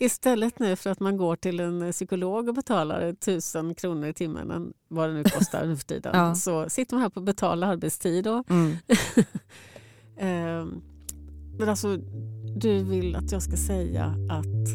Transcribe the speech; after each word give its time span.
Istället 0.00 0.58
nu 0.58 0.76
för 0.76 0.90
att 0.90 1.00
man 1.00 1.16
går 1.16 1.36
till 1.36 1.60
en 1.60 1.92
psykolog 1.92 2.48
och 2.48 2.54
betalar 2.54 3.12
tusen 3.12 3.74
kronor 3.74 4.08
i 4.08 4.14
timmen, 4.14 4.72
vad 4.88 5.08
det 5.08 5.14
nu 5.14 5.24
kostar 5.24 5.66
nu 5.66 5.76
för 5.76 5.84
tiden, 5.84 6.12
ja. 6.14 6.34
så 6.34 6.70
sitter 6.70 6.94
man 6.94 7.02
här 7.02 7.08
på 7.08 7.20
betald 7.20 7.64
arbetstid. 7.64 8.26
Och 8.26 8.50
mm. 8.50 8.76
Ehm, 10.20 10.82
men 11.58 11.68
alltså, 11.68 11.96
du 12.56 12.84
vill 12.84 13.16
att 13.16 13.32
jag 13.32 13.42
ska 13.42 13.56
säga 13.56 14.04
att... 14.30 14.68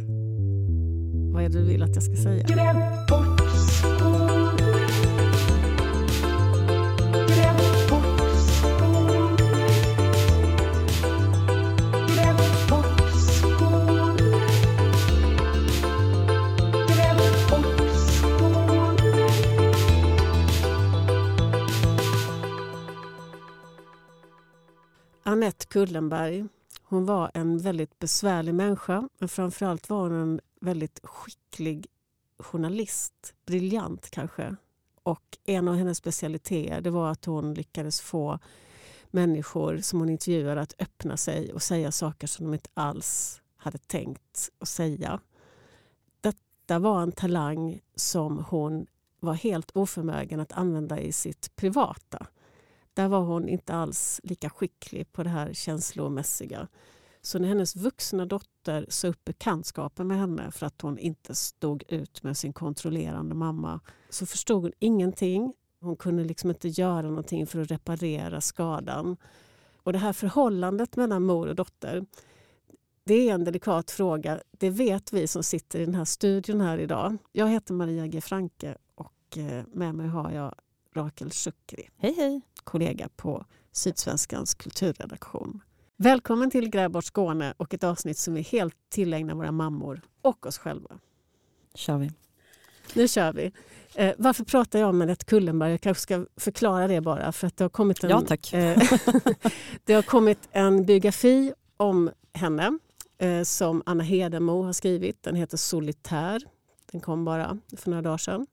Vad 1.34 1.44
är 1.44 1.50
det 1.50 1.60
du 1.60 1.66
vill 1.66 1.84
att 1.84 1.96
jag 1.96 2.04
ska 2.04 2.16
säga? 2.16 2.48
Annette 25.34 25.66
Kullenberg 25.66 26.46
hon 26.84 27.06
var 27.06 27.32
en 27.34 27.58
väldigt 27.58 28.00
besvärlig 28.00 28.56
människa 28.56 29.10
men 29.18 29.30
framförallt 29.30 29.90
var 29.90 30.02
hon 30.02 30.22
en 30.22 30.40
väldigt 30.62 31.00
skicklig 31.04 31.88
journalist. 32.38 33.34
Briljant 33.46 34.10
kanske. 34.10 34.56
Och 35.04 35.38
en 35.46 35.68
av 35.68 35.76
hennes 35.76 35.98
specialiteter 35.98 36.82
det 36.82 36.90
var 36.90 37.12
att 37.12 37.26
hon 37.26 37.54
lyckades 37.54 38.02
få 38.02 38.40
människor 39.12 39.78
som 39.78 40.00
hon 40.00 40.10
intervjuade 40.10 40.62
att 40.62 40.76
öppna 40.80 41.18
sig 41.18 41.54
och 41.54 41.62
säga 41.62 41.92
saker 41.92 42.28
som 42.28 42.46
de 42.46 42.54
inte 42.54 42.70
alls 42.74 43.42
hade 43.58 43.78
tänkt 43.78 44.50
att 44.60 44.68
säga. 44.70 45.20
Detta 46.22 46.80
var 46.80 47.02
en 47.02 47.12
talang 47.12 47.82
som 47.96 48.46
hon 48.50 48.86
var 49.20 49.34
helt 49.34 49.72
oförmögen 49.74 50.40
att 50.40 50.52
använda 50.52 51.00
i 51.00 51.12
sitt 51.12 51.56
privata. 51.56 52.28
Där 52.94 53.08
var 53.08 53.20
hon 53.20 53.50
inte 53.50 53.74
alls 53.74 54.22
lika 54.24 54.50
skicklig 54.50 55.12
på 55.12 55.24
det 55.24 55.30
här 55.30 55.54
känslomässiga. 55.54 56.68
Så 57.22 57.40
när 57.40 57.48
hennes 57.48 57.76
vuxna 57.76 58.26
dotter 58.26 58.86
sa 58.90 59.08
upp 59.08 59.24
bekantskapen 59.26 60.08
med 60.08 60.18
henne 60.18 60.52
för 60.52 60.66
att 60.66 60.82
hon 60.82 60.98
inte 60.98 61.36
stod 61.36 61.84
ut 61.88 62.24
med 62.24 62.38
sin 62.38 62.54
kontrollerande 62.54 63.36
mamma 63.36 63.80
så 64.10 64.26
förstod 64.26 64.62
hon 64.62 64.72
ingenting. 64.80 65.54
Hon 65.80 65.96
kunde 65.96 66.24
liksom 66.24 66.50
inte 66.50 66.68
göra 66.68 67.08
någonting 67.08 67.48
för 67.48 67.62
att 67.62 67.72
reparera 67.72 68.42
skadan. 68.42 69.18
Och 69.78 69.94
det 69.94 70.00
här 70.00 70.14
förhållandet 70.14 70.96
mellan 70.96 71.24
mor 71.24 71.48
och 71.48 71.56
dotter 71.56 72.06
det 73.06 73.30
är 73.30 73.34
en 73.34 73.44
delikat 73.44 73.92
fråga. 73.92 74.40
Det 74.52 74.70
vet 74.70 75.14
vi 75.14 75.28
som 75.28 75.44
sitter 75.44 75.80
i 75.80 75.86
den 75.86 75.96
här 75.96 76.06
studion 76.06 76.62
här 76.62 76.78
idag. 76.78 77.18
Jag 77.32 77.50
heter 77.50 77.74
Maria 77.74 78.08
G. 78.08 78.22
Franke 78.22 78.78
och 78.96 79.38
eh, 79.38 79.64
med 79.68 79.96
mig 79.96 80.08
har 80.08 80.32
jag 80.32 80.56
Rakel 80.96 81.32
Schukri. 81.32 81.90
Hej 81.98 82.14
hej! 82.18 82.42
Kollega 82.64 83.10
på 83.16 83.46
Sydsvenskans 83.72 84.54
kulturredaktion. 84.54 85.62
Välkommen 85.98 86.52
till 86.52 86.70
Grävbort 86.70 87.06
Skåne 87.06 87.54
och 87.58 87.74
ett 87.74 87.84
avsnitt 87.84 88.18
som 88.18 88.38
är 88.38 88.42
helt 88.42 88.76
tillägnar 88.90 89.36
våra 89.36 89.52
mammor 89.52 90.02
och 90.22 90.46
oss 90.46 90.58
själva. 90.58 90.90
kör 91.76 91.98
vi. 91.98 92.12
Nu 92.94 93.08
kör 93.08 93.34
vi. 93.34 93.52
Eh, 93.96 94.16
varför 94.18 94.44
pratar 94.44 94.80
jag 94.80 94.90
om 94.90 95.02
Anette 95.02 95.26
Kullenberg? 95.26 95.72
Jag 95.72 95.82
kanske 95.82 96.02
ska 96.02 96.26
förklara 96.38 96.88
det 96.88 97.02
bara. 97.02 97.32
För 97.32 97.48
att 97.48 97.58
det, 97.58 97.64
har 97.64 97.70
kommit 97.70 98.04
en, 98.04 98.10
ja, 98.10 98.22
tack. 98.22 98.54
Eh, 98.54 98.78
det 99.84 99.94
har 99.94 100.02
kommit 100.02 100.50
en 100.52 100.86
biografi 100.86 101.54
om 101.78 102.12
henne 102.34 102.80
eh, 103.18 103.44
som 103.44 103.84
Anna 103.86 104.04
Hedemo 104.04 104.64
har 104.64 104.74
skrivit. 104.74 105.24
Den 105.24 105.36
heter 105.36 105.58
Solitär. 105.58 106.42
Den 106.92 107.02
kom 107.02 107.26
bara 107.26 107.58
för 107.78 107.90
några 107.90 108.02
dagar 108.02 108.18
sedan. 108.18 108.48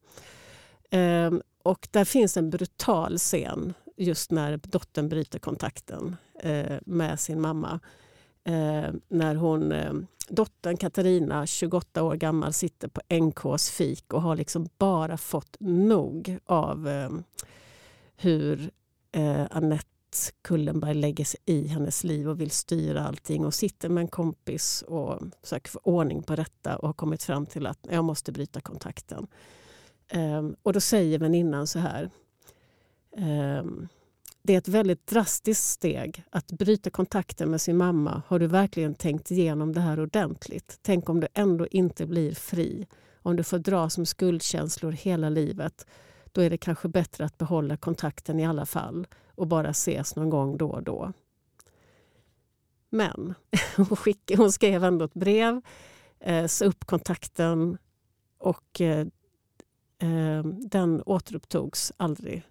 Och 1.62 1.88
där 1.90 2.04
finns 2.04 2.36
en 2.36 2.50
brutal 2.50 3.18
scen 3.18 3.74
just 3.96 4.30
när 4.30 4.56
dottern 4.56 5.08
bryter 5.08 5.38
kontakten 5.38 6.16
eh, 6.42 6.78
med 6.86 7.20
sin 7.20 7.40
mamma. 7.40 7.80
Eh, 8.44 8.92
när 9.08 9.34
hon, 9.34 9.72
eh, 9.72 9.92
dottern 10.28 10.76
Katarina, 10.76 11.46
28 11.46 12.02
år 12.02 12.14
gammal, 12.14 12.52
sitter 12.52 12.88
på 12.88 13.00
NKs 13.08 13.70
fik 13.70 14.12
och 14.12 14.22
har 14.22 14.36
liksom 14.36 14.68
bara 14.78 15.16
fått 15.16 15.56
nog 15.60 16.38
av 16.46 16.88
eh, 16.88 17.10
hur 18.16 18.70
eh, 19.12 19.46
Annette 19.50 19.86
Kullenberg 20.42 20.94
lägger 20.94 21.24
sig 21.24 21.40
i 21.46 21.66
hennes 21.66 22.04
liv 22.04 22.28
och 22.28 22.40
vill 22.40 22.50
styra 22.50 23.06
allting 23.06 23.44
och 23.44 23.54
sitter 23.54 23.88
med 23.88 24.00
en 24.00 24.08
kompis 24.08 24.82
och 24.82 25.20
försöker 25.42 25.70
få 25.70 25.80
ordning 25.82 26.22
på 26.22 26.36
detta 26.36 26.76
och 26.76 26.88
har 26.88 26.94
kommit 26.94 27.22
fram 27.22 27.46
till 27.46 27.66
att 27.66 27.78
jag 27.90 28.04
måste 28.04 28.32
bryta 28.32 28.60
kontakten. 28.60 29.26
Um, 30.14 30.56
och 30.62 30.72
då 30.72 30.80
säger 30.80 31.18
väninnan 31.18 31.66
så 31.66 31.78
här. 31.78 32.10
Um, 33.16 33.88
det 34.42 34.54
är 34.54 34.58
ett 34.58 34.68
väldigt 34.68 35.06
drastiskt 35.06 35.64
steg 35.64 36.24
att 36.30 36.52
bryta 36.52 36.90
kontakten 36.90 37.50
med 37.50 37.60
sin 37.60 37.76
mamma. 37.76 38.22
Har 38.26 38.38
du 38.38 38.46
verkligen 38.46 38.94
tänkt 38.94 39.30
igenom 39.30 39.72
det 39.72 39.80
här 39.80 40.00
ordentligt? 40.00 40.78
Tänk 40.82 41.08
om 41.08 41.20
du 41.20 41.28
ändå 41.34 41.66
inte 41.66 42.06
blir 42.06 42.34
fri. 42.34 42.86
Om 43.22 43.36
du 43.36 43.42
får 43.42 43.58
dras 43.58 43.98
med 43.98 44.08
skuldkänslor 44.08 44.92
hela 44.92 45.28
livet. 45.28 45.86
Då 46.32 46.40
är 46.40 46.50
det 46.50 46.58
kanske 46.58 46.88
bättre 46.88 47.24
att 47.24 47.38
behålla 47.38 47.76
kontakten 47.76 48.40
i 48.40 48.46
alla 48.46 48.66
fall 48.66 49.06
och 49.34 49.46
bara 49.46 49.68
ses 49.68 50.16
någon 50.16 50.30
gång 50.30 50.56
då 50.56 50.70
och 50.70 50.82
då. 50.82 51.12
Men 52.90 53.34
hon, 53.76 53.96
skick, 53.96 54.32
hon 54.36 54.52
skrev 54.52 54.84
ändå 54.84 55.04
ett 55.04 55.14
brev, 55.14 55.60
eh, 56.20 56.46
sa 56.46 56.64
upp 56.64 56.84
kontakten 56.84 57.78
och 58.38 58.80
eh, 58.80 59.06
eh, 60.00 60.44
den 60.44 61.02
återupptogs 61.06 61.92
aldrig 61.96 62.42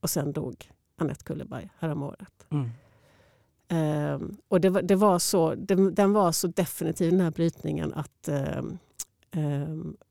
och 0.00 0.10
sen 0.10 0.32
dog 0.32 0.70
Annette 0.96 1.24
Kulleberg 1.24 1.70
häromåret. 1.78 2.46
Mm. 2.50 2.70
Um, 3.68 4.36
och 4.48 4.60
det, 4.60 4.70
det, 4.70 4.96
var 4.96 5.18
så, 5.18 5.54
det, 5.54 5.90
den 5.90 6.12
var 6.12 6.32
så 6.32 6.46
definitiv 6.46 7.10
den 7.10 7.20
här 7.20 7.30
brytningen 7.30 7.94
att 7.94 8.28
um, 8.28 8.78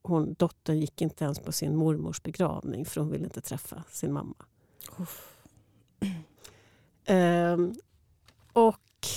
hon, 0.01 0.33
dottern 0.33 0.79
gick 0.79 1.01
inte 1.01 1.23
ens 1.23 1.39
på 1.39 1.51
sin 1.51 1.75
mormors 1.75 2.23
begravning 2.23 2.85
för 2.85 3.01
hon 3.01 3.11
ville 3.11 3.23
inte 3.23 3.41
träffa 3.41 3.83
sin 3.89 4.13
mamma. 4.13 4.35
och 8.53 9.07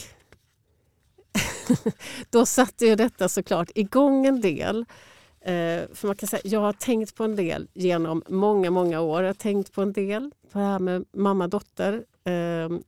då 2.30 2.46
satte 2.46 2.86
ju 2.86 2.96
detta 2.96 3.28
såklart 3.28 3.70
igång 3.74 4.26
en 4.26 4.40
del. 4.40 4.84
Eh, 5.44 5.84
för 5.92 6.06
man 6.06 6.16
kan 6.16 6.28
säga, 6.28 6.42
jag 6.44 6.60
har 6.60 6.72
tänkt 6.72 7.14
på 7.14 7.24
en 7.24 7.36
del 7.36 7.68
genom 7.74 8.22
många, 8.28 8.70
många 8.70 9.00
år. 9.00 9.22
Jag 9.22 9.28
har 9.28 9.34
tänkt 9.34 9.72
på 9.72 9.82
en 9.82 9.92
del 9.92 10.30
på 10.52 10.58
det 10.58 10.64
här 10.64 10.78
med 10.78 11.04
mamma-dotter 11.12 12.04
eh, 12.24 12.78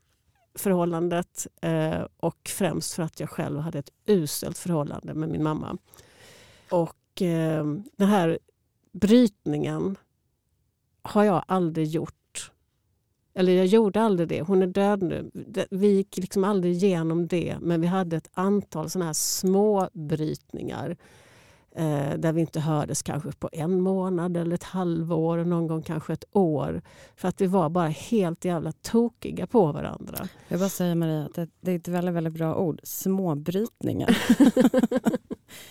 förhållandet 0.55 1.47
eh, 1.61 2.01
och 2.17 2.39
främst 2.49 2.95
för 2.95 3.03
att 3.03 3.21
jag 3.21 3.31
själv 3.31 3.59
hade 3.59 3.79
ett 3.79 3.91
uselt 4.07 4.59
förhållande 4.59 5.15
med 5.15 5.29
min 5.29 5.43
mamma. 5.43 5.79
Och 6.71 7.23
eh, 7.23 7.65
den 7.97 8.09
här 8.09 8.39
brytningen 8.93 9.97
har 11.03 11.25
jag 11.25 11.45
aldrig 11.47 11.87
gjort. 11.87 12.53
Eller 13.35 13.53
jag 13.53 13.67
gjorde 13.67 14.03
aldrig 14.03 14.29
det. 14.29 14.43
Hon 14.43 14.63
är 14.63 14.67
död 14.67 15.03
nu. 15.03 15.31
Vi 15.71 15.87
gick 15.87 16.17
liksom 16.17 16.45
aldrig 16.45 16.73
igenom 16.73 17.27
det 17.27 17.57
men 17.61 17.81
vi 17.81 17.87
hade 17.87 18.17
ett 18.17 18.31
antal 18.35 18.91
såna 18.91 19.05
här 19.05 19.13
små 19.13 19.89
brytningar 19.93 20.97
där 22.17 22.33
vi 22.33 22.41
inte 22.41 22.61
hördes 22.61 23.03
kanske 23.03 23.33
på 23.33 23.49
en 23.53 23.81
månad 23.81 24.37
eller 24.37 24.55
ett 24.55 24.63
halvår 24.63 25.39
och 25.39 25.47
någon 25.47 25.67
gång 25.67 25.83
kanske 25.83 26.13
ett 26.13 26.25
år. 26.33 26.83
För 27.17 27.29
att 27.29 27.41
vi 27.41 27.47
var 27.47 27.69
bara 27.69 27.89
helt 27.89 28.45
jävla 28.45 28.73
tokiga 28.73 29.47
på 29.47 29.73
varandra. 29.73 30.29
Jag 30.49 30.59
bara 30.59 30.69
säger 30.69 30.95
Maria, 30.95 31.25
att 31.25 31.35
det, 31.35 31.49
det 31.61 31.73
är 31.73 31.77
ett 31.77 31.89
väldigt, 31.89 32.15
väldigt 32.15 32.33
bra 32.33 32.57
ord. 32.57 32.81
Småbrytningar. 32.83 34.19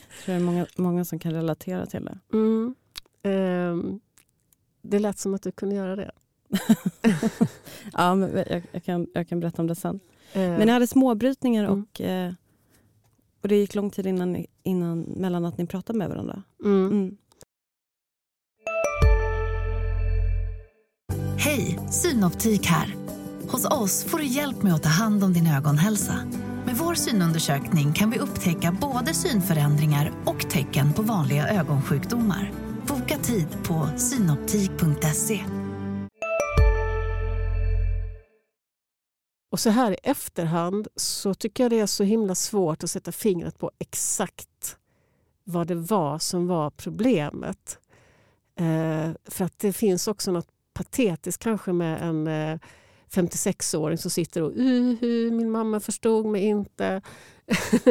Jag 0.09 0.25
tror 0.25 0.35
det 0.35 0.41
är 0.41 0.45
många, 0.45 0.65
många 0.77 1.05
som 1.05 1.19
kan 1.19 1.33
relatera 1.33 1.85
till 1.85 2.05
det. 2.05 2.19
Mm. 2.33 2.75
Eh, 3.23 3.97
det 4.81 4.99
lät 4.99 5.19
som 5.19 5.33
att 5.33 5.43
du 5.43 5.51
kunde 5.51 5.75
göra 5.75 5.95
det. 5.95 6.11
ja, 7.93 8.15
men 8.15 8.31
jag, 8.49 8.63
jag, 8.71 8.83
kan, 8.83 9.07
jag 9.13 9.27
kan 9.27 9.39
berätta 9.39 9.61
om 9.61 9.67
det 9.67 9.75
sen. 9.75 9.99
Eh. 10.33 10.41
Men 10.41 10.65
ni 10.67 10.71
hade 10.71 10.87
småbrytningar 10.87 11.63
mm. 11.63 11.83
och 11.83 12.01
eh, 12.01 12.33
och 13.45 13.49
det 13.49 13.55
gick 13.55 13.75
lång 13.75 13.89
tid 13.89 14.05
innan, 14.07 14.45
innan, 14.63 15.01
mellan 15.01 15.45
att 15.45 15.57
ni 15.57 15.67
pratade 15.67 15.99
med 15.99 16.09
varandra? 16.09 16.43
Mm. 16.63 16.91
Mm. 16.91 17.17
Hej, 21.37 21.79
Synoptik 21.91 22.65
här. 22.65 22.95
Hos 23.47 23.65
oss 23.65 24.03
får 24.03 24.17
du 24.17 24.25
hjälp 24.25 24.63
med 24.63 24.73
att 24.73 24.83
ta 24.83 24.89
hand 24.89 25.23
om 25.23 25.33
din 25.33 25.47
ögonhälsa. 25.47 26.19
Med 26.65 26.75
vår 26.75 26.93
synundersökning 26.93 27.93
kan 27.93 28.11
vi 28.11 28.19
upptäcka 28.19 28.77
både 28.81 29.13
synförändringar 29.13 30.11
och 30.25 30.49
tecken 30.49 30.93
på 30.93 31.01
vanliga 31.01 31.47
ögonsjukdomar. 31.47 32.51
Boka 32.87 33.17
tid 33.17 33.47
på 33.63 33.89
synoptik.se. 33.97 35.64
Och 39.55 39.59
så 39.59 39.69
här 39.69 39.91
i 39.91 39.97
efterhand 40.03 40.87
så 40.95 41.33
tycker 41.33 41.63
jag 41.63 41.71
det 41.71 41.79
är 41.79 41.85
så 41.85 42.03
himla 42.03 42.35
svårt 42.35 42.83
att 42.83 42.89
sätta 42.89 43.11
fingret 43.11 43.59
på 43.59 43.71
exakt 43.79 44.77
vad 45.43 45.67
det 45.67 45.75
var 45.75 46.19
som 46.19 46.47
var 46.47 46.69
problemet. 46.69 47.79
Eh, 48.59 49.09
för 49.25 49.45
att 49.45 49.59
det 49.59 49.73
finns 49.73 50.07
också 50.07 50.31
något 50.31 50.47
patetiskt 50.73 51.43
kanske 51.43 51.73
med 51.73 52.01
en 52.01 52.27
eh, 52.27 52.59
56-åring 53.11 53.97
som 53.97 54.11
sitter 54.11 54.41
och 54.41 54.51
uhu, 54.55 55.31
min 55.31 55.51
mamma 55.51 55.79
förstod 55.79 56.25
mig 56.25 56.45
inte. 56.45 57.01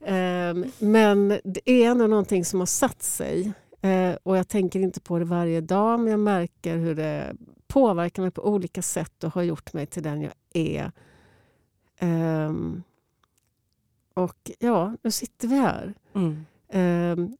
eh, 0.00 0.54
men 0.78 1.40
det 1.44 1.70
är 1.70 1.90
ändå 1.90 2.06
någonting 2.06 2.44
som 2.44 2.58
har 2.58 2.66
satt 2.66 3.02
sig. 3.02 3.52
Eh, 3.80 4.16
och 4.22 4.36
jag 4.36 4.48
tänker 4.48 4.80
inte 4.80 5.00
på 5.00 5.18
det 5.18 5.24
varje 5.24 5.60
dag 5.60 6.00
men 6.00 6.10
jag 6.10 6.20
märker 6.20 6.76
hur 6.76 6.94
det 6.94 7.36
påverkar 7.68 8.22
mig 8.22 8.30
på 8.30 8.48
olika 8.48 8.82
sätt 8.82 9.24
och 9.24 9.34
har 9.34 9.42
gjort 9.42 9.72
mig 9.72 9.86
till 9.86 10.02
den 10.02 10.22
jag 10.22 10.32
är. 10.52 10.92
Um, 12.00 12.82
och 14.14 14.50
ja, 14.58 14.96
nu 15.02 15.10
sitter 15.10 15.48
vi 15.48 15.56
här. 15.56 15.94
Mm. 16.14 16.46
Um, 17.18 17.36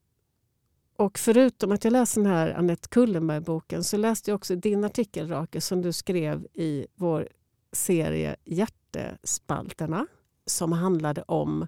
och 0.97 1.19
förutom 1.19 1.73
att 1.73 1.85
jag 1.85 1.93
läste 1.93 2.21
den 2.21 2.31
här 2.31 2.55
Annette 2.55 2.89
Kullenberg-boken 2.89 3.85
så 3.85 3.97
läste 3.97 4.31
jag 4.31 4.37
också 4.37 4.57
din 4.57 4.85
artikel, 4.85 5.29
Rake, 5.29 5.61
som 5.61 5.83
du 5.83 5.93
skrev 5.93 6.47
i 6.55 6.87
vår 6.95 7.29
serie 7.73 8.37
Hjärtespalterna 8.45 10.07
som 10.47 10.73
handlade 10.73 11.23
om 11.23 11.67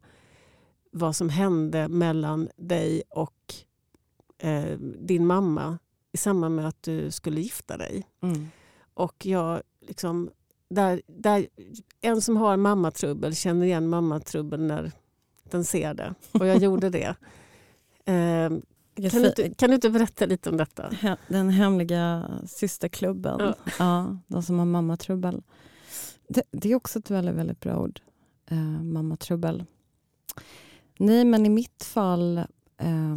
vad 0.91 1.17
som 1.17 1.29
hände 1.29 1.89
mellan 1.89 2.49
dig 2.57 3.03
och 3.09 3.55
eh, 4.39 4.79
din 4.99 5.27
mamma 5.27 5.79
i 6.13 6.17
samband 6.17 6.57
med 6.57 6.69
att 6.69 6.83
du 6.83 7.11
skulle 7.11 7.41
gifta 7.41 7.77
dig. 7.77 8.07
Mm. 8.23 8.49
Och 8.95 9.27
jag 9.27 9.63
liksom, 9.81 10.31
där, 10.71 11.03
där, 11.07 11.47
en 12.01 12.23
som 12.23 12.37
har 12.37 12.57
mammatrubbel 12.57 13.35
känner 13.35 13.67
igen 13.67 13.89
mammatrubbel 13.89 14.61
när 14.61 14.93
den 15.51 15.65
ser 15.65 15.95
det. 15.95 16.15
Och 16.33 16.47
jag 16.47 16.59
gjorde 16.59 16.91
det. 16.91 17.15
Eh, 18.09 18.51
kan, 19.11 19.23
du 19.23 19.29
inte, 19.29 19.55
kan 19.55 19.71
du 19.71 19.75
inte 19.75 19.91
berätta 19.91 20.27
lite 20.27 20.51
om 20.51 20.57
detta? 20.57 20.91
Den 21.29 21.51
hemliga 21.51 22.31
systerklubben. 22.47 23.41
Ja. 23.41 23.55
ja 23.79 24.19
de 24.27 24.43
som 24.43 24.59
har 24.59 24.67
mammatrubbel. 24.67 25.43
Det, 26.29 26.43
det, 26.51 26.73
är 26.73 26.75
också 26.75 26.99
ett 26.99 27.11
väldigt, 27.11 27.35
väldigt 27.35 27.61
bra 27.61 27.79
ord. 27.79 28.01
Eh, 28.47 28.83
mammatrubbel. 28.83 29.65
Nej, 30.99 31.25
men 31.25 31.47
i 31.47 31.49
mitt 31.49 31.85
fall... 31.85 32.39
Eh, 32.79 33.17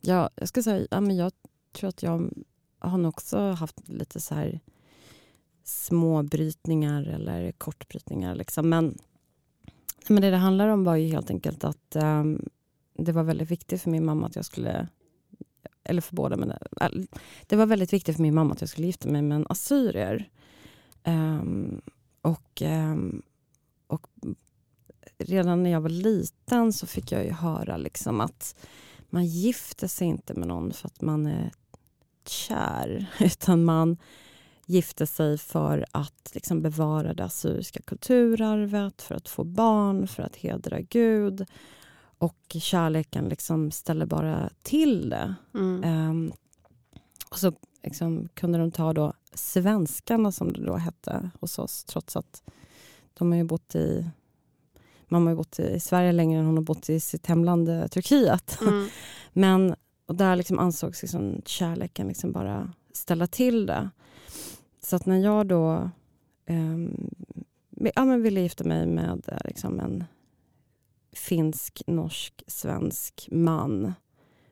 ja, 0.00 0.30
jag 0.34 0.48
ska 0.48 0.62
säga, 0.62 0.86
ja, 0.90 1.00
men 1.00 1.16
jag 1.16 1.32
tror 1.72 1.88
att 1.88 2.02
jag 2.02 2.30
har 2.78 2.98
nog 2.98 3.08
också 3.08 3.38
haft 3.38 3.88
lite 3.88 4.20
så 4.20 4.34
här 4.34 4.60
småbrytningar 5.64 7.04
eller 7.04 7.52
kortbrytningar. 7.52 8.34
Liksom. 8.34 8.68
Men, 8.68 8.98
men 10.08 10.22
det 10.22 10.30
det 10.30 10.36
handlar 10.36 10.68
om 10.68 10.84
var 10.84 10.96
ju 10.96 11.08
helt 11.08 11.30
enkelt 11.30 11.64
att 11.64 11.96
um, 11.96 12.48
det 12.98 13.12
var 13.12 13.22
väldigt 13.22 13.50
viktigt 13.50 13.82
för 13.82 13.90
min 13.90 14.04
mamma 14.04 14.26
att 14.26 14.36
jag 14.36 14.44
skulle 14.44 14.88
eller 15.84 16.02
för 16.02 16.16
båda, 16.16 16.36
men 16.36 16.52
det 17.46 17.56
var 17.56 17.66
väldigt 17.66 17.92
viktigt 17.92 18.16
för 18.16 18.22
min 18.22 18.34
mamma 18.34 18.52
att 18.52 18.60
jag 18.60 18.70
skulle 18.70 18.86
gifta 18.86 19.08
mig 19.08 19.22
med 19.22 19.36
en 19.36 19.46
assyrier. 19.48 20.30
Um, 21.04 21.82
och, 22.22 22.62
um, 22.62 23.22
och 23.86 24.06
redan 25.18 25.62
när 25.62 25.70
jag 25.70 25.80
var 25.80 25.88
liten 25.88 26.72
så 26.72 26.86
fick 26.86 27.12
jag 27.12 27.24
ju 27.24 27.30
höra 27.30 27.76
liksom 27.76 28.20
att 28.20 28.56
man 29.10 29.26
gifter 29.26 29.88
sig 29.88 30.06
inte 30.06 30.34
med 30.34 30.48
någon 30.48 30.72
för 30.72 30.86
att 30.86 31.00
man 31.00 31.26
är 31.26 31.50
kär, 32.28 33.06
utan 33.20 33.64
man 33.64 33.96
gifte 34.66 35.06
sig 35.06 35.38
för 35.38 35.86
att 35.90 36.30
liksom 36.34 36.62
bevara 36.62 37.14
det 37.14 37.24
assyriska 37.24 37.82
kulturarvet, 37.82 39.02
för 39.02 39.14
att 39.14 39.28
få 39.28 39.44
barn, 39.44 40.06
för 40.08 40.22
att 40.22 40.36
hedra 40.36 40.80
Gud. 40.80 41.46
Och 42.18 42.56
kärleken 42.60 43.28
liksom 43.28 43.70
ställer 43.70 44.06
bara 44.06 44.50
till 44.62 45.10
det. 45.10 45.34
Mm. 45.54 46.10
Um, 46.10 46.32
och 47.30 47.38
så 47.38 47.52
liksom 47.82 48.28
kunde 48.34 48.58
de 48.58 48.70
ta 48.70 48.92
då 48.92 49.12
svenskarna, 49.34 50.32
som 50.32 50.52
det 50.52 50.64
då 50.64 50.76
hette 50.76 51.30
hos 51.40 51.58
oss, 51.58 51.84
trots 51.84 52.16
att 52.16 52.42
de 53.14 53.30
har 53.30 53.38
ju 53.38 53.44
bott 53.44 53.74
i 53.74 54.10
Mamma 55.08 55.30
har 55.30 55.36
bott 55.36 55.58
i 55.58 55.80
Sverige 55.80 56.12
längre 56.12 56.40
än 56.40 56.46
hon 56.46 56.56
har 56.56 56.62
bott 56.62 56.90
i 56.90 57.00
sitt 57.00 57.26
hemland 57.26 57.68
eh, 57.68 57.86
Turkiet. 57.86 58.58
Mm. 58.60 58.88
Men 59.32 59.74
och 60.12 60.16
där 60.18 60.36
liksom 60.36 60.58
ansågs 60.58 61.02
liksom 61.02 61.42
kärleken 61.44 62.08
liksom 62.08 62.32
bara 62.32 62.72
ställa 62.92 63.26
till 63.26 63.66
det. 63.66 63.90
Så 64.82 64.96
att 64.96 65.06
när 65.06 65.18
jag 65.18 65.46
då 65.46 65.90
um, 66.48 67.10
ja, 67.94 68.04
men 68.04 68.22
ville 68.22 68.40
gifta 68.40 68.64
mig 68.64 68.86
med 68.86 69.22
eh, 69.28 69.38
liksom 69.44 69.80
en 69.80 70.04
finsk, 71.12 71.82
norsk, 71.86 72.42
svensk 72.46 73.28
man 73.30 73.92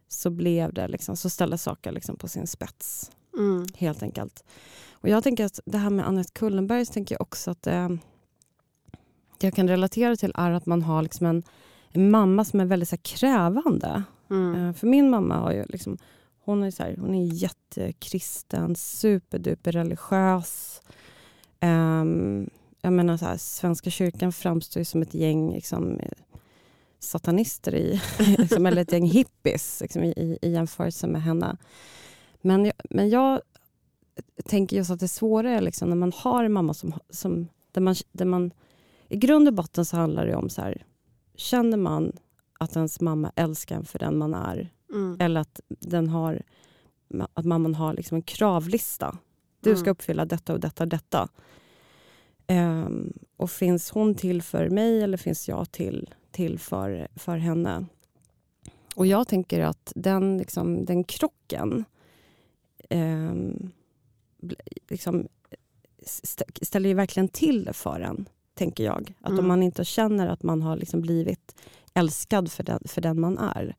så 0.08 0.30
blev 0.30 0.72
det 0.72 0.88
liksom, 0.88 1.16
så 1.16 1.30
ställde 1.30 1.58
saker 1.58 1.92
liksom 1.92 2.16
på 2.16 2.28
sin 2.28 2.46
spets. 2.46 3.10
Mm. 3.38 3.66
Helt 3.74 4.02
enkelt. 4.02 4.44
Och 4.92 5.08
jag 5.08 5.22
tänker 5.22 5.44
att 5.44 5.60
det 5.64 5.78
här 5.78 5.90
med 5.90 6.06
Annette 6.08 6.32
Kullenberg 6.32 6.86
tänker 6.86 7.14
jag 7.14 7.22
också 7.22 7.50
att 7.50 7.62
det, 7.62 7.98
det 9.38 9.46
jag 9.46 9.54
kan 9.54 9.68
relatera 9.68 10.16
till 10.16 10.32
är 10.34 10.50
att 10.50 10.66
man 10.66 10.82
har 10.82 11.02
liksom 11.02 11.26
en, 11.26 11.42
en 11.88 12.10
mamma 12.10 12.44
som 12.44 12.60
är 12.60 12.64
väldigt 12.64 12.88
så 12.88 12.96
krävande. 12.96 14.04
Mm. 14.30 14.54
Eh, 14.54 14.72
för 14.72 14.86
min 14.86 15.10
mamma 15.10 15.36
har 15.36 15.52
ju 15.52 15.64
liksom, 15.68 15.98
hon 16.44 16.62
är, 16.62 16.70
så 16.70 16.82
här, 16.82 16.96
hon 16.96 17.14
är 17.14 17.24
jättekristen, 17.24 18.76
superduper 18.76 19.72
religiös. 19.72 20.82
Um, 21.60 22.50
jag 22.82 22.92
menar 22.92 23.16
så 23.16 23.24
här, 23.24 23.36
Svenska 23.36 23.90
kyrkan 23.90 24.32
framstår 24.32 24.80
ju 24.80 24.84
som 24.84 25.02
ett 25.02 25.14
gäng 25.14 25.52
liksom, 25.52 26.00
satanister 26.98 27.74
i, 27.74 28.00
liksom, 28.38 28.66
eller 28.66 28.82
ett 28.82 28.92
gäng 28.92 29.06
hippies 29.06 29.80
liksom, 29.80 30.04
i, 30.04 30.38
i 30.42 30.50
jämförelse 30.50 31.06
med 31.06 31.22
henne. 31.22 31.56
Men 32.40 32.64
jag, 32.64 32.74
men 32.90 33.08
jag 33.08 33.40
tänker 34.44 34.76
just 34.76 34.90
att 34.90 35.00
det 35.00 35.08
svåra 35.08 35.50
är 35.50 35.60
liksom, 35.60 35.88
när 35.88 35.96
man 35.96 36.12
har 36.16 36.44
en 36.44 36.52
mamma 36.52 36.74
som, 36.74 36.94
som, 37.10 37.48
där, 37.72 37.80
man, 37.80 37.94
där 38.12 38.24
man... 38.24 38.50
I 39.08 39.16
grund 39.16 39.48
och 39.48 39.54
botten 39.54 39.84
så 39.84 39.96
handlar 39.96 40.26
det 40.26 40.36
om 40.36 40.50
så 40.50 40.62
här, 40.62 40.84
känner 41.34 41.76
man 41.76 42.12
att 42.60 42.76
ens 42.76 43.00
mamma 43.00 43.32
älskar 43.36 43.76
en 43.76 43.84
för 43.84 43.98
den 43.98 44.18
man 44.18 44.34
är 44.34 44.70
mm. 44.92 45.16
eller 45.20 45.40
att, 45.40 45.60
den 45.68 46.08
har, 46.08 46.42
att 47.34 47.44
mamman 47.44 47.74
har 47.74 47.94
liksom 47.94 48.16
en 48.16 48.22
kravlista. 48.22 49.18
Du 49.60 49.74
ska 49.74 49.84
mm. 49.84 49.92
uppfylla 49.92 50.24
detta 50.24 50.52
och 50.52 50.60
detta 50.60 50.84
och 50.84 50.88
detta. 50.88 51.28
Um, 52.48 53.12
och 53.36 53.50
finns 53.50 53.90
hon 53.90 54.14
till 54.14 54.42
för 54.42 54.68
mig 54.68 55.02
eller 55.02 55.16
finns 55.16 55.48
jag 55.48 55.72
till, 55.72 56.14
till 56.30 56.58
för, 56.58 57.08
för 57.16 57.36
henne? 57.36 57.86
Och 58.94 59.06
jag 59.06 59.28
tänker 59.28 59.60
att 59.60 59.92
den, 59.96 60.38
liksom, 60.38 60.84
den 60.84 61.04
krocken 61.04 61.84
um, 62.90 63.72
liksom, 64.88 65.28
st 66.02 66.44
ställer 66.62 66.88
ju 66.88 66.94
verkligen 66.94 67.28
till 67.28 67.64
det 67.64 67.72
för 67.72 68.00
en, 68.00 68.28
tänker 68.54 68.84
jag. 68.84 69.14
Att 69.20 69.30
mm. 69.30 69.40
om 69.40 69.48
man 69.48 69.62
inte 69.62 69.84
känner 69.84 70.26
att 70.26 70.42
man 70.42 70.62
har 70.62 70.76
liksom 70.76 71.00
blivit 71.00 71.54
älskad 72.00 72.52
för 72.52 72.62
den, 72.62 72.80
för 72.86 73.00
den 73.00 73.20
man 73.20 73.38
är. 73.38 73.76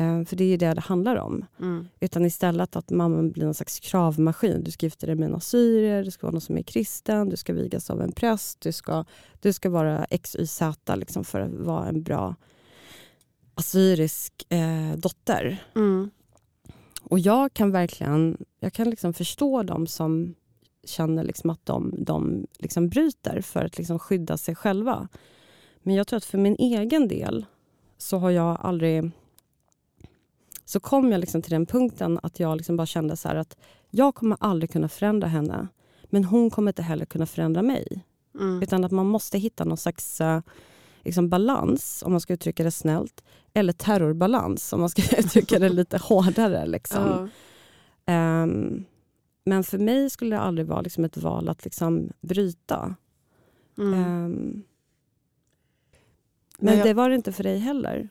Uh, 0.00 0.24
för 0.24 0.36
det 0.36 0.44
är 0.44 0.48
ju 0.48 0.56
det 0.56 0.74
det 0.74 0.80
handlar 0.80 1.16
om. 1.16 1.44
Mm. 1.60 1.88
Utan 2.00 2.24
istället 2.24 2.76
att 2.76 2.90
mamman 2.90 3.30
blir 3.30 3.44
någon 3.44 3.54
slags 3.54 3.80
kravmaskin. 3.80 4.64
Du 4.64 4.70
ska 4.70 4.86
gifta 4.86 5.06
dig 5.06 5.14
med 5.14 5.28
en 5.28 5.34
assyrier, 5.34 6.04
du 6.04 6.10
ska 6.10 6.26
vara 6.26 6.32
någon 6.32 6.40
som 6.40 6.58
är 6.58 6.62
kristen, 6.62 7.28
du 7.28 7.36
ska 7.36 7.52
vigas 7.52 7.90
av 7.90 8.02
en 8.02 8.12
präst, 8.12 8.60
du 8.60 8.72
ska, 8.72 9.04
du 9.40 9.52
ska 9.52 9.70
vara 9.70 10.04
x, 10.04 10.36
y, 10.36 10.46
z 10.46 10.96
liksom 10.96 11.24
för 11.24 11.40
att 11.40 11.50
vara 11.50 11.88
en 11.88 12.02
bra 12.02 12.34
assyrisk 13.54 14.46
eh, 14.48 14.96
dotter. 14.96 15.64
Mm. 15.74 16.10
Och 17.02 17.18
jag 17.18 17.54
kan 17.54 17.70
verkligen 17.70 18.36
jag 18.60 18.72
kan 18.72 18.90
liksom 18.90 19.12
förstå 19.12 19.62
dem 19.62 19.86
som 19.86 20.34
känner 20.84 21.24
liksom 21.24 21.50
att 21.50 21.66
de, 21.66 21.94
de 21.98 22.46
liksom 22.58 22.88
bryter 22.88 23.40
för 23.40 23.64
att 23.64 23.78
liksom 23.78 23.98
skydda 23.98 24.36
sig 24.36 24.54
själva. 24.54 25.08
Men 25.82 25.94
jag 25.94 26.06
tror 26.06 26.16
att 26.16 26.24
för 26.24 26.38
min 26.38 26.56
egen 26.58 27.08
del 27.08 27.46
så 27.98 28.18
har 28.18 28.30
jag 28.30 28.58
aldrig... 28.60 29.10
Så 30.64 30.80
kom 30.80 31.12
jag 31.12 31.20
liksom 31.20 31.42
till 31.42 31.52
den 31.52 31.66
punkten 31.66 32.20
att 32.22 32.40
jag 32.40 32.56
liksom 32.56 32.76
bara 32.76 32.86
kände 32.86 33.16
så 33.16 33.28
att 33.28 33.56
jag 33.90 34.14
kommer 34.14 34.36
aldrig 34.40 34.70
kunna 34.70 34.88
förändra 34.88 35.28
henne. 35.28 35.68
Men 36.04 36.24
hon 36.24 36.50
kommer 36.50 36.70
inte 36.70 36.82
heller 36.82 37.04
kunna 37.04 37.26
förändra 37.26 37.62
mig. 37.62 38.04
Mm. 38.34 38.62
Utan 38.62 38.84
att 38.84 38.92
man 38.92 39.06
måste 39.06 39.38
hitta 39.38 39.64
någon 39.64 39.76
slags 39.76 40.20
uh, 40.20 40.40
liksom 41.02 41.28
balans, 41.28 42.02
om 42.06 42.12
man 42.12 42.20
ska 42.20 42.32
uttrycka 42.32 42.64
det 42.64 42.70
snällt. 42.70 43.24
Eller 43.54 43.72
terrorbalans, 43.72 44.72
om 44.72 44.80
man 44.80 44.88
ska 44.88 45.02
uttrycka 45.18 45.58
det 45.58 45.68
lite 45.68 45.98
hårdare. 45.98 46.66
Liksom. 46.66 47.08
Uh. 47.08 47.28
Um, 48.14 48.84
men 49.44 49.64
för 49.64 49.78
mig 49.78 50.10
skulle 50.10 50.36
det 50.36 50.40
aldrig 50.40 50.66
vara 50.66 50.80
liksom 50.80 51.04
ett 51.04 51.16
val 51.16 51.48
att 51.48 51.64
liksom 51.64 52.10
bryta. 52.20 52.94
Mm. 53.78 54.24
Um, 54.24 54.64
men 56.62 56.76
jag, 56.76 56.86
det 56.86 56.94
var 56.94 57.08
det 57.08 57.14
inte 57.14 57.32
för 57.32 57.44
dig 57.44 57.58
heller? 57.58 58.08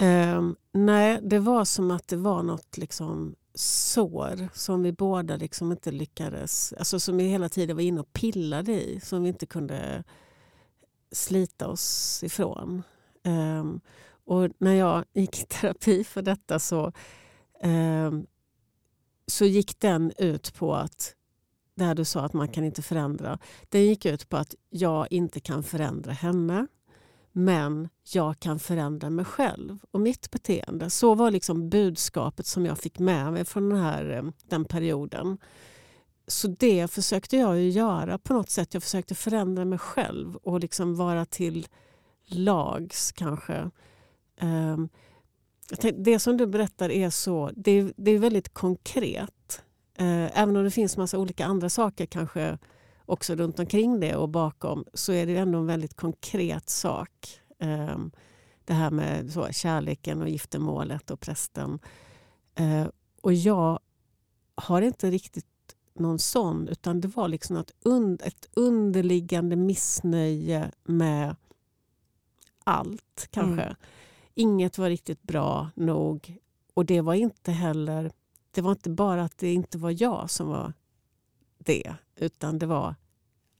Um, 0.00 0.56
nej, 0.72 1.20
det 1.22 1.38
var 1.38 1.64
som 1.64 1.90
att 1.90 2.08
det 2.08 2.16
var 2.16 2.42
något 2.42 2.76
liksom 2.76 3.34
sår 3.54 4.48
som 4.54 4.82
vi 4.82 4.92
båda 4.92 5.36
liksom 5.36 5.72
inte 5.72 5.90
lyckades... 5.90 6.72
Alltså 6.78 7.00
som 7.00 7.16
vi 7.16 7.24
hela 7.24 7.48
tiden 7.48 7.76
var 7.76 7.82
inne 7.82 8.00
och 8.00 8.12
pillade 8.12 8.72
i, 8.72 9.00
som 9.00 9.22
vi 9.22 9.28
inte 9.28 9.46
kunde 9.46 10.04
slita 11.12 11.68
oss 11.68 12.20
ifrån. 12.22 12.82
Um, 13.24 13.80
Och 14.24 14.50
när 14.58 14.74
jag 14.74 15.04
gick 15.14 15.42
i 15.42 15.46
terapi 15.46 16.04
för 16.04 16.22
detta 16.22 16.58
så, 16.58 16.92
eh, 17.60 18.12
så 19.26 19.44
gick 19.44 19.80
den 19.80 20.12
ut 20.18 20.54
på 20.54 20.74
att 20.74 21.14
det 21.74 21.84
här 21.84 21.94
du 21.94 22.04
sa 22.04 22.20
att 22.20 22.32
man 22.32 22.48
kan 22.48 22.64
inte 22.64 22.82
förändra. 22.82 23.38
Den 23.68 23.86
gick 23.86 24.06
ut 24.06 24.28
på 24.28 24.36
att 24.36 24.54
jag 24.70 25.06
inte 25.10 25.40
kan 25.40 25.62
förändra 25.62 26.12
henne 26.12 26.66
men 27.32 27.88
jag 28.12 28.40
kan 28.40 28.58
förändra 28.58 29.10
mig 29.10 29.24
själv 29.24 29.78
och 29.90 30.00
mitt 30.00 30.30
beteende. 30.30 30.90
Så 30.90 31.14
var 31.14 31.30
liksom 31.30 31.68
budskapet 31.68 32.46
som 32.46 32.66
jag 32.66 32.78
fick 32.78 32.98
med 32.98 33.32
mig 33.32 33.44
från 33.44 33.68
den, 33.68 33.78
här, 33.78 34.10
eh, 34.10 34.22
den 34.48 34.64
perioden. 34.64 35.38
Så 36.26 36.48
det 36.48 36.90
försökte 36.90 37.36
jag 37.36 37.58
ju 37.58 37.70
göra 37.70 38.18
på 38.18 38.32
något 38.32 38.50
sätt. 38.50 38.74
Jag 38.74 38.82
försökte 38.82 39.14
förändra 39.14 39.64
mig 39.64 39.78
själv 39.78 40.36
och 40.36 40.60
liksom 40.60 40.96
vara 40.96 41.24
till 41.24 41.66
lags 42.26 43.12
kanske. 43.12 43.70
Ehm, 44.40 44.88
det 45.94 46.18
som 46.18 46.36
du 46.36 46.46
berättar 46.46 46.90
är 46.90 47.10
så, 47.10 47.50
det 47.56 47.70
är, 47.70 47.92
det 47.96 48.10
är 48.10 48.18
väldigt 48.18 48.54
konkret. 48.54 49.62
Eh, 49.98 50.40
även 50.40 50.56
om 50.56 50.64
det 50.64 50.70
finns 50.70 50.96
massa 50.96 51.18
olika 51.18 51.46
andra 51.46 51.70
saker 51.70 52.06
kanske 52.06 52.58
också 53.08 53.34
runt 53.34 53.58
omkring 53.58 54.00
det 54.00 54.16
och 54.16 54.28
bakom 54.28 54.84
så 54.94 55.12
är 55.12 55.26
det 55.26 55.36
ändå 55.36 55.58
en 55.58 55.66
väldigt 55.66 55.94
konkret 55.94 56.68
sak. 56.68 57.40
Um, 57.58 58.10
det 58.64 58.74
här 58.74 58.90
med 58.90 59.32
så, 59.32 59.48
kärleken 59.52 60.22
och 60.22 60.28
giftermålet 60.28 61.10
och 61.10 61.20
prästen. 61.20 61.78
Uh, 62.60 62.86
och 63.20 63.32
jag 63.32 63.78
har 64.54 64.82
inte 64.82 65.10
riktigt 65.10 65.46
någon 65.94 66.18
sån 66.18 66.68
utan 66.68 67.00
det 67.00 67.08
var 67.08 67.28
liksom 67.28 67.56
ett, 67.56 67.72
und 67.82 68.22
ett 68.22 68.48
underliggande 68.52 69.56
missnöje 69.56 70.70
med 70.84 71.36
allt 72.64 73.28
kanske. 73.30 73.62
Mm. 73.62 73.76
Inget 74.34 74.78
var 74.78 74.88
riktigt 74.88 75.22
bra 75.22 75.70
nog 75.74 76.38
och 76.74 76.86
det 76.86 77.00
var 77.00 77.14
inte 77.14 77.52
heller 77.52 78.12
det 78.50 78.60
var 78.60 78.70
inte 78.70 78.90
bara 78.90 79.24
att 79.24 79.38
det 79.38 79.52
inte 79.52 79.78
var 79.78 80.02
jag 80.02 80.30
som 80.30 80.48
var 80.48 80.72
det 81.58 81.94
utan 82.18 82.58
det 82.58 82.66
var 82.66 82.94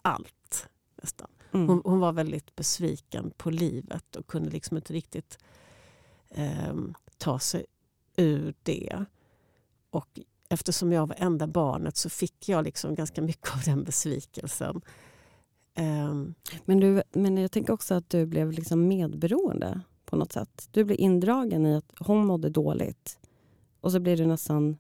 allt 0.02 0.68
nästan. 1.02 1.28
Mm. 1.52 1.68
Hon, 1.68 1.82
hon, 1.84 2.00
var 2.00 2.12
väldigt 2.12 2.56
besviken 2.56 3.32
på 3.36 3.50
livet 3.50 4.16
och 4.16 4.26
kunde 4.26 4.50
liksom 4.50 4.76
inte 4.76 4.92
riktigt 4.92 5.38
eh, 6.28 6.74
ta 7.18 7.38
sig 7.38 7.66
ur 8.16 8.54
det. 8.62 9.04
Och 9.90 10.18
eftersom 10.48 10.92
jag 10.92 11.06
var 11.06 11.16
enda 11.18 11.46
barnet 11.46 11.96
så 11.96 12.10
fick 12.10 12.48
jag 12.48 12.64
liksom 12.64 12.94
ganska 12.94 13.22
mycket 13.22 13.54
av 13.54 13.62
den 13.64 13.84
besvikelsen. 13.84 14.80
Um. 15.78 16.34
Men, 16.64 16.80
du, 16.80 17.02
men 17.12 17.36
jag 17.36 17.50
tänker 17.50 17.72
också 17.72 17.94
att 17.94 18.10
du 18.10 18.26
blev 18.26 18.52
liksom 18.52 18.88
medberoende 18.88 19.80
på 20.04 20.16
något 20.16 20.32
sätt. 20.32 20.68
Du 20.72 20.84
blev 20.84 21.00
indragen 21.00 21.66
i 21.66 21.74
att 21.74 21.92
hon 21.98 22.26
mådde 22.26 22.50
dåligt 22.50 23.18
och 23.80 23.92
så 23.92 24.00
blir 24.00 24.16
du 24.16 24.26
nästan 24.26 24.76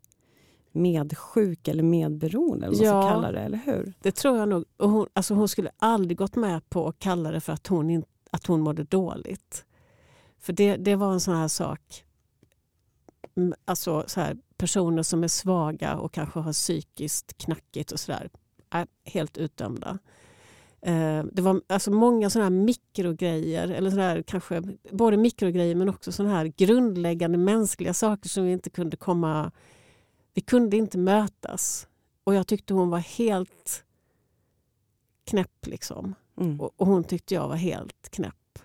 medsjuk 0.78 1.68
eller 1.68 1.82
medberoende, 1.82 2.66
eller 2.66 2.76
vad 2.76 2.86
ja, 2.86 3.02
ska 3.02 3.10
kalla 3.10 3.32
det, 3.32 3.40
eller 3.40 3.60
hur? 3.64 3.92
Det 4.02 4.12
tror 4.12 4.38
jag 4.38 4.48
nog. 4.48 4.64
Och 4.76 4.90
hon, 4.90 5.06
alltså 5.12 5.34
hon 5.34 5.48
skulle 5.48 5.70
aldrig 5.76 6.16
gått 6.16 6.36
med 6.36 6.70
på 6.70 6.88
att 6.88 6.98
kalla 6.98 7.30
det 7.30 7.40
för 7.40 7.52
att 7.52 7.66
hon, 7.66 7.90
in, 7.90 8.04
att 8.30 8.46
hon 8.46 8.60
mådde 8.60 8.84
dåligt. 8.84 9.64
För 10.40 10.52
det, 10.52 10.76
det 10.76 10.96
var 10.96 11.12
en 11.12 11.20
sån 11.20 11.34
här 11.34 11.48
sak 11.48 12.04
alltså 13.64 14.04
så 14.06 14.20
här, 14.20 14.36
personer 14.56 15.02
som 15.02 15.24
är 15.24 15.28
svaga 15.28 15.96
och 15.96 16.12
kanske 16.12 16.40
har 16.40 16.52
psykiskt 16.52 17.38
knackigt 17.38 17.92
och 17.92 18.00
sådär 18.00 18.30
är 18.70 18.86
helt 19.04 19.38
utdömda. 19.38 19.98
Eh, 20.80 21.24
det 21.32 21.42
var 21.42 21.60
alltså 21.66 21.90
många 21.90 22.30
sådana 22.30 22.44
här 22.44 22.64
mikrogrejer, 22.64 23.68
eller 23.68 23.90
sådär, 23.90 24.22
kanske 24.22 24.62
både 24.90 25.16
mikrogrejer 25.16 25.74
men 25.74 25.88
också 25.88 26.12
sådana 26.12 26.34
här 26.34 26.52
grundläggande 26.56 27.38
mänskliga 27.38 27.94
saker 27.94 28.28
som 28.28 28.44
vi 28.44 28.52
inte 28.52 28.70
kunde 28.70 28.96
komma... 28.96 29.52
Vi 30.38 30.42
kunde 30.42 30.76
inte 30.76 30.98
mötas. 30.98 31.88
Och 32.24 32.34
jag 32.34 32.46
tyckte 32.46 32.74
hon 32.74 32.90
var 32.90 32.98
helt 32.98 33.84
knäpp. 35.24 35.66
Liksom. 35.66 36.14
Mm. 36.40 36.60
Och, 36.60 36.70
och, 36.76 36.86
hon 36.86 37.04
tyckte 37.04 37.34
jag 37.34 37.48
var 37.48 37.56
helt 37.56 38.08
knäpp. 38.10 38.58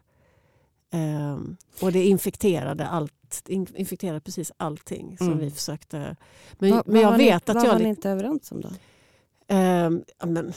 Um, 0.91 1.57
och 1.81 1.91
det 1.91 2.05
infekterade 2.05 2.87
allt 2.87 3.49
infekterade 3.49 4.19
precis 4.19 4.51
allting 4.57 5.17
som 5.17 5.27
mm. 5.27 5.39
vi 5.39 5.51
försökte. 5.51 6.15
Men, 6.53 6.71
va, 6.71 6.83
men 6.85 7.01
jag 7.01 7.11
vet 7.11 7.19
ni, 7.19 7.31
att 7.31 7.47
vad 7.47 7.55
jag... 7.55 7.61
Vad 7.61 7.73
var 7.73 7.79
ni 7.79 7.89
inte 7.89 8.09
överens 8.09 8.51
om 8.51 8.61
då? 8.61 8.69
Um, 9.55 10.03
men, 10.23 10.53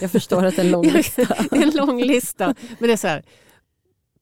jag 0.00 0.10
förstår 0.10 0.44
att 0.44 0.56
det 0.56 0.62
är 0.62 0.66
en 0.66 0.72
lång 0.72 0.86
lista. 0.90 1.34
en 1.50 1.70
lång 1.70 2.02
lista. 2.02 2.54
Men 2.78 2.88
det 2.88 2.92
är 2.92 2.96
så 2.96 3.08
här, 3.08 3.24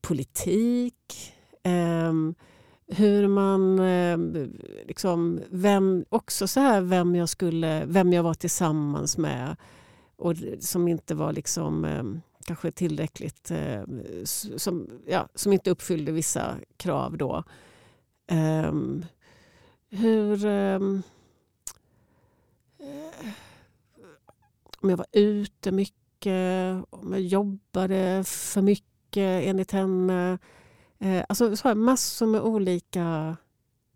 politik, 0.00 1.35
um, 1.64 2.35
hur 2.90 3.28
man... 3.28 3.78
Eh, 3.78 4.18
liksom, 4.87 5.40
vem, 5.50 6.04
också 6.09 6.47
så 6.47 6.61
här 6.61 6.80
vem 6.80 7.14
jag, 7.14 7.28
skulle, 7.28 7.85
vem 7.87 8.12
jag 8.12 8.23
var 8.23 8.35
tillsammans 8.35 9.18
med 9.18 9.56
och 10.16 10.35
som 10.61 10.88
inte 10.88 11.14
var 11.14 11.32
liksom... 11.32 11.85
Eh, 11.85 12.04
kanske 12.44 12.73
tillräckligt, 12.73 13.50
eh, 13.50 13.82
som, 14.56 14.88
ja, 15.06 15.28
som 15.35 15.52
inte 15.52 15.70
uppfyllde 15.70 16.12
vissa 16.12 16.56
krav 16.76 17.16
då. 17.18 17.44
Ehm, 18.26 19.04
hur... 19.88 20.47
Ehm, 20.47 21.02
om 24.80 24.90
jag 24.90 24.97
var 24.97 25.06
ute 25.12 25.73
mycket, 25.73 26.85
om 26.90 27.12
jag 27.12 27.20
jobbade 27.20 28.25
för 28.26 28.62
mycket 28.62 29.44
enligt 29.44 29.73
henne. 29.73 30.38
Eh, 31.00 31.25
alltså 31.28 31.57
så 31.57 31.69
här, 31.69 31.75
massor 31.75 32.26
med 32.26 32.40
olika 32.40 33.37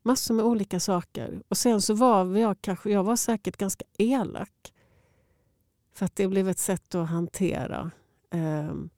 massor 0.04 0.34
med 0.34 0.44
olika 0.44 0.80
saker. 0.80 1.42
Och 1.48 1.56
sen 1.56 1.80
så 1.82 1.94
var 1.94 2.36
jag 2.36 2.56
kanske, 2.60 2.90
jag 2.90 3.04
var 3.04 3.16
säkert 3.16 3.56
ganska 3.56 3.84
elak. 3.98 4.72
För 5.94 6.06
att 6.06 6.16
det 6.16 6.28
blev 6.28 6.48
ett 6.48 6.58
sätt 6.58 6.94
att 6.94 7.08
hantera 7.08 7.90
ehm, 8.30 8.90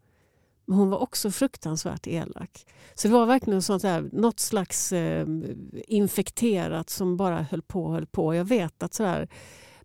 men 0.65 0.79
hon 0.79 0.91
var 0.91 0.99
också 0.99 1.31
fruktansvärt 1.31 2.07
elak. 2.07 2.67
Så 2.95 3.09
det 3.09 3.15
var 3.15 3.27
verkligen 3.27 3.63
sånt 3.63 3.83
där, 3.83 4.09
något 4.13 4.41
slags 4.41 4.93
ehm, 4.93 5.45
infekterat 5.89 6.91
som 6.91 7.17
bara 7.17 7.43
höll 7.43 7.63
på 7.63 7.85
och 7.85 7.93
höll 7.93 8.07
på. 8.07 8.35
Jag 8.35 8.45
vet 8.45 8.83
att 8.83 8.95
sådär, 8.95 9.29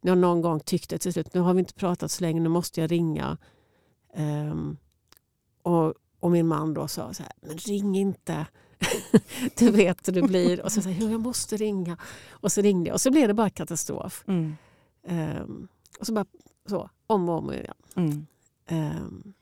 när 0.01 0.12
jag 0.12 0.18
någon 0.18 0.42
gång 0.42 0.60
tyckte 0.60 0.98
till 0.98 1.13
slut, 1.13 1.34
nu 1.34 1.40
har 1.40 1.54
vi 1.54 1.60
inte 1.60 1.74
pratat 1.74 2.12
så 2.12 2.24
länge, 2.24 2.42
nu 2.42 2.50
måste 2.50 2.82
jag 2.82 2.92
ringa. 2.92 3.38
Um, 4.16 4.78
och, 5.63 5.94
och, 6.22 6.32
min 6.32 6.48
man 6.48 6.74
då 6.74 6.88
sa 6.88 7.13
så 7.13 7.24
här, 7.24 7.32
men 7.42 7.58
ring 7.58 7.96
inte. 7.96 8.48
du 9.58 9.72
vet 9.72 10.08
hur 10.08 10.13
det 10.13 10.22
blir. 10.22 10.62
Och 10.62 10.72
så 10.72 10.82
sa 10.82 10.90
jag, 10.90 11.12
jag 11.12 11.22
måste 11.22 11.58
ringa. 11.58 11.98
Och 12.30 12.51
så 12.51 12.62
ringde 12.62 12.90
jag 12.90 12.94
och 12.94 13.01
så 13.01 13.12
blev 13.12 13.28
det 13.28 13.34
bara 13.34 13.50
katastrof. 13.50 14.24
Mm. 14.28 14.56
Um, 15.04 15.68
och 16.00 16.06
så 16.06 16.13
bara 16.13 16.25
så, 16.70 16.90
om 17.08 17.30
och 17.30 17.38
om 17.38 17.54
igen. 17.54 17.74
Mm. 17.96 18.28
Um, 18.70 19.34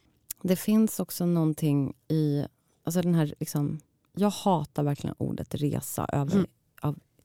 det 0.41 0.55
finns 0.55 0.99
också 0.99 1.25
någonting 1.25 1.93
i... 2.07 2.45
Alltså 2.83 3.01
den 3.01 3.15
här, 3.15 3.33
liksom, 3.39 3.79
jag 4.15 4.29
hatar 4.29 4.83
verkligen 4.83 5.15
ordet 5.19 5.55
resa 5.55 6.05
över 6.13 6.33
mm. 6.33 6.47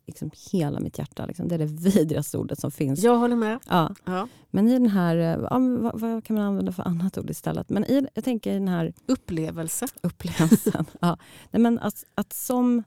Liksom 0.07 0.31
hela 0.53 0.81
mitt 0.81 0.99
hjärta. 0.99 1.27
Liksom. 1.27 1.49
Det 1.49 1.55
är 1.55 1.59
det 1.59 1.65
vidrigaste 1.91 2.39
ordet 2.39 2.61
som 2.61 2.71
finns. 2.71 3.03
Jag 3.03 3.17
håller 3.17 3.37
med. 3.37 3.59
Ja. 3.69 3.95
ja. 4.05 4.29
Men 4.51 4.69
i 4.69 4.73
den 4.73 4.89
här... 4.89 5.17
Ja, 5.17 5.59
vad, 5.81 6.01
vad, 6.01 6.25
kan 6.25 6.37
man 6.37 6.45
använda 6.45 6.73
för 6.73 6.83
annat 6.83 7.19
ord 7.19 7.31
istället? 7.31 7.71
Men 7.71 7.85
i, 7.85 8.07
jag 8.15 8.25
tänker 8.25 8.51
i 8.51 8.55
den 8.55 8.69
här... 8.69 8.93
Upplevelse. 9.07 9.87
Upplevelsen. 10.03 10.85
ja. 11.01 11.19
Nej, 11.51 11.63
men 11.63 11.79
att, 11.79 12.05
att 12.15 12.33
som 12.33 12.83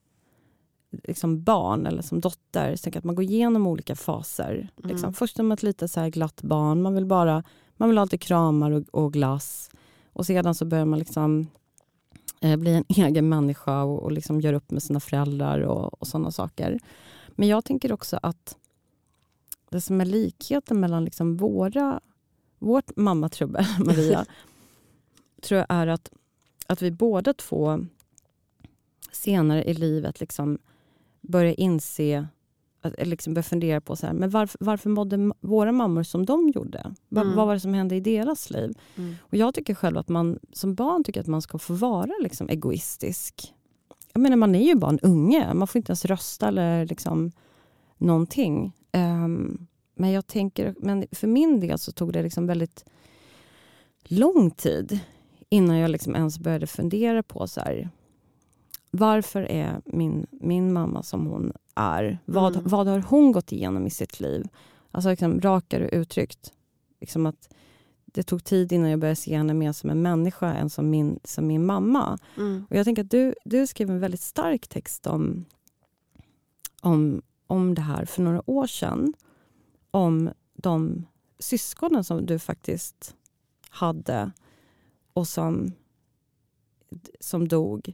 liksom 1.04 1.44
barn 1.44 1.86
eller 1.86 2.02
som 2.02 2.22
dotter, 2.22 2.76
så 2.76 2.98
att 2.98 3.04
man 3.04 3.16
går 3.16 3.26
igenom 3.26 3.68
olika 3.68 3.96
faser. 3.96 4.70
Mm. 4.78 4.92
Liksom. 4.92 5.14
Först 5.14 5.36
som 5.36 5.52
ett 5.52 5.64
lite 5.64 5.88
så 5.88 6.10
glatt 6.10 6.42
barn. 6.42 6.82
Man 6.82 6.96
vill 6.96 7.06
bara 7.06 7.44
man 7.78 7.90
vill 7.90 7.98
ha 7.98 8.06
lite 8.06 8.18
kramar 8.18 8.72
och, 8.72 8.84
och 8.92 9.14
glass. 9.14 9.70
Och 10.14 10.26
sedan 10.26 10.56
så 10.56 10.66
börjar 10.66 10.86
man 10.86 11.00
liksom 11.00 11.48
eh, 12.42 12.56
bli 12.58 12.74
en 12.74 12.86
egen 13.06 13.30
människa 13.30 13.84
och, 13.84 14.04
och 14.04 14.12
liksom 14.12 14.42
gör 14.42 14.54
upp 14.54 14.72
med 14.72 14.84
sina 14.84 15.00
föräldrar 15.00 15.60
och, 15.60 16.02
och 16.02 16.08
sådana 16.08 16.32
saker. 16.32 16.80
Men 17.30 17.48
jag 17.48 17.66
tänker 17.66 17.92
också 17.92 18.20
att 18.22 18.58
det 19.70 19.82
som 19.82 20.02
är 20.02 20.06
likheten 20.06 20.80
mellan 20.80 21.06
liksom 21.06 21.38
våra, 21.38 22.00
vårt 22.60 22.96
mammatrubbel, 22.96 23.66
Maria, 23.86 24.26
tror 25.42 25.58
jag 25.58 25.68
är 25.70 25.88
att, 25.88 26.12
att 26.68 26.82
vi 26.82 26.92
båda 26.92 27.34
två 27.34 27.86
senare 29.12 29.64
i 29.64 29.74
livet 29.74 30.20
liksom 30.20 30.58
börjar 31.22 31.60
inse 31.60 32.28
liksom 32.98 33.34
börja 33.34 33.44
fundera 33.44 33.82
på 33.82 33.96
så 33.96 34.08
här, 34.08 34.14
men 34.14 34.30
varför, 34.30 34.58
varför 34.62 34.90
mådde 34.90 35.32
våra 35.40 35.72
mammor 35.72 36.04
som 36.04 36.26
de 36.26 36.50
gjorde? 36.50 36.80
Mm. 36.80 37.36
Vad 37.36 37.48
var 37.48 37.54
det 37.54 37.60
som 37.60 37.74
hände 37.74 37.96
i 37.96 38.00
deras 38.00 38.50
liv? 38.50 38.74
Mm. 38.96 39.16
Och 39.22 39.38
Jag 39.38 39.54
tycker 39.54 39.74
själv 39.74 39.98
att 39.98 40.10
man 40.10 40.40
som 40.54 40.76
barn 40.76 41.04
tycker 41.04 41.22
att 41.22 41.28
man 41.28 41.42
ska 41.42 41.58
få 41.58 41.74
vara 41.74 42.12
liksom 42.20 42.50
egoistisk. 42.50 43.54
Jag 44.14 44.22
menar, 44.22 44.38
man 44.38 44.56
är 44.56 44.66
ju 44.66 44.76
bara 44.76 44.92
en 44.92 45.00
unge. 45.00 45.54
Man 45.54 45.68
får 45.68 45.80
inte 45.80 45.90
ens 45.90 46.06
rösta 46.06 46.48
eller 46.48 46.86
liksom 46.86 47.32
någonting. 47.98 48.74
Um, 48.94 49.68
men 49.96 50.12
jag 50.12 50.28
tänker, 50.28 50.76
men 50.80 51.06
för 51.12 51.28
min 51.28 51.60
del 51.60 51.80
så 51.80 51.92
tog 51.92 52.14
det 52.14 52.24
liksom 52.24 52.48
väldigt 52.48 52.86
lång 54.04 54.52
tid 54.52 55.00
innan 55.50 55.78
jag 55.78 55.92
liksom 55.92 56.16
ens 56.16 56.40
började 56.40 56.68
fundera 56.68 57.24
på 57.24 57.48
så 57.48 57.62
här, 57.62 57.90
varför 58.92 59.42
är 59.42 59.82
min, 59.86 60.28
min 60.32 60.74
mamma 60.74 61.04
som 61.04 61.28
hon 61.28 61.54
är? 61.78 62.20
Vad, 62.26 62.56
Mm. 62.56 62.68
vad 62.68 62.88
har 62.88 63.00
hon 63.00 63.32
gått 63.32 63.52
igenom 63.52 63.88
i 63.88 63.90
sitt 63.90 64.20
liv? 64.20 64.48
Alltså 64.92 65.10
liksom, 65.10 65.42
rakare 65.42 65.90
uttryckt. 65.90 66.54
Liksom 67.00 67.26
att 67.26 67.50
det 68.06 68.24
tog 68.24 68.44
tid 68.44 68.72
innan 68.72 68.90
jag 68.90 69.00
började 69.00 69.16
se 69.16 69.38
henne 69.38 69.54
mer 69.54 69.72
som 69.72 69.90
en 69.90 70.02
människa 70.02 70.54
än 70.54 70.70
som 70.70 70.90
min, 70.90 71.20
som 71.24 71.48
min 71.48 71.66
mamma. 71.66 72.18
Mm. 72.38 72.66
Och 72.70 72.76
jag 72.76 72.86
tänker 72.86 73.04
att 73.04 73.12
du, 73.12 73.36
du 73.46 73.68
skrev 73.68 73.90
en 73.90 74.00
väldigt 74.00 74.22
stark 74.22 74.68
text 74.68 75.08
om, 75.08 75.46
om, 76.82 77.22
om 77.48 77.76
det 77.76 77.82
här 77.82 78.06
för 78.06 78.22
några 78.22 78.50
år 78.50 78.68
sedan. 78.68 79.14
Om 79.92 80.30
de 80.54 81.06
syskonen 81.40 82.04
som 82.04 82.26
du 82.26 82.40
faktiskt 82.40 83.16
hade 83.70 84.32
och 85.14 85.28
som, 85.28 85.72
som 87.20 87.48
dog. 87.48 87.94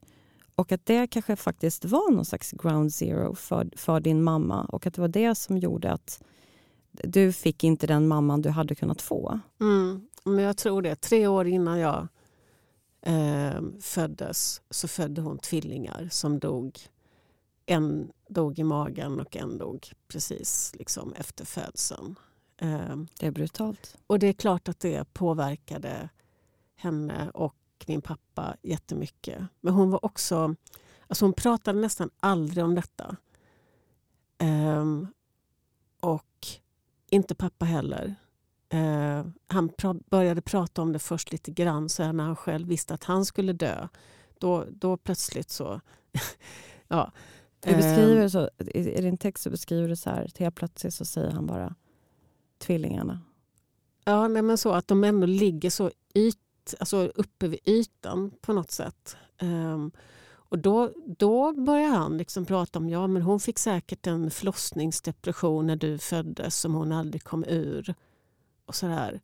Och 0.55 0.72
att 0.72 0.86
det 0.86 1.07
kanske 1.07 1.36
faktiskt 1.36 1.86
var 1.86 2.12
någon 2.12 2.25
slags 2.25 2.51
ground 2.51 2.93
zero 2.93 3.36
för, 3.36 3.69
för 3.75 4.00
din 4.00 4.24
mamma 4.24 4.65
och 4.65 4.88
att 4.88 4.93
det 4.93 5.01
var 5.01 5.07
det 5.07 5.36
som 5.36 5.57
gjorde 5.57 5.91
att 5.91 6.24
du 6.91 7.33
fick 7.33 7.63
inte 7.63 7.88
den 7.88 8.07
mamman 8.07 8.41
du 8.41 8.50
hade 8.50 8.75
kunnat 8.75 9.01
få. 9.01 9.39
Mm. 9.62 10.07
Men 10.24 10.43
jag 10.43 10.57
tror 10.57 10.81
det. 10.81 10.95
Tre 10.95 11.27
år 11.27 11.48
innan 11.48 11.79
jag 11.79 12.07
eh, 13.01 13.62
föddes 13.81 14.62
så 14.69 14.88
födde 14.88 15.22
hon 15.22 15.38
tvillingar 15.38 16.07
som 16.12 16.39
dog. 16.39 16.79
En 17.65 18.12
dog 18.29 18.60
i 18.60 18.63
magen 18.63 19.19
och 19.19 19.36
en 19.38 19.57
dog 19.57 19.91
precis 20.07 20.72
liksom 20.79 21.13
efter 21.13 21.45
födseln. 21.45 22.15
Eh, 22.57 22.95
Det 23.19 23.27
är 23.27 23.31
brutalt. 23.31 23.98
och 24.07 24.19
det 24.19 24.27
är 24.27 24.33
klart 24.33 24.69
att 24.69 24.79
det 24.79 25.13
påverkade 25.13 26.10
henne 26.75 27.29
och 27.33 27.55
min 27.87 28.01
pappa 28.01 28.55
jättemycket. 28.61 29.41
Men 29.61 29.73
hon 29.73 29.91
var 29.91 30.05
också... 30.05 30.55
Alltså 31.07 31.25
hon 31.25 31.33
pratade 31.33 31.79
nästan 31.79 32.09
aldrig 32.19 32.63
om 32.63 32.75
detta. 32.75 33.15
Ehm, 34.37 35.07
och 35.99 36.47
inte 37.09 37.35
pappa 37.35 37.65
heller. 37.65 38.15
Eh, 38.69 39.25
han 39.47 39.69
pra- 39.69 40.03
började 40.09 40.41
prata 40.41 40.81
om 40.81 40.93
det 40.93 40.99
först 40.99 41.31
lite 41.31 41.51
grann 41.51 41.89
så 41.89 42.11
när 42.11 42.23
han 42.23 42.35
själv 42.35 42.67
visste 42.67 42.93
att 42.93 43.03
han 43.03 43.25
skulle 43.25 43.53
dö. 43.53 43.87
Då, 44.39 44.65
då 44.71 44.97
plötsligt 44.97 45.49
så... 45.51 45.81
ja. 46.87 47.11
Du 47.59 47.69
Ehm, 47.69 47.77
beskriver 47.77 48.27
så, 48.29 48.49
i, 48.57 49.01
din 49.01 49.17
text 49.17 49.43
så 49.43 49.49
beskriver 49.49 49.87
du 49.89 49.95
så 49.95 50.09
här, 50.09 50.31
helt 50.39 50.55
plötsligt 50.55 50.93
så 50.93 51.05
säger 51.05 51.31
han 51.31 51.47
bara 51.47 51.75
tvillingarna. 52.57 53.21
Ja, 54.05 54.27
nej, 54.27 54.41
men 54.41 54.57
så 54.57 54.71
att 54.71 54.87
de 54.87 55.03
ändå 55.03 55.27
ligger 55.27 55.69
så 55.69 55.91
yt, 56.13 56.37
alltså 56.79 57.12
uppe 57.15 57.48
vid 57.48 57.60
ytan 57.65 58.32
på 58.41 58.53
något 58.53 58.72
sätt. 58.72 59.17
Um, 59.41 59.91
och 60.34 60.60
då, 60.60 60.91
då 61.17 61.53
börjar 61.53 61.89
han 61.89 62.17
liksom 62.17 62.46
prata 62.46 62.79
om 62.79 62.89
ja 62.89 63.08
men 63.08 63.22
hon 63.22 63.39
fick 63.39 63.60
säkert 63.60 64.08
en 64.08 64.32
förlossningsdepression 64.32 65.67
när 65.67 65.75
du 65.75 65.98
föddes 65.98 66.60
som 66.60 66.74
hon 66.74 66.91
aldrig 66.91 67.24
kom 67.24 67.43
ur. 67.43 67.96
Och 68.65 68.75
sådär. 68.75 69.22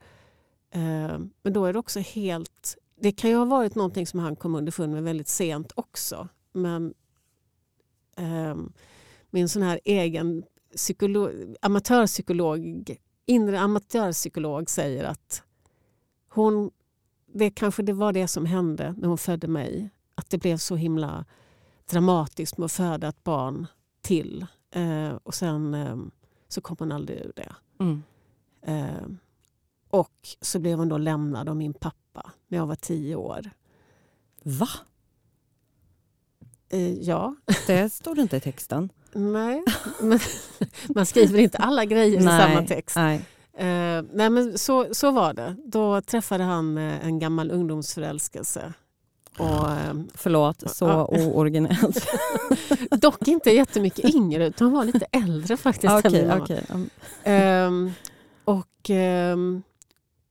Um, 0.74 0.82
ehm, 0.82 1.30
men 1.44 1.54
då 1.54 1.66
är 1.66 1.74
det 1.74 1.80
också 1.80 2.00
helt... 2.00 2.78
Det 3.02 3.12
kan 3.12 3.30
ju 3.30 3.36
ha 3.36 3.46
varit 3.46 3.76
någonting 3.76 4.08
som 4.08 4.20
han 4.20 4.36
kom 4.36 4.56
underfund 4.56 4.94
med 4.94 5.04
väldigt 5.04 5.28
sent 5.28 5.72
också. 5.76 6.28
Men 6.54 6.94
um, 8.18 8.74
min 9.30 9.50
sån 9.50 9.62
här 9.62 9.80
egen 9.84 10.44
psykolog, 10.76 11.56
amatörpsykolog 11.62 12.96
inre 13.30 13.60
amatörpsykolog 13.60 14.70
säger 14.70 15.04
att 15.04 15.44
hon, 16.30 16.72
det 17.34 17.50
kanske 17.50 17.84
det 17.84 17.94
var 17.94 18.14
det 18.14 18.28
som 18.28 18.46
hände 18.46 18.94
när 18.98 19.08
hon 19.08 19.18
födde 19.18 19.48
mig. 19.48 19.90
Att 20.16 20.30
det 20.30 20.38
blev 20.38 20.58
så 20.58 20.76
himla 20.76 21.26
dramatiskt 21.90 22.58
med 22.58 22.66
att 22.66 22.72
föda 22.72 23.08
ett 23.08 23.24
barn 23.24 23.68
till. 24.02 24.46
Eh, 24.72 25.10
och 25.24 25.36
sen 25.36 25.74
eh, 25.74 25.98
så 26.48 26.62
kom 26.62 26.76
hon 26.80 26.92
aldrig 26.92 27.18
ur 27.20 27.32
det. 27.36 27.56
Mm. 27.80 28.04
Eh, 28.62 29.08
och 29.90 30.14
så 30.42 30.60
blev 30.60 30.78
hon 30.78 30.90
då 30.90 30.98
lämnad 30.98 31.50
av 31.50 31.56
min 31.56 31.74
pappa 31.74 32.32
när 32.48 32.58
jag 32.58 32.68
var 32.68 32.76
tio 32.76 33.16
år. 33.16 33.50
Va? 34.44 34.70
Eh, 36.70 36.94
ja, 36.94 37.36
Det 37.68 37.90
stod 37.94 38.18
inte 38.20 38.38
i 38.38 38.40
texten. 38.40 38.90
nej. 39.14 39.64
Men 40.02 40.20
man 40.96 41.06
skriver 41.06 41.40
inte 41.40 41.58
alla 41.58 41.86
grejer 41.86 42.20
i 42.20 42.24
samma 42.24 42.64
text. 42.68 42.96
Nej. 42.96 43.26
Eh, 43.60 44.04
nej 44.14 44.30
men 44.30 44.58
så, 44.58 44.88
så 44.92 45.12
var 45.12 45.34
det. 45.34 45.56
Då 45.66 46.02
träffade 46.02 46.44
han 46.44 46.78
eh, 46.78 47.06
en 47.06 47.20
gammal 47.20 47.52
ungdomsförälskelse. 47.52 48.74
Och, 49.38 49.72
eh, 49.72 49.94
Förlåt, 50.14 50.64
så 50.72 50.86
Ja. 50.86 51.06
ooriginellt. 51.06 52.08
dock 52.92 53.28
inte 53.28 53.52
jättemycket 53.52 54.16
yngre, 54.16 54.48
utan 54.48 54.68
han 54.68 54.74
var 54.78 54.86
lite 54.86 55.06
äldre 55.12 55.58
faktiskt. 55.58 55.94
okej. 56.42 56.66
Mm. 56.70 56.90
Ehm, 57.24 57.92
och 58.46 58.90
ehm, 58.90 59.64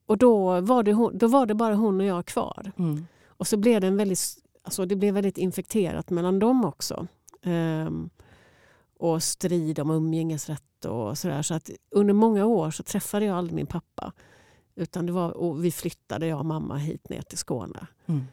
och 0.07 0.19
då, 0.19 0.61
var 0.61 0.83
det 0.83 0.93
hon, 0.93 1.19
då 1.19 1.27
var 1.27 1.47
det 1.47 1.55
bara 1.55 1.75
hon 1.75 2.01
och 2.01 2.07
jag 2.07 2.27
kvar. 2.27 2.73
Mm. 2.79 3.07
Och 3.29 3.47
så 3.47 3.57
blev 3.57 3.81
det, 3.81 3.87
en 3.87 3.97
väldigt, 3.97 4.21
alltså 4.63 4.87
det 4.87 4.97
blev 4.97 5.15
väldigt 5.15 5.39
infekterat 5.39 6.11
mellan 6.11 6.39
dem 6.39 6.65
också. 6.65 7.07
Ehm, 7.43 8.11
och 8.99 9.23
strid 9.23 9.79
om 9.79 9.91
umgängesrätt 9.91 10.85
och 10.85 11.19
sådär. 11.19 11.43
Så 11.43 11.55
att 11.55 11.71
under 11.91 12.15
många 12.15 12.45
år 12.47 12.71
så 12.71 12.83
träffade 12.83 13.25
jag 13.25 13.37
aldrig 13.37 13.55
min 13.55 13.67
pappa. 13.67 14.13
Utan 14.75 15.07
det 15.07 15.13
var, 15.13 15.31
och 15.31 15.65
vi 15.65 15.73
flyttade, 15.73 16.27
jag 16.27 16.39
och 16.39 16.47
mamma, 16.47 16.77
hit 16.77 17.09
ner 17.09 17.23
till 17.23 17.39
Skåne. 17.39 17.87
Mm. 18.07 18.25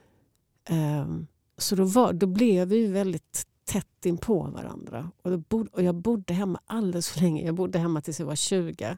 Ehm, 0.65 1.28
så 1.58 1.75
då, 1.75 1.86
var, 1.86 2.13
då 2.13 2.28
blev 2.28 2.67
vi 2.67 2.88
väldigt 2.88 3.47
tätt 3.65 4.06
in 4.06 4.17
på 4.17 4.43
varandra. 4.43 5.12
Och, 5.21 5.39
bod, 5.39 5.67
och 5.67 5.84
jag 5.84 5.95
bodde 5.95 6.34
hemma 6.34 6.60
alldeles 6.65 7.10
för 7.10 7.21
länge. 7.21 7.45
Jag 7.45 7.56
bodde 7.56 7.80
hemma 7.80 8.01
tills 8.01 8.19
jag 8.19 8.28
var 8.28 8.36
20. 8.36 8.97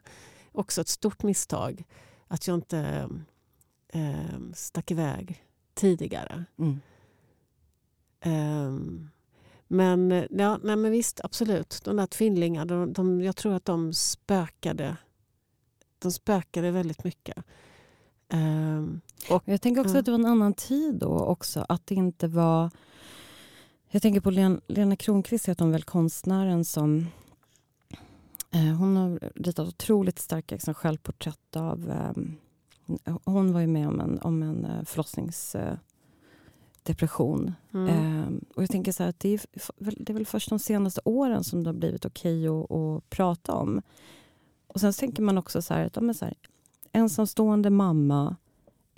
Också 0.52 0.80
ett 0.80 0.88
stort 0.88 1.22
misstag 1.22 1.84
att 2.28 2.46
jag 2.46 2.54
inte 2.54 3.08
um, 3.94 4.52
stack 4.54 4.90
iväg 4.90 5.44
tidigare. 5.74 6.44
Mm. 6.58 6.80
Ehm, 8.20 9.10
men, 9.68 10.26
ja, 10.30 10.58
nej, 10.62 10.76
men 10.76 10.90
visst, 10.90 11.20
absolut. 11.24 11.80
De 11.84 11.96
där 11.96 12.06
tvillingarna, 12.06 12.64
de, 12.64 12.92
de, 12.92 13.20
jag 13.20 13.36
tror 13.36 13.54
att 13.54 13.64
de 13.64 13.92
spökade. 13.92 14.96
De 15.98 16.12
spökade 16.12 16.70
väldigt 16.70 17.04
mycket. 17.04 17.44
Ehm, 18.28 19.00
Jag 19.44 19.60
tänker 19.60 19.80
också 19.80 19.94
Ja. 19.94 19.98
att 19.98 20.04
det 20.04 20.10
var 20.10 20.18
en 20.18 20.26
annan 20.26 20.54
tid 20.54 20.94
då 20.94 21.18
också. 21.18 21.66
Att 21.68 21.86
det 21.86 21.94
inte 21.94 22.28
var... 22.28 22.70
Jag 23.90 24.02
tänker 24.02 24.20
på 24.20 24.30
Len, 24.30 24.60
Lena 24.66 24.96
Kronqvist, 24.96 25.48
heter 25.48 25.64
hon 25.64 25.72
väl, 25.72 25.82
konstnären 25.82 26.64
som... 26.64 27.06
Eh, 28.50 28.76
hon 28.78 28.96
har 28.96 29.20
ritat 29.34 29.68
otroligt 29.68 30.18
starka 30.18 30.54
liksom, 30.54 30.74
självporträtt 30.74 31.56
av... 31.56 31.90
Eh, 31.90 33.16
hon 33.24 33.52
var 33.52 33.60
ju 33.60 33.66
med 33.66 33.88
om 33.88 34.00
en, 34.00 34.18
om 34.18 34.42
en 34.42 34.64
eh, 34.64 34.84
förlossningsdepression. 36.94 37.54
mm, 37.74 37.88
Eh, 37.88 38.56
och 38.56 38.62
jag 38.62 38.70
tänker 38.70 38.92
så 38.92 39.02
här 39.02 39.10
att 39.10 39.20
det 39.20 39.28
är, 39.28 39.40
det 39.78 40.12
är 40.12 40.14
väl 40.14 40.26
först 40.26 40.50
de 40.50 40.58
senaste 40.58 41.00
åren 41.04 41.44
som 41.44 41.64
det 41.64 41.68
har 41.70 41.74
blivit 41.74 42.04
okej 42.04 42.48
att, 42.48 42.70
att 42.70 43.10
prata 43.10 43.54
om. 43.54 43.82
Och 44.66 44.80
sen 44.80 44.92
tänker 44.92 45.22
man 45.22 45.38
också 45.38 45.62
så 45.62 45.74
här 45.74 45.86
att 45.86 45.96
ja, 45.96 46.14
så 46.14 46.24
här, 46.24 46.34
ensamstående 46.92 47.70
mamma, 47.70 48.36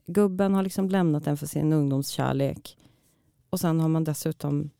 gubben 0.06 0.54
har 0.54 0.62
liksom 0.62 0.88
lämnat 0.88 1.26
en 1.26 1.36
för 1.36 1.46
sin 1.46 1.72
ungdomskärlek 1.72 2.76
och 3.50 3.60
sen 3.60 3.80
har 3.80 3.88
man 3.88 4.04
dessutom 4.04 4.70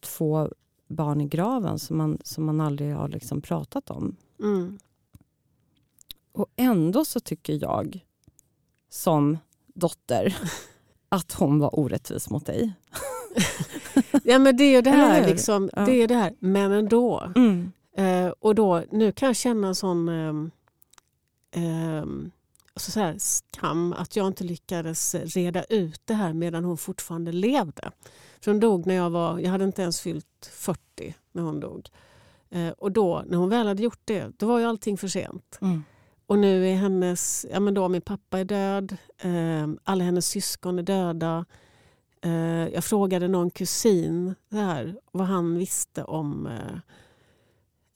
två 0.00 0.48
barn 0.88 1.20
i 1.20 1.26
graven 1.28 1.78
som 1.78 1.96
man, 1.96 2.18
som 2.24 2.44
man 2.44 2.60
aldrig 2.60 2.94
har 2.94 3.08
liksom 3.08 3.40
pratat 3.42 3.90
om. 3.90 4.16
mm, 4.42 4.78
Och 6.32 6.46
ändå 6.56 7.04
så 7.04 7.20
tycker 7.20 7.62
jag 7.62 8.04
som 8.88 9.38
dotter 9.74 10.36
att 11.08 11.32
hon 11.32 11.58
var 11.58 11.78
orättvis 11.78 12.30
mot 12.30 12.46
dig. 12.46 12.72
Ja 14.24 14.38
men 14.38 14.56
det 14.56 14.64
är 14.64 14.82
det 14.82 14.90
här, 14.90 15.26
liksom, 15.26 15.70
Ja. 15.72 15.84
det 15.84 16.02
är 16.02 16.08
det 16.08 16.14
här. 16.14 16.34
men 16.38 16.72
ändå. 16.72 17.32
Mm. 17.36 17.72
Eh, 17.96 18.28
och 18.40 18.54
då, 18.54 18.82
nu 18.90 19.12
kan 19.12 19.26
jag 19.26 19.36
känna 19.36 19.68
en 19.68 19.74
sån 19.74 20.08
ehm, 20.08 20.50
alltså 22.74 22.90
så 22.90 23.00
här, 23.00 23.14
skam 23.18 23.92
att 23.92 24.16
jag 24.16 24.26
inte 24.26 24.44
lyckades 24.44 25.14
reda 25.14 25.64
ut 25.64 26.00
det 26.04 26.14
här 26.14 26.32
medan 26.32 26.64
hon 26.64 26.78
fortfarande 26.78 27.32
levde. 27.32 27.90
För 28.40 28.50
hon 28.50 28.60
dog 28.60 28.86
när 28.86 28.94
jag 28.94 29.10
var, 29.10 29.38
jag 29.38 29.50
hade 29.50 29.64
inte 29.64 29.82
ens 29.82 30.00
fyllt 30.00 30.50
40 30.52 31.14
när 31.32 31.42
hon 31.42 31.60
dog. 31.60 31.88
Eh, 32.50 32.68
och 32.68 32.92
då, 32.92 33.22
när 33.26 33.38
hon 33.38 33.48
väl 33.48 33.66
hade 33.66 33.82
gjort 33.82 34.00
det, 34.04 34.30
då 34.38 34.46
var 34.46 34.58
ju 34.58 34.64
allting 34.64 34.98
för 34.98 35.08
sent. 35.08 35.58
Mm. 35.60 35.84
Och 36.26 36.38
nu 36.38 36.68
är 36.68 36.74
hennes, 36.76 37.46
ja 37.50 37.60
men 37.60 37.74
då 37.74 37.88
min 37.88 38.00
pappa 38.02 38.38
är 38.38 38.44
död, 38.44 38.96
eh, 39.18 39.68
alla 39.84 40.04
hennes 40.04 40.26
syskon 40.28 40.78
är 40.78 40.82
döda. 40.82 41.44
Eh, 42.22 42.68
jag 42.68 42.84
frågade 42.84 43.28
någon 43.28 43.50
kusin 43.50 44.34
där, 44.48 44.96
vad 45.12 45.26
han 45.26 45.58
visste 45.58 46.04
om 46.04 46.46
eh, 46.46 46.74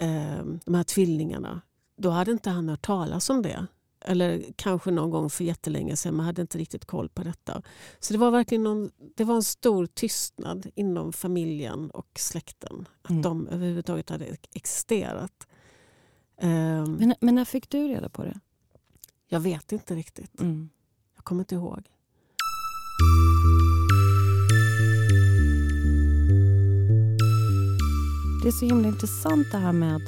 eh, 0.09 0.45
de 0.65 0.75
här 0.75 0.83
tvillingarna. 0.85 1.61
Då 1.97 2.11
hade 2.11 2.31
inte 2.33 2.51
han 2.51 2.69
hört 2.69 2.83
talas 2.87 3.31
om 3.31 3.43
det. 3.43 3.67
Eller 4.05 4.45
kanske 4.57 4.91
någon 4.91 5.11
gång 5.11 5.31
för 5.31 5.45
jättelänge 5.45 5.97
sedan, 5.97 6.17
men 6.17 6.27
hade 6.27 6.43
inte 6.43 6.59
riktigt 6.59 6.85
koll 6.85 7.09
på 7.09 7.23
detta. 7.23 7.63
Så 7.99 8.13
det 8.13 8.19
var 8.19 8.31
verkligen 8.31 8.65
någon, 8.65 8.91
det 9.17 9.25
var 9.25 9.35
en 9.35 9.43
stor 9.43 9.87
tystnad 9.87 10.67
inom 10.75 11.13
familjen 11.13 11.91
och 11.91 12.09
släkten. 12.19 12.89
Att 13.03 13.11
Mm. 13.11 13.23
de 13.23 13.49
överhuvudtaget 13.49 14.11
hade 14.11 14.37
existerat. 14.55 15.47
Ehm, 16.41 16.93
Men, 16.97 17.15
men 17.21 17.35
när 17.35 17.45
fick 17.45 17.71
du 17.71 17.89
reda 17.89 18.09
på 18.09 18.25
det? 18.25 18.41
jag 19.29 19.41
vet 19.41 19.73
inte 19.73 19.95
riktigt. 19.95 20.41
Mm. 20.41 20.69
Jag 21.17 21.25
kommer 21.25 21.43
inte 21.43 21.55
ihåg. 21.55 21.89
Det 28.43 28.49
är 28.49 28.53
så 28.53 28.65
himla 28.67 28.89
intressant 28.89 29.47
det 29.53 29.59
här 29.59 29.73
med 29.73 30.01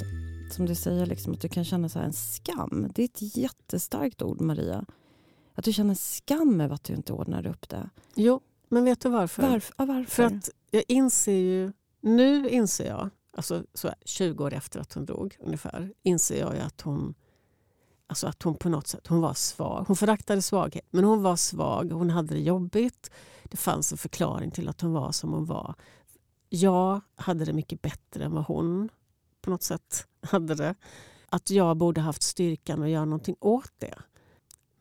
som 0.51 0.65
du 0.65 0.75
säger, 0.75 1.05
liksom, 1.05 1.33
att 1.33 1.41
du 1.41 1.49
kan 1.49 1.63
känna 1.65 1.89
så 1.89 1.99
en 1.99 2.13
skam. 2.13 2.91
Det 2.95 3.01
är 3.01 3.05
ett 3.05 3.37
jättestarkt 3.37 4.21
ord, 4.21 4.41
Maria. 4.41 4.85
Att 5.55 5.65
du 5.65 5.73
känner 5.73 5.95
skam 5.95 6.61
över 6.61 6.75
att 6.75 6.83
du 6.83 6.93
inte 6.93 7.13
ordnade 7.13 7.49
upp 7.49 7.69
det. 7.69 7.89
Jo, 8.15 8.41
men 8.69 8.83
vet 8.85 8.99
du 8.99 9.09
varför? 9.09 9.41
Varför? 9.41 9.73
Ja, 9.77 9.85
varför? 9.85 10.11
För 10.11 10.23
att 10.23 10.49
jag 10.71 10.83
inser 10.87 11.31
ju, 11.37 11.71
nu 12.01 12.49
inser 12.49 12.85
jag, 12.87 13.09
alltså 13.37 13.63
så 13.73 13.93
20 14.05 14.43
år 14.43 14.53
efter 14.53 14.79
att 14.79 14.93
hon 14.93 15.05
dog 15.05 15.37
ungefär, 15.39 15.93
inser 16.03 16.39
jag 16.39 16.55
ju 16.55 16.61
att 16.61 16.81
hon, 16.81 17.13
alltså 18.07 18.27
att 18.27 18.43
hon 18.43 18.55
på 18.55 18.69
något 18.69 18.87
sätt 18.87 19.07
hon 19.07 19.21
var 19.21 19.33
svag. 19.33 19.83
Hon 19.87 19.95
föraktade 19.95 20.41
svaghet, 20.41 20.87
men 20.89 21.03
hon 21.03 21.23
var 21.23 21.35
svag. 21.35 21.91
Hon 21.91 22.09
hade 22.09 22.33
det 22.33 22.41
jobbigt. 22.41 23.11
Det 23.43 23.57
fanns 23.57 23.91
en 23.91 23.97
förklaring 23.97 24.51
till 24.51 24.69
att 24.69 24.81
hon 24.81 24.93
var 24.93 25.11
som 25.11 25.33
hon 25.33 25.45
var. 25.45 25.75
Jag 26.49 27.01
hade 27.15 27.45
det 27.45 27.53
mycket 27.53 27.81
bättre 27.81 28.23
än 28.23 28.31
vad 28.31 28.45
hon 28.45 28.89
på 29.41 29.49
något 29.49 29.63
sätt 29.63 30.07
hade 30.21 30.55
det. 30.55 30.75
Att 31.29 31.49
jag 31.49 31.77
borde 31.77 32.01
haft 32.01 32.23
styrkan 32.23 32.83
att 32.83 32.89
göra 32.89 33.05
någonting 33.05 33.35
åt 33.39 33.71
det. 33.77 33.95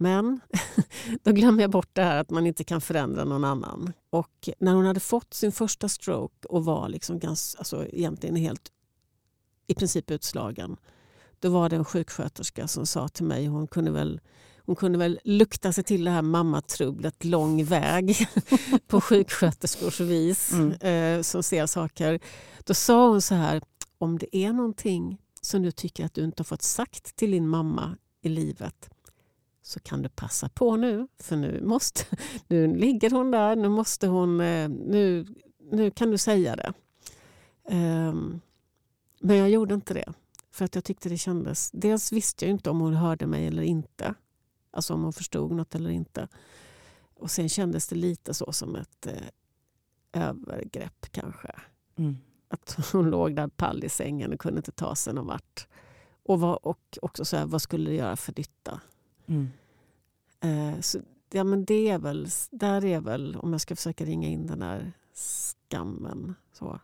Men 0.03 0.41
då 1.23 1.33
glömmer 1.33 1.63
jag 1.63 1.71
bort 1.71 1.91
det 1.93 2.03
här 2.03 2.17
att 2.17 2.31
man 2.31 2.47
inte 2.47 2.65
kan 2.65 2.81
förändra 2.81 3.25
någon 3.25 3.45
annan. 3.45 3.93
Och 4.11 4.49
när 4.59 4.75
hon 4.75 4.87
hade 4.87 5.01
fått 5.01 5.35
sin 5.35 5.53
första 5.53 5.89
stroke 5.89 6.49
och 6.49 6.65
var 6.65 6.89
liksom 6.89 7.19
ganska, 7.19 7.59
alltså 7.59 7.87
egentligen 7.87 8.37
helt 8.37 8.73
i 9.67 9.75
princip 9.75 10.11
utslagen. 10.11 10.77
Då 11.41 11.51
var 11.51 11.69
det 11.69 11.77
en 11.77 11.85
sjuksköterska 11.85 12.69
som 12.69 12.87
sa 12.87 13.09
till 13.09 13.25
mig, 13.25 13.47
hon 13.47 13.67
kunde 13.67 13.91
väl, 13.91 14.21
hon 14.67 14.77
kunde 14.77 14.99
väl 14.99 15.21
lukta 15.25 15.73
sig 15.73 15.85
till 15.85 16.05
det 16.05 16.11
här 16.11 16.23
mammatrubblet 16.23 17.25
lång 17.25 17.65
väg 17.65 18.27
på 18.87 19.01
sjuksköterskors 19.01 20.01
vis 20.01 20.53
Mm. 20.53 20.73
eh, 21.19 21.23
som 21.23 21.43
ser 21.43 21.67
saker. 21.67 22.21
Då 22.65 22.75
sa 22.75 23.09
hon 23.09 23.23
så 23.23 23.35
här, 23.35 23.63
om 23.99 24.19
det 24.19 24.37
är 24.37 24.53
någonting 24.53 25.19
som 25.41 25.63
du 25.63 25.71
tycker 25.73 26.05
att 26.05 26.15
du 26.15 26.25
inte 26.25 26.41
har 26.41 26.45
fått 26.45 26.63
sagt 26.63 27.17
till 27.17 27.31
din 27.31 27.49
mamma 27.49 27.97
i 28.23 28.29
livet 28.29 28.91
så 29.63 29.81
kan 29.81 30.03
du 30.03 30.09
passa 30.09 30.49
på 30.49 30.77
nu, 30.77 31.09
för 31.19 31.37
nu, 31.37 31.61
måste, 31.61 32.05
nu 32.47 32.77
ligger 32.77 33.11
hon 33.11 33.31
där, 33.31 33.57
nu, 33.57 33.69
måste 33.69 34.07
hon, 34.07 34.41
eh, 34.41 34.69
nu, 34.69 35.27
nu 35.71 35.91
kan 35.91 36.11
du 36.11 36.19
säga 36.19 36.57
det. 36.57 36.73
Ehm, 37.69 38.41
men 39.21 39.37
jag 39.37 39.51
gjorde 39.51 39.75
inte 39.75 39.95
det, 39.95 40.13
för 40.51 40.65
att 40.65 40.75
jag 40.75 40.85
tyckte 40.85 41.09
det 41.09 41.19
kändes... 41.19 41.71
Dels 41.71 42.13
visste 42.13 42.45
jag 42.45 42.51
inte 42.51 42.71
om 42.71 42.81
hon 42.81 42.95
hörde 42.95 43.27
mig 43.27 43.47
eller 43.47 43.63
inte, 43.63 44.15
alltså 44.71 44.95
om 44.95 45.03
hon 45.03 45.13
förstod 45.13 45.53
något 45.53 45.75
eller 45.75 45.91
inte. 45.91 46.29
Och 47.15 47.31
sen 47.31 47.49
kändes 47.49 47.89
det 47.89 47.97
lite 47.97 48.35
så 48.35 48.53
som 48.53 48.77
ett 48.77 49.07
eh, 49.07 49.23
övergrepp 50.13 51.07
kanske. 51.11 51.55
Mm. 51.97 52.17
Att 52.49 52.79
hon 52.93 53.11
låg 53.11 53.37
där 53.37 53.49
pall 53.49 53.85
i 53.85 53.89
sängen 53.89 54.33
och 54.33 54.41
kunde 54.41 54.59
inte 54.59 54.73
ta 54.73 54.95
sig 54.95 55.15
någon 55.15 55.27
vart. 55.27 55.67
Och, 56.25 56.41
var, 56.41 56.67
och 56.67 56.99
också 57.03 57.25
så 57.25 57.37
här, 57.37 57.47
vad 57.47 57.63
skulle 57.63 57.91
det 57.91 57.97
göra 57.97 58.17
för 58.17 58.35
nytta? 58.37 58.81
Mm. 59.27 59.49
Eh, 60.41 60.81
så, 60.81 61.01
ja, 61.33 61.45
men 61.45 61.65
det 61.65 61.89
är 61.89 61.99
väl, 61.99 62.29
där 62.51 62.85
är 62.85 63.01
väl, 63.01 63.37
om 63.37 63.53
jag 63.53 63.61
ska 63.61 63.77
försöka 63.77 64.05
ringa 64.05 64.29
in 64.29 64.47
den 64.47 64.59
där 64.59 64.93
skammen. 65.15 66.35
Så. 66.53 66.81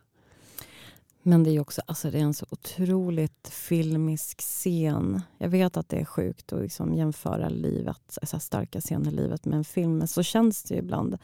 Men 1.23 1.43
det 1.43 1.51
är 1.51 1.59
också 1.59 1.81
alltså 1.85 2.11
det 2.11 2.17
är 2.17 2.23
en 2.23 2.33
så 2.33 2.45
otroligt 2.49 3.47
filmisk 3.47 4.41
scen. 4.41 5.21
Jag 5.37 5.49
vet 5.49 5.77
att 5.77 5.89
det 5.89 5.99
är 5.99 6.05
sjukt 6.05 6.53
att 6.53 6.61
liksom 6.61 6.93
jämföra 6.93 7.49
livet, 7.49 8.01
så 8.07 8.35
här 8.35 8.39
starka 8.39 8.81
scener 8.81 9.11
i 9.11 9.15
livet 9.15 9.45
med 9.45 9.57
en 9.57 9.63
film. 9.63 9.97
Men 9.97 10.07
så 10.07 10.23
känns 10.23 10.63
det 10.63 10.73
ju 10.73 10.79
ibland. 10.79 11.17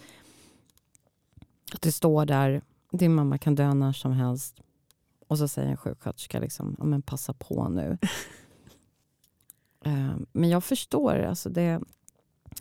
Att 1.73 1.81
du 1.81 1.91
står 1.91 2.25
där, 2.25 2.61
din 2.91 3.13
mamma 3.13 3.37
kan 3.37 3.55
dö 3.55 3.73
när 3.73 3.93
som 3.93 4.11
helst. 4.11 4.61
Och 5.27 5.37
så 5.37 5.47
säger 5.47 5.69
en 5.69 5.77
sjuksköterska 5.77 6.39
liksom, 6.39 6.75
ja, 6.79 6.85
men 6.85 7.01
passa 7.01 7.33
på 7.33 7.69
nu. 7.69 7.97
Eh, 9.85 10.15
men 10.31 10.49
jag 10.49 10.63
förstår 10.63 11.19
alltså 11.19 11.49
det, 11.49 11.81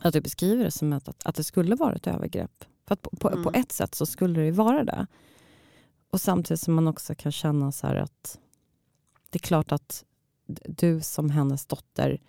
att 0.01 0.13
du 0.13 0.21
beskriver 0.21 0.65
det 0.65 0.71
som 0.71 0.93
att, 0.93 1.09
att, 1.09 1.27
att 1.27 1.35
det 1.35 1.45
skulle 1.45 1.75
vara 1.75 1.95
ett 1.95 2.07
övergrepp. 2.07 2.65
För 2.87 2.97
på, 2.97 3.11
på, 3.17 3.29
Mm. 3.31 3.43
på 3.45 3.51
ett 3.55 3.73
sätt 3.73 3.95
så 3.95 4.07
skulle 4.07 4.41
det 4.41 4.47
ju 4.47 4.51
vara 4.53 4.85
det. 4.85 5.07
Och 6.11 6.21
samtidigt 6.21 6.61
som 6.61 6.75
man 6.75 6.89
också 6.89 7.15
kan 7.15 7.33
känna 7.33 7.73
så 7.73 7.87
här 7.87 7.97
att 7.97 8.39
det 9.31 9.37
är 9.37 9.47
klart 9.47 9.73
att 9.73 10.05
du 10.69 11.01
som 11.01 11.31
hennes 11.31 11.67
dotter 11.67 12.21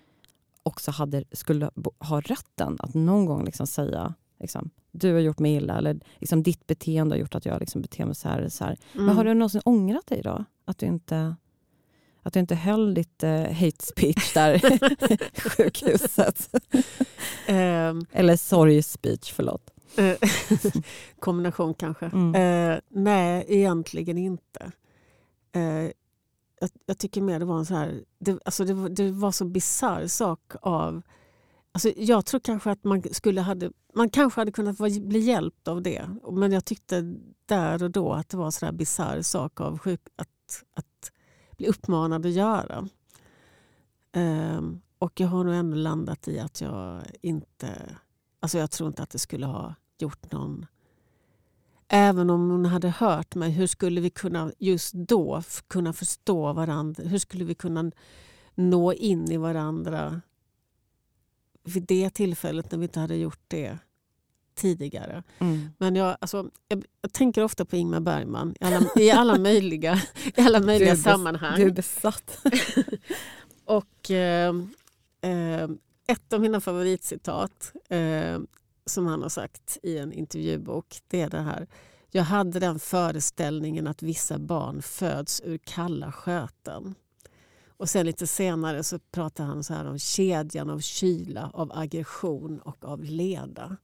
också 0.63 0.91
hade, 0.91 1.23
skulle 1.31 1.69
ha 1.99 2.21
rätten 2.21 2.77
att 2.79 2.93
någon 2.93 3.25
gång 3.25 3.45
liksom 3.45 3.67
säga 3.67 4.13
liksom, 4.39 4.69
du 4.91 5.13
har 5.13 5.19
gjort 5.19 5.39
mig 5.39 5.55
illa 5.55 5.77
eller 5.77 5.99
liksom, 6.17 6.43
ditt 6.43 6.67
beteende 6.67 7.15
har 7.15 7.19
gjort 7.19 7.35
att 7.35 7.45
jag 7.45 7.59
liksom 7.59 7.81
beter 7.81 8.05
mig 8.05 8.15
så 8.15 8.29
här. 8.29 8.49
Så 8.49 8.63
här. 8.63 8.77
Mm. 8.93 9.05
Men 9.05 9.15
har 9.15 9.25
du 9.25 9.33
någonsin 9.33 9.61
ångrat 9.65 10.07
dig 10.07 10.21
då? 10.21 10.45
Att 10.65 10.77
du 10.77 10.85
inte, 10.85 11.35
att 12.25 12.33
du 12.33 12.39
inte 12.39 12.55
höll 12.55 12.93
ditt 12.93 13.23
eh, 13.23 13.41
hate 13.53 13.85
speech 13.85 14.33
där 14.33 14.59
sjukhuset? 15.49 16.49
Ehm, 17.47 18.05
Eller 18.11 18.37
sorg 18.37 18.83
speech, 18.83 19.33
förlåt. 19.33 19.71
eh, 19.97 20.15
kombination 21.19 21.73
kanske. 21.73 22.05
Mm. 22.05 22.35
Eh, 22.71 22.79
nej, 22.89 23.45
egentligen 23.47 24.17
inte. 24.17 24.71
Eh, 25.55 25.91
jag, 26.59 26.69
jag 26.85 26.97
tycker 26.97 27.21
mer 27.21 27.39
det 27.39 27.45
var 27.45 27.57
en 27.59 27.65
så 27.65 27.75
här... 27.75 28.03
Det, 28.19 28.39
alltså 28.45 28.65
det, 28.65 28.73
var- 28.73 28.89
det 28.89 29.11
var 29.11 29.31
så 29.31 29.45
bisarr 29.45 30.07
sak 30.07 30.39
av... 30.61 31.01
Alltså 31.71 31.91
jag 31.97 32.25
tror 32.25 32.39
kanske 32.39 32.71
att 32.71 32.83
man 32.83 33.03
skulle 33.11 33.41
hade, 33.41 33.71
man 33.95 34.09
kanske 34.09 34.41
hade 34.41 34.51
kunnat 34.51 34.77
bli 34.77 35.19
hjälpt 35.19 35.67
av 35.67 35.81
det. 35.81 36.09
Men 36.31 36.51
jag 36.51 36.65
tyckte 36.65 37.15
där 37.45 37.83
och 37.83 37.91
då 37.91 38.13
att 38.13 38.29
det 38.29 38.37
var 38.37 38.45
en 38.45 38.51
så 38.51 38.65
här 38.65 38.73
bisarr 38.73 39.21
sak 39.21 39.61
av 39.61 39.77
sjuk, 39.77 40.01
att, 40.15 40.27
att 40.75 40.85
bli 41.57 41.67
uppmanad 41.67 42.25
att 42.25 42.31
göra. 42.31 42.87
Um, 44.15 44.81
och 44.97 45.19
jag 45.19 45.27
har 45.27 45.43
nog 45.43 45.53
ändå 45.53 45.77
landat 45.77 46.27
i 46.27 46.39
att 46.39 46.61
jag 46.61 47.01
inte... 47.21 47.97
Alltså 48.39 48.57
jag 48.57 48.71
tror 48.71 48.87
inte 48.87 49.03
att 49.03 49.09
det 49.09 49.19
skulle 49.19 49.45
ha 49.45 49.75
gjort 49.97 50.31
någon... 50.31 50.65
Även 51.87 52.29
om 52.29 52.49
hon 52.49 52.65
hade 52.65 52.89
hört 52.89 53.35
mig, 53.35 53.51
hur 53.51 53.67
skulle 53.67 54.01
vi 54.01 54.09
kunna 54.09 54.51
just 54.59 54.93
då 54.93 55.43
kunna 55.67 55.93
förstå 55.93 56.53
varandra? 56.53 57.03
Hur 57.03 57.17
skulle 57.17 57.45
vi 57.45 57.55
kunna 57.55 57.91
nå 58.55 58.93
in 58.93 59.31
i 59.31 59.37
varandra 59.37 60.21
vid 61.63 61.83
det 61.83 62.09
tillfället 62.09 62.71
när 62.71 62.79
vi 62.79 62.85
inte 62.85 62.99
hade 62.99 63.15
gjort 63.15 63.41
det 63.47 63.77
tidigare? 64.55 65.23
Mm. 65.39 65.69
Men 65.77 65.95
jag, 65.95 66.17
alltså, 66.21 66.49
jag, 66.67 66.85
jag 67.01 67.13
tänker 67.13 67.43
ofta 67.43 67.65
på 67.65 67.75
Ingmar 67.75 67.99
Bergman 67.99 68.55
i 68.59 68.65
alla, 68.65 68.81
i 68.95 69.11
alla 69.11 69.37
möjliga, 69.39 70.01
i 70.35 70.41
alla 70.41 70.59
möjliga 70.59 70.95
Du 70.95 71.01
sammanhang. 71.01 71.59
Du 71.59 71.65
är 71.65 71.71
besatt. 71.71 72.45
Och 73.65 74.11
eh, 74.11 74.55
eh, 75.21 75.69
ett 76.07 76.33
av 76.33 76.41
mina 76.41 76.61
favoritcitat 76.61 77.73
eh, 77.89 78.39
som 78.85 79.05
han 79.05 79.21
har 79.21 79.29
sagt 79.29 79.77
i 79.83 79.97
en 79.97 80.13
intervjubok 80.13 80.99
det 81.07 81.21
är 81.21 81.29
det 81.29 81.41
här. 81.41 81.67
Jag 82.11 82.23
hade 82.23 82.59
den 82.59 82.79
föreställningen 82.79 83.87
att 83.87 84.03
vissa 84.03 84.39
barn 84.39 84.81
föds 84.81 85.41
ur 85.45 85.57
kalla 85.57 86.11
sköten. 86.11 86.95
Och 87.77 87.89
sen 87.89 88.05
lite 88.05 88.27
senare 88.27 88.83
så 88.83 88.99
pratar 88.99 89.43
han 89.43 89.63
så 89.63 89.73
här 89.73 89.85
om 89.85 89.99
kedjan 89.99 90.69
av 90.69 90.79
kyla, 90.79 91.51
av 91.53 91.71
aggression 91.73 92.59
och 92.59 92.85
av 92.85 93.03
leda. 93.03 93.77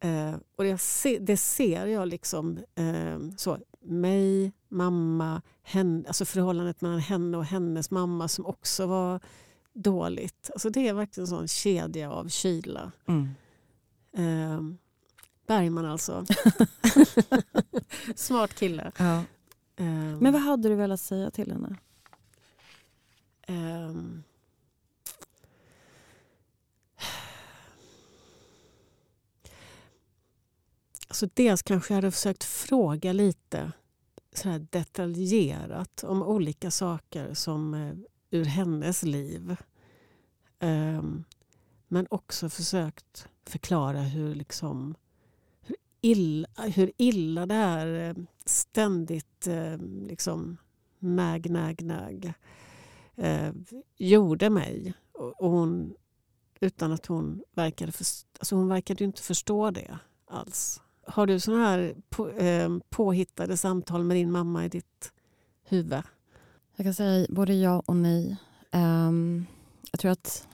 Eh, 0.00 0.34
och 0.56 0.64
det, 0.64 0.78
se, 0.78 1.18
det 1.18 1.36
ser 1.36 1.86
jag 1.86 2.08
liksom 2.08 2.58
eh, 2.74 3.18
så, 3.36 3.58
mig, 3.80 4.52
mamma, 4.68 5.42
henne, 5.62 6.04
alltså 6.06 6.24
förhållandet 6.24 6.80
mellan 6.80 6.98
henne 7.00 7.36
och 7.38 7.44
hennes 7.44 7.90
mamma 7.90 8.28
som 8.28 8.46
också 8.46 8.86
var 8.86 9.20
dåligt. 9.72 10.50
Alltså 10.52 10.70
det 10.70 10.88
är 10.88 10.94
verkligen 10.94 11.24
en 11.24 11.28
sån 11.28 11.48
kedja 11.48 12.10
av 12.10 12.28
kyla. 12.28 12.92
Mm. 13.06 13.28
Eh, 14.12 14.60
Bergman 15.46 15.86
alltså. 15.86 16.24
Smart 18.16 18.54
kille. 18.54 18.92
Ja. 18.98 19.16
Eh, 19.76 19.86
Men 20.20 20.32
vad 20.32 20.42
hade 20.42 20.68
du 20.68 20.74
velat 20.74 21.00
säga 21.00 21.30
till 21.30 21.52
henne? 21.52 21.76
Alltså 31.16 31.28
dels 31.34 31.62
kanske 31.62 31.94
jag 31.94 31.96
hade 31.96 32.10
försökt 32.10 32.44
fråga 32.44 33.12
lite 33.12 33.72
så 34.32 34.58
detaljerat 34.70 36.04
om 36.04 36.22
olika 36.22 36.70
saker 36.70 37.34
som 37.34 37.74
eh, 37.74 37.94
ur 38.30 38.44
hennes 38.44 39.02
liv. 39.02 39.56
Ehm, 40.58 41.24
men 41.88 42.06
också 42.10 42.48
försökt 42.48 43.28
förklara 43.44 44.00
hur, 44.00 44.34
liksom, 44.34 44.94
hur, 45.60 45.76
illa, 46.00 46.48
hur 46.56 46.92
illa 46.96 47.46
det 47.46 47.54
här 47.54 47.86
eh, 47.86 48.24
ständigt 48.44 49.46
eh, 49.46 49.78
liksom, 50.08 50.56
nag, 50.98 51.50
nag, 51.50 51.82
nag 51.82 52.32
eh, 53.14 53.52
gjorde 53.96 54.50
mig. 54.50 54.94
Och, 55.12 55.42
och 55.42 55.50
hon, 55.50 55.94
utan 56.60 56.92
att 56.92 57.06
hon 57.06 57.42
verkade, 57.52 57.92
för, 57.92 58.06
alltså 58.38 58.56
hon 58.56 58.68
verkade 58.68 59.04
inte 59.04 59.22
förstå 59.22 59.70
det 59.70 59.98
alls. 60.26 60.80
Har 61.06 61.26
du 61.26 61.40
sådana 61.40 61.64
här 61.64 61.94
på, 62.08 62.30
eh, 62.30 62.78
påhittade 62.88 63.56
samtal 63.56 64.04
med 64.04 64.16
din 64.16 64.32
mamma 64.32 64.64
i 64.64 64.68
ditt 64.68 65.12
huvud? 65.64 66.02
Jag 66.76 66.86
kan 66.86 66.94
säga 66.94 67.26
både 67.30 67.54
ja 67.54 67.82
och 67.86 67.96
nej. 67.96 68.36
Um, 68.72 69.46
jag 69.90 70.00
tror 70.00 70.10
att 70.10 70.48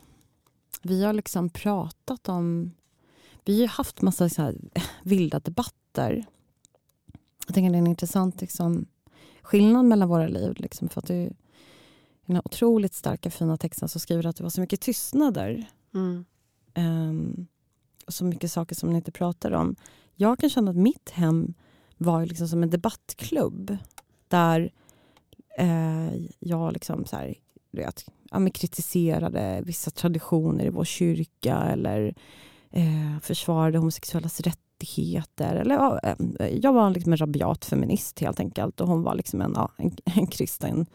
vi 0.82 1.04
har 1.04 1.12
liksom 1.12 1.50
pratat 1.50 2.28
om... 2.28 2.72
Vi 3.44 3.60
har 3.60 3.68
haft 3.68 4.02
massa 4.02 4.28
så 4.28 4.42
här 4.42 4.56
vilda 5.02 5.40
debatter. 5.40 6.24
Jag 7.46 7.54
tänker 7.54 7.70
det 7.70 7.76
är 7.76 7.78
en 7.78 7.86
intressant 7.86 8.40
liksom, 8.40 8.86
skillnad 9.42 9.84
mellan 9.84 10.08
våra 10.08 10.26
liv. 10.26 10.54
Liksom, 10.56 10.88
för 10.88 11.00
att 11.00 11.06
du, 11.06 11.14
I 11.14 11.34
den 12.26 12.36
här 12.36 12.46
otroligt 12.46 12.94
starka 12.94 13.30
fina 13.30 13.56
texten 13.56 13.88
så 13.88 13.98
skriver 13.98 14.22
du 14.22 14.28
att 14.28 14.36
det 14.36 14.42
var 14.42 14.50
så 14.50 14.60
mycket 14.60 14.80
tystnader. 14.80 15.66
Mm. 15.94 16.24
Um, 16.74 17.46
så 18.08 18.24
mycket 18.24 18.52
saker 18.52 18.74
som 18.74 18.90
ni 18.90 18.96
inte 18.96 19.12
pratar 19.12 19.52
om. 19.52 19.76
Jag 20.14 20.38
kan 20.38 20.50
känna 20.50 20.70
att 20.70 20.76
mitt 20.76 21.10
hem 21.10 21.54
var 21.98 22.26
liksom 22.26 22.48
som 22.48 22.62
en 22.62 22.70
debattklubb 22.70 23.76
där 24.28 24.72
eh, 25.58 26.14
jag 26.38 26.72
liksom 26.72 27.04
så 27.04 27.16
här, 27.16 27.34
vet, 27.70 28.04
ja, 28.30 28.48
kritiserade 28.54 29.62
vissa 29.64 29.90
traditioner 29.90 30.64
i 30.64 30.70
vår 30.70 30.84
kyrka 30.84 31.56
eller 31.56 32.14
eh, 32.70 33.20
försvarade 33.22 33.78
homosexuellas 33.78 34.40
rättigheter. 34.40 35.54
Eller, 35.54 35.74
ja, 35.74 36.00
eh, 36.02 36.46
jag 36.46 36.72
var 36.72 36.90
liksom 36.90 37.12
en 37.12 37.18
rabiat 37.18 37.64
feminist 37.64 38.20
helt 38.20 38.40
enkelt 38.40 38.80
och 38.80 38.88
hon 38.88 39.02
var 39.02 39.14
liksom 39.14 39.40
en, 39.40 39.52
ja, 39.56 39.70
en, 39.76 39.96
en 40.04 40.26
kristen 40.26 40.86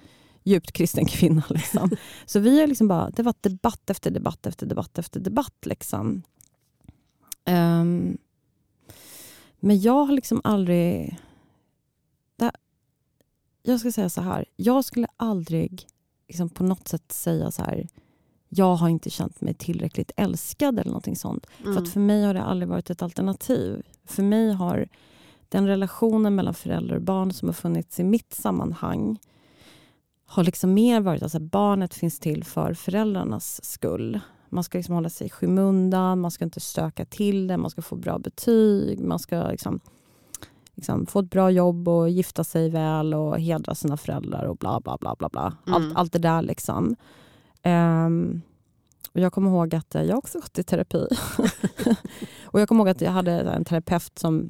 djupt 0.48 0.72
kristen 0.72 1.06
kvinna. 1.06 1.44
Liksom. 1.50 1.90
Så 2.26 2.40
vi 2.40 2.60
har 2.60 2.68
liksom 2.68 2.88
bara, 2.88 3.10
det 3.10 3.24
var 3.24 3.34
debatt 3.42 3.90
efter 3.90 4.12
debatt 4.12 4.46
efter 4.46 4.66
debatt 4.66 4.98
efter 4.98 5.20
debatt. 5.20 5.66
Liksom. 5.66 6.24
Um, 7.48 8.18
men 9.60 9.82
jag 9.82 10.06
har 10.06 10.14
liksom 10.14 10.42
aldrig... 10.44 11.20
Det, 12.36 12.52
jag 13.64 13.80
ska 13.80 13.92
säga 13.92 14.10
så 14.10 14.22
här. 14.22 14.46
Jag 14.56 14.86
skulle 14.86 15.08
aldrig 15.18 15.88
liksom 16.28 16.50
på 16.50 16.64
något 16.64 16.88
sätt 16.88 17.12
säga 17.12 17.52
så 17.52 17.64
här 17.64 17.88
jag 18.50 18.76
har 18.76 18.90
inte 18.90 19.10
känt 19.10 19.42
mig 19.42 19.54
tillräckligt 19.54 20.12
älskad 20.18 20.80
eller 20.80 20.92
någonting 20.92 21.16
sånt. 21.16 21.48
Mm. 21.62 21.74
För 21.74 21.82
att 21.82 21.90
för 21.90 22.00
mig 22.00 22.26
har 22.26 22.34
det 22.34 22.44
aldrig 22.44 22.70
varit 22.70 22.90
ett 22.90 23.02
alternativ. 23.02 23.84
För 24.06 24.24
mig 24.24 24.54
har 24.54 24.88
den 25.50 25.68
relationen 25.68 26.36
mellan 26.36 26.54
föräldrar 26.54 26.96
och 26.96 27.02
barn 27.02 27.34
som 27.34 27.48
har 27.48 27.54
funnits 27.54 28.00
i 28.00 28.04
mitt 28.04 28.34
sammanhang 28.34 29.20
har 30.26 30.44
liksom 30.44 30.74
mer 30.74 31.02
varit 31.02 31.18
att 31.18 31.24
alltså 31.24 31.40
barnet 31.40 31.94
finns 31.94 32.20
till 32.20 32.44
för 32.44 32.74
föräldrarnas 32.74 33.66
skull. 33.66 34.20
Man 34.50 34.64
ska 34.64 34.78
liksom 34.78 34.96
hålla 34.96 35.10
sig 35.10 35.28
i 35.28 35.30
skymundan, 35.30 36.20
man 36.20 36.32
ska 36.32 36.46
inte 36.46 36.60
stöka 36.60 37.06
till 37.06 37.48
det, 37.48 37.58
man 37.58 37.70
ska 37.70 37.82
få 37.82 37.96
bra 37.96 38.20
betyg, 38.20 39.00
man 39.00 39.20
ska 39.20 39.48
liksom, 39.48 39.80
liksom 40.76 41.06
få 41.06 41.20
ett 41.20 41.30
bra 41.30 41.52
jobb 41.52 41.88
och 41.88 42.10
gifta 42.10 42.44
sig 42.44 42.70
väl 42.70 43.14
och 43.14 43.40
hedra 43.40 43.76
sina 43.76 43.98
föräldrar 43.98 44.44
och 44.44 44.58
bla 44.58 44.80
bla 44.80 44.98
bla. 44.98 45.16
bla, 45.20 45.30
bla. 45.30 45.54
Allt, 45.66 45.84
mm. 45.86 45.98
allt 45.98 46.14
det 46.14 46.20
där 46.20 46.42
liksom. 46.42 46.96
Um, 47.64 48.42
och 49.14 49.20
jag 49.20 49.34
kommer 49.34 49.50
ihåg 49.50 49.76
att 49.76 49.94
jag 49.94 50.18
också 50.18 50.40
gått 50.40 50.60
i 50.60 50.64
terapi. 50.64 51.08
och 52.44 52.62
jag 52.62 52.68
kommer 52.70 52.82
ihåg 52.82 52.90
att 52.90 53.02
jag 53.02 53.12
hade 53.12 53.32
en 53.32 53.66
terapeut 53.66 54.20
som, 54.20 54.50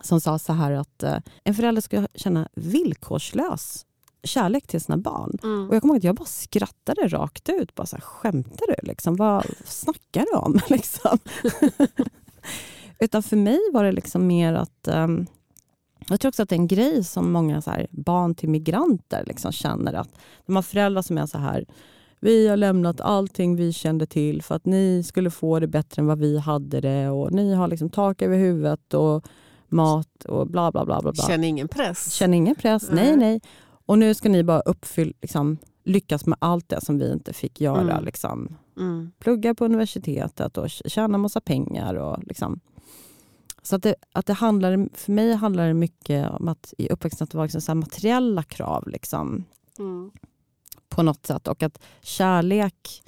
som 0.00 0.20
sa 0.20 0.38
så 0.38 0.52
här 0.52 0.72
att 0.72 1.04
uh, 1.04 1.16
en 1.44 1.54
förälder 1.54 1.82
ska 1.82 2.06
känna 2.14 2.48
villkorslös 2.54 3.86
kärlek 4.22 4.66
till 4.66 4.80
sina 4.80 4.96
barn. 4.98 5.38
Mm. 5.42 5.68
Och 5.68 5.74
Jag 5.74 5.82
kommer 5.82 5.94
ihåg 5.94 5.98
att 5.98 6.04
jag 6.04 6.14
bara 6.14 6.24
skrattade 6.24 7.08
rakt 7.08 7.48
ut. 7.48 7.74
Bara 7.74 7.86
så 7.86 7.96
här, 7.96 8.00
Skämtar 8.02 8.66
du? 8.68 8.88
Liksom, 8.88 9.16
vad 9.16 9.46
snackar 9.64 10.26
du 10.32 10.38
om? 10.38 10.60
liksom. 10.68 11.18
Utan 12.98 13.22
för 13.22 13.36
mig 13.36 13.58
var 13.72 13.84
det 13.84 13.92
liksom 13.92 14.26
mer 14.26 14.54
att... 14.54 14.88
Um, 14.88 15.26
jag 16.08 16.20
tror 16.20 16.28
också 16.28 16.42
att 16.42 16.48
det 16.48 16.54
är 16.54 16.58
en 16.58 16.66
grej 16.68 17.04
som 17.04 17.32
många 17.32 17.62
så 17.62 17.70
här, 17.70 17.86
barn 17.90 18.34
till 18.34 18.48
migranter 18.48 19.24
liksom 19.26 19.52
känner. 19.52 19.92
att 19.92 20.08
De 20.46 20.56
har 20.56 20.62
föräldrar 20.62 21.02
som 21.02 21.18
är 21.18 21.26
så 21.26 21.38
här 21.38 21.64
vi 22.20 22.48
har 22.48 22.56
lämnat 22.56 23.00
allting 23.00 23.56
vi 23.56 23.72
kände 23.72 24.06
till 24.06 24.42
för 24.42 24.54
att 24.54 24.66
ni 24.66 25.02
skulle 25.02 25.30
få 25.30 25.60
det 25.60 25.66
bättre 25.66 26.00
än 26.00 26.06
vad 26.06 26.18
vi 26.18 26.38
hade 26.38 26.80
det. 26.80 27.08
Och 27.08 27.32
Ni 27.32 27.54
har 27.54 27.68
liksom 27.68 27.90
tak 27.90 28.22
över 28.22 28.36
huvudet 28.36 28.94
och 28.94 29.24
mat 29.68 30.24
och 30.24 30.46
bla 30.46 30.72
bla 30.72 30.84
bla. 30.84 31.00
bla, 31.00 31.12
bla. 31.12 31.24
Känner 31.26 31.48
ingen 31.48 31.68
press. 31.68 32.12
Känner 32.12 32.36
ingen 32.36 32.54
press, 32.54 32.88
nej 32.90 33.16
nej. 33.16 33.40
Och 33.90 33.98
nu 33.98 34.14
ska 34.14 34.28
ni 34.28 34.42
bara 34.42 34.60
uppfylla, 34.60 35.12
liksom, 35.20 35.58
lyckas 35.84 36.26
med 36.26 36.38
allt 36.40 36.68
det 36.68 36.84
som 36.84 36.98
vi 36.98 37.12
inte 37.12 37.32
fick 37.32 37.60
göra. 37.60 37.92
Mm. 37.92 38.04
Liksom. 38.04 38.56
Mm. 38.76 39.12
Plugga 39.18 39.54
på 39.54 39.64
universitetet 39.64 40.58
och 40.58 40.70
tjäna 40.70 41.18
massa 41.18 41.40
pengar. 41.40 41.94
Och, 41.94 42.24
liksom. 42.26 42.60
Så 43.62 43.76
att 43.76 43.82
det, 43.82 43.94
att 44.12 44.26
det 44.26 44.32
handlar, 44.32 44.88
för 44.92 45.12
mig 45.12 45.34
handlar 45.34 45.68
det 45.68 45.74
mycket 45.74 46.30
om 46.30 46.48
att 46.48 46.74
i 46.78 46.88
uppväxten 46.88 47.24
att 47.24 47.30
det 47.30 47.36
var 47.36 47.44
liksom 47.44 47.60
så 47.60 47.74
materiella 47.74 48.42
krav. 48.42 48.88
Liksom, 48.88 49.44
mm. 49.78 50.10
På 50.88 51.02
något 51.02 51.26
sätt. 51.26 51.48
Och 51.48 51.62
att 51.62 51.82
kärlek... 52.00 53.02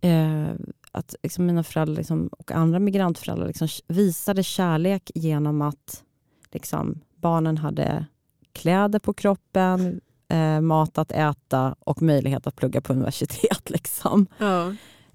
Eh, 0.00 0.48
att 0.92 1.14
liksom 1.22 1.46
mina 1.46 1.62
föräldrar 1.62 1.96
liksom, 1.96 2.28
och 2.32 2.52
andra 2.52 2.78
migrantföräldrar 2.78 3.46
liksom 3.46 3.68
visade 3.88 4.42
kärlek 4.42 5.10
genom 5.14 5.62
att 5.62 6.04
liksom, 6.52 7.00
barnen 7.16 7.58
hade 7.58 8.06
kläder 8.52 8.98
på 8.98 9.12
kroppen, 9.12 10.00
eh, 10.28 10.60
mat 10.60 10.98
att 10.98 11.12
äta 11.12 11.74
och 11.80 12.02
möjlighet 12.02 12.46
att 12.46 12.56
plugga 12.56 12.80
på 12.80 12.92
universitet. 12.92 13.70
Liksom. 13.70 14.26
Ja. 14.38 14.72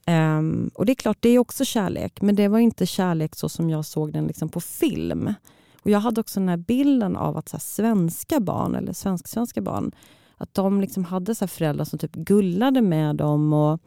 Um, 0.07 0.71
och 0.73 0.85
det 0.85 0.91
är 0.91 0.95
klart, 0.95 1.17
det 1.19 1.29
är 1.29 1.39
också 1.39 1.65
kärlek, 1.65 2.21
men 2.21 2.35
det 2.35 2.47
var 2.47 2.59
inte 2.59 2.85
kärlek 2.85 3.35
så 3.35 3.49
som 3.49 3.69
jag 3.69 3.85
såg 3.85 4.13
den 4.13 4.27
liksom 4.27 4.49
på 4.49 4.59
film. 4.59 5.33
Och 5.81 5.91
Jag 5.91 5.99
hade 5.99 6.21
också 6.21 6.39
den 6.39 6.49
här 6.49 6.57
bilden 6.57 7.15
av 7.15 7.37
att 7.37 7.49
så 7.49 7.57
här, 7.57 7.61
svenska 7.61 8.39
barn, 8.39 8.75
eller 8.75 8.93
svensk-svenska 8.93 9.61
barn, 9.61 9.91
att 10.37 10.53
de 10.53 10.81
liksom 10.81 11.05
hade 11.05 11.35
så 11.35 11.47
föräldrar 11.47 11.85
som 11.85 11.99
typ 11.99 12.15
gullade 12.15 12.81
med 12.81 13.15
dem. 13.15 13.53
och 13.53 13.79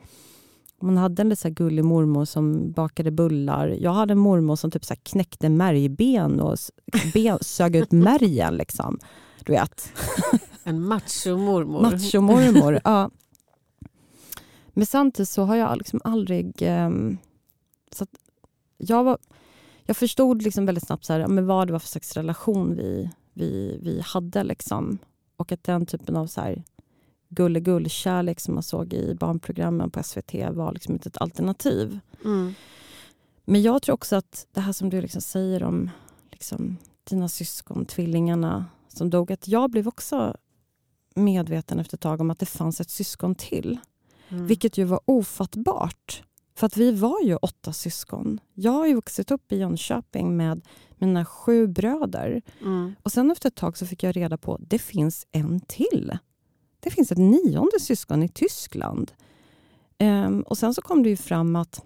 man 0.81 0.97
hade 0.97 1.23
en 1.23 1.29
lite 1.29 1.51
gullig 1.51 1.85
mormor 1.85 2.25
som 2.25 2.73
bakade 2.73 3.11
bullar. 3.11 3.69
Jag 3.69 3.93
hade 3.93 4.13
en 4.13 4.19
mormor 4.19 4.57
som 4.57 4.71
typ 4.71 4.85
så 4.85 4.95
knäckte 5.03 5.49
märgben 5.49 6.41
och 6.41 6.57
ben, 7.15 7.39
sög 7.41 7.77
ut 7.77 7.93
märgen. 7.93 8.55
Liksom. 8.55 8.99
Du 9.49 9.53
vet. 9.53 9.93
En 10.65 10.83
macho-mormor. 10.83 11.83
Macho-mormor, 11.83 12.81
ja. 12.85 13.11
Men 14.69 14.87
samtidigt 14.87 15.29
så 15.29 15.43
har 15.43 15.57
jag 15.57 15.79
liksom 15.79 16.01
aldrig... 16.05 16.63
Um, 16.63 17.19
så 17.93 18.07
jag, 18.77 19.05
var, 19.05 19.19
jag 19.85 19.97
förstod 19.97 20.43
liksom 20.43 20.67
väldigt 20.67 20.87
snabbt 20.87 21.05
så 21.05 21.13
här, 21.13 21.27
men 21.27 21.47
vad 21.47 21.67
det 21.67 21.73
var 21.73 21.81
för 21.81 21.89
slags 21.89 22.17
relation 22.17 22.77
vi, 22.77 23.11
vi, 23.33 23.79
vi 23.83 24.01
hade. 24.05 24.45
Liksom. 24.45 24.99
Och 25.37 25.53
att 25.53 25.65
den 25.65 25.87
typen 25.87 26.17
av 26.17 26.27
så 26.27 26.41
här, 26.41 26.65
gulligull-kärlek 27.29 28.41
som 28.41 28.55
man 28.55 28.63
såg 28.63 28.93
i 28.93 29.15
barnprogrammen 29.15 29.91
på 29.91 30.03
SVT 30.03 30.35
var 30.51 30.73
liksom 30.73 30.95
inte 30.95 31.09
ett 31.09 31.21
alternativ. 31.21 32.01
Mm. 32.25 32.55
Men 33.45 33.63
jag 33.63 33.83
tror 33.83 33.95
också 33.95 34.17
att 34.17 34.47
det 34.53 34.61
här 34.61 34.73
som 34.73 34.91
du 34.91 35.01
liksom 35.01 35.21
säger 35.21 35.63
om 35.63 35.91
liksom, 36.31 36.77
dina 37.05 37.29
syskon, 37.29 37.85
tvillingarna 37.85 38.65
som 38.99 39.11
dog, 39.11 39.33
att 39.33 39.49
jag 39.49 39.71
blev 39.71 39.89
också 39.89 40.37
medveten 41.15 41.79
efter 41.79 41.97
ett 41.97 42.01
tag 42.01 42.21
om 42.21 42.31
att 42.31 42.39
det 42.39 42.47
fanns 42.47 42.81
ett 42.81 42.91
syskon 42.91 43.35
till. 43.35 43.79
Mm. 44.29 44.47
Vilket 44.47 44.79
ju 44.79 44.85
var 44.85 45.01
ofattbart. 45.05 46.23
För 46.55 46.67
att 46.67 46.77
vi 46.77 46.93
var 46.93 47.21
ju 47.23 47.37
åtta 47.37 47.73
syskon. 47.73 48.41
Jag 48.55 48.73
har 48.73 48.87
ju 48.87 48.95
vuxit 48.95 49.31
upp 49.31 49.53
i 49.53 49.57
Jönköping 49.57 50.37
med 50.37 50.61
mina 50.97 51.25
sju 51.25 51.67
bröder. 51.67 52.43
Mm. 52.61 52.95
Och 53.03 53.13
sen 53.13 53.31
efter 53.31 53.49
ett 53.49 53.55
tag 53.55 53.79
så 53.79 53.87
fick 53.87 54.03
jag 54.03 54.17
reda 54.17 54.39
på 54.39 54.55
att 54.55 54.71
det 54.71 54.79
finns 54.79 55.27
en 55.33 55.61
till. 55.61 56.19
Det 56.81 56.91
finns 56.91 57.13
ett 57.13 57.19
nionde 57.19 57.81
syskon 57.81 58.23
i 58.23 58.29
Tyskland. 58.29 59.13
Um, 59.99 60.43
och 60.43 60.59
sen 60.59 60.75
så 60.75 60.83
kom 60.83 61.03
det 61.03 61.09
ju 61.09 61.17
fram 61.17 61.57
att 61.57 61.85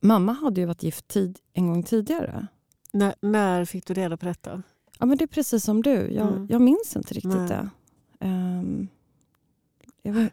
mamma 0.00 0.32
hade 0.32 0.60
ju 0.60 0.66
varit 0.66 0.82
gift 0.82 1.08
tid, 1.08 1.38
en 1.52 1.66
gång 1.66 1.82
tidigare. 1.82 2.46
N 2.92 3.12
när 3.20 3.64
fick 3.64 3.86
du 3.86 3.94
reda 3.94 4.16
på 4.16 4.26
detta? 4.26 4.62
Ja, 4.98 5.06
men 5.06 5.18
det 5.18 5.24
är 5.24 5.26
precis 5.26 5.64
som 5.64 5.82
du. 5.82 5.90
Jag, 5.90 6.28
mm. 6.28 6.46
jag 6.50 6.60
minns 6.60 6.96
inte 6.96 7.14
riktigt 7.14 7.34
Nej. 7.34 7.48
det. 7.48 7.70
Um, 8.20 8.88
vet, 10.02 10.32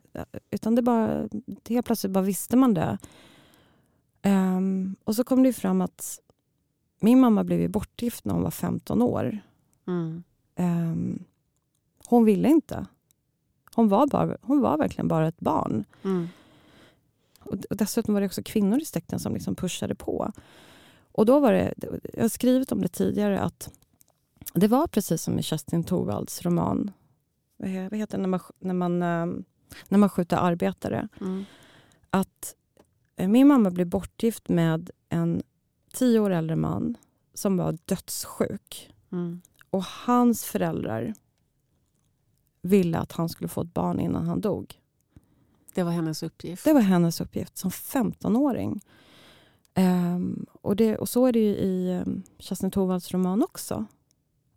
utan 0.52 0.76
det 0.76 0.82
bara, 0.82 1.30
helt 1.70 1.86
plötsligt 1.86 2.12
bara 2.12 2.24
visste 2.24 2.58
man 2.58 2.74
det. 2.74 2.98
Um, 4.24 4.96
och 5.04 5.16
så 5.16 5.24
kom 5.24 5.44
det 5.44 5.54
fram 5.54 5.82
att 5.82 6.20
min 7.00 7.20
mamma 7.20 7.44
blev 7.44 7.70
bortgift 7.70 8.26
när 8.26 8.34
hon 8.34 8.44
var 8.44 8.52
15 8.52 9.02
år. 9.02 9.40
Mm. 9.88 10.24
Um, 10.56 11.24
hon 12.08 12.26
ville 12.26 12.50
inte. 12.50 12.86
Hon 13.76 13.88
var, 13.88 14.08
bara, 14.08 14.38
hon 14.42 14.62
var 14.62 14.78
verkligen 14.78 15.08
bara 15.08 15.28
ett 15.28 15.40
barn. 15.40 15.86
Mm. 16.04 16.28
och 17.70 17.78
dessutom 17.78 18.14
var 18.14 18.22
det 18.22 18.28
också 18.28 18.44
kvinnor 18.44 18.82
i 18.82 18.86
släkten 18.86 19.20
som 19.20 19.34
liksom 19.34 19.56
pushade 19.56 19.96
på. 19.96 20.32
Och 21.12 21.26
då 21.26 21.40
var 21.40 21.54
det, 21.54 21.74
jag 22.14 22.22
har 22.22 22.30
skrivit 22.30 22.72
om 22.72 22.82
det 22.82 22.88
tidigare, 22.88 23.40
att 23.40 23.72
det 24.56 24.68
var 24.68 24.88
precis 24.88 25.22
som 25.22 25.40
i 25.40 25.44
Kerstin 25.44 25.84
Thorvalds 25.84 26.42
roman, 26.42 26.92
vad 27.58 27.70
heter 27.70 28.18
det, 28.18 28.22
när 28.22 28.28
man, 28.28 28.40
när 28.60 28.74
man, 28.74 29.02
ehm, 29.02 29.44
när 29.88 29.98
man 29.98 30.10
skjuter 30.10 30.38
arbetare. 30.38 31.08
Mm. 31.22 31.46
Att 32.10 32.56
eh, 33.16 33.28
min 33.28 33.48
mamma 33.48 33.72
blev 33.72 33.88
bortgift 33.88 34.50
med 34.50 34.90
en 35.10 35.44
tio 35.94 36.20
år 36.20 36.30
äldre 36.30 36.56
man 36.56 36.98
som 37.34 37.58
var 37.58 37.78
dödssjuk. 37.86 38.94
Mm. 39.12 39.42
Och 39.70 39.84
hans 39.84 40.46
föräldrar 40.46 41.14
ville 42.62 42.98
att 42.98 43.12
han 43.12 43.30
skulle 43.30 43.48
få 43.48 43.62
ett 43.62 43.74
barn 43.74 44.00
innan 44.00 44.28
han 44.28 44.42
dog. 44.42 44.80
Det 45.74 45.84
var 45.84 45.92
hennes 45.92 46.24
uppgift. 46.24 46.64
Det 46.64 46.74
var 46.74 46.82
hennes 46.82 47.22
uppgift 47.22 47.58
som 47.58 47.70
15-åring. 47.72 48.82
Um, 49.78 50.46
och, 50.62 50.76
det, 50.76 50.98
och 50.98 51.10
så 51.10 51.26
är 51.26 51.32
det 51.32 51.40
ju 51.40 51.56
i 51.56 52.02
um, 52.06 52.24
Kerstin 52.40 52.72
Thorvalds 52.72 53.12
roman 53.12 53.44
också. 53.44 53.86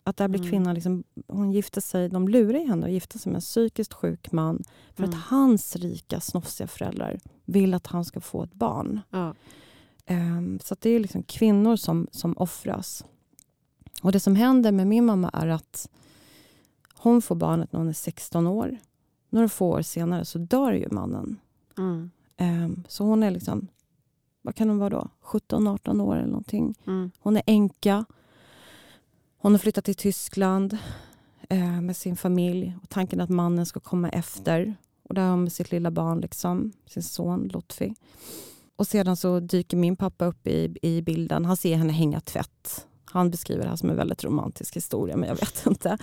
Att 0.09 0.17
där 0.17 0.29
blir 0.29 0.41
Mm. 0.41 0.51
kvinnan, 0.51 0.75
liksom, 0.75 1.05
hon 1.27 1.53
gifte 1.53 1.81
sig, 1.81 2.09
de 2.09 2.29
lurar 2.29 2.67
henne 2.67 2.87
att 2.87 2.93
gifta 2.93 3.19
sig 3.19 3.31
med 3.33 3.37
en 3.37 3.41
psykiskt 3.41 3.93
sjuk 3.93 4.33
man 4.33 4.65
för 4.95 5.05
Mm. 5.05 5.19
att 5.19 5.25
hans 5.25 5.77
rika, 5.77 6.21
snofsiga 6.21 6.67
föräldrar 6.67 7.19
vill 7.45 7.75
att 7.75 7.87
han 7.87 8.05
ska 8.05 8.21
få 8.21 8.43
ett 8.43 8.55
barn. 8.55 9.01
Ja. 9.11 9.35
Ehm, 10.07 10.59
så 10.65 10.77
det 10.81 10.91
är 10.91 11.01
liksom 11.01 11.23
kvinnor 11.23 11.77
som, 11.77 12.07
som 12.11 12.35
offras. 12.39 13.05
Och 14.03 14.13
det 14.13 14.21
som 14.21 14.37
händer 14.37 14.73
med 14.73 14.87
min 14.87 15.05
mamma 15.07 15.31
är 15.33 15.47
att 15.47 15.89
hon 16.95 17.23
får 17.23 17.35
barnet 17.37 17.73
när 17.73 17.81
hon 17.81 17.89
är 17.89 17.93
16 17.93 18.47
år. 18.47 18.77
Några 19.31 19.49
få 19.49 19.69
år 19.71 19.83
senare 19.83 20.25
så 20.25 20.39
dör 20.39 20.73
ju 20.73 20.89
mannen. 20.91 21.37
Mm. 21.79 22.11
Ehm, 22.37 22.85
så 22.89 23.05
hon 23.05 23.23
är 23.23 23.31
liksom, 23.31 23.67
vad 24.43 24.55
kan 24.55 24.69
hon 24.69 24.79
vara 24.79 24.91
då? 24.91 25.09
17-18 25.23 26.01
år 26.01 26.17
eller 26.17 26.27
någonting. 26.27 26.75
Mm. 26.87 27.11
Hon 27.19 27.37
är 27.37 27.43
änka. 27.47 28.05
Hon 29.41 29.53
har 29.53 29.59
flyttat 29.59 29.85
till 29.85 29.95
Tyskland 29.95 30.79
eh, 31.49 31.81
med 31.81 31.97
sin 31.97 32.17
familj. 32.17 32.77
Och 32.83 32.89
tanken 32.89 33.21
att 33.21 33.29
mannen 33.31 33.67
ska 33.67 33.81
komma 33.81 34.09
efter. 34.09 34.75
Och 35.09 35.15
där 35.15 35.23
har 35.23 35.31
hon 35.31 35.43
med 35.43 35.53
sitt 35.53 35.71
lilla 35.73 35.91
barn, 35.91 36.21
liksom, 36.21 36.73
sin 36.87 37.03
son 37.03 37.49
Lotfi. 37.53 37.95
Och 38.77 38.87
sedan 38.87 39.17
så 39.17 39.41
dyker 39.41 39.77
min 39.77 39.97
pappa 39.97 40.25
upp 40.25 40.47
i, 40.47 40.75
i 40.83 41.03
bilden. 41.03 41.45
Han 41.45 41.57
ser 41.57 41.77
henne 41.77 41.93
hänga 41.93 42.21
tvätt. 42.21 42.87
Han 43.05 43.31
beskriver 43.31 43.63
det 43.63 43.69
här 43.69 43.77
som 43.77 43.91
en 43.91 43.97
väldigt 43.97 44.25
romantisk 44.25 44.77
historia, 44.77 45.17
men 45.17 45.29
jag 45.29 45.37
vet 45.37 45.67
inte. 45.67 45.99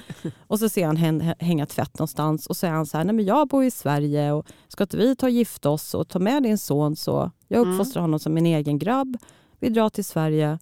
Och 0.47 0.59
så 0.59 0.69
ser 0.69 0.85
han 0.85 0.97
henne 0.97 1.35
hänga 1.39 1.65
tvätt 1.65 1.99
någonstans 1.99 2.47
och 2.47 2.57
så 2.57 2.67
är 2.67 2.71
han 2.71 2.85
så 2.85 2.97
här, 2.97 3.03
nej 3.05 3.15
men 3.15 3.25
jag 3.25 3.47
bor 3.47 3.63
i 3.63 3.71
Sverige 3.71 4.31
och 4.31 4.45
ska 4.67 4.83
inte 4.83 4.97
vi 4.97 5.15
ta 5.15 5.25
och 5.25 5.29
gifta 5.31 5.69
oss 5.69 5.93
och 5.93 6.07
ta 6.07 6.19
med 6.19 6.43
din 6.43 6.57
son 6.57 6.95
så 6.95 7.31
jag 7.47 7.61
Mm. 7.61 7.73
uppfostrar 7.73 8.01
honom 8.01 8.19
som 8.19 8.33
min 8.33 8.45
egen 8.45 8.79
grabb. 8.79 9.17
Vi 9.59 9.69
drar 9.69 9.89
till 9.89 10.05
Sverige 10.05 10.59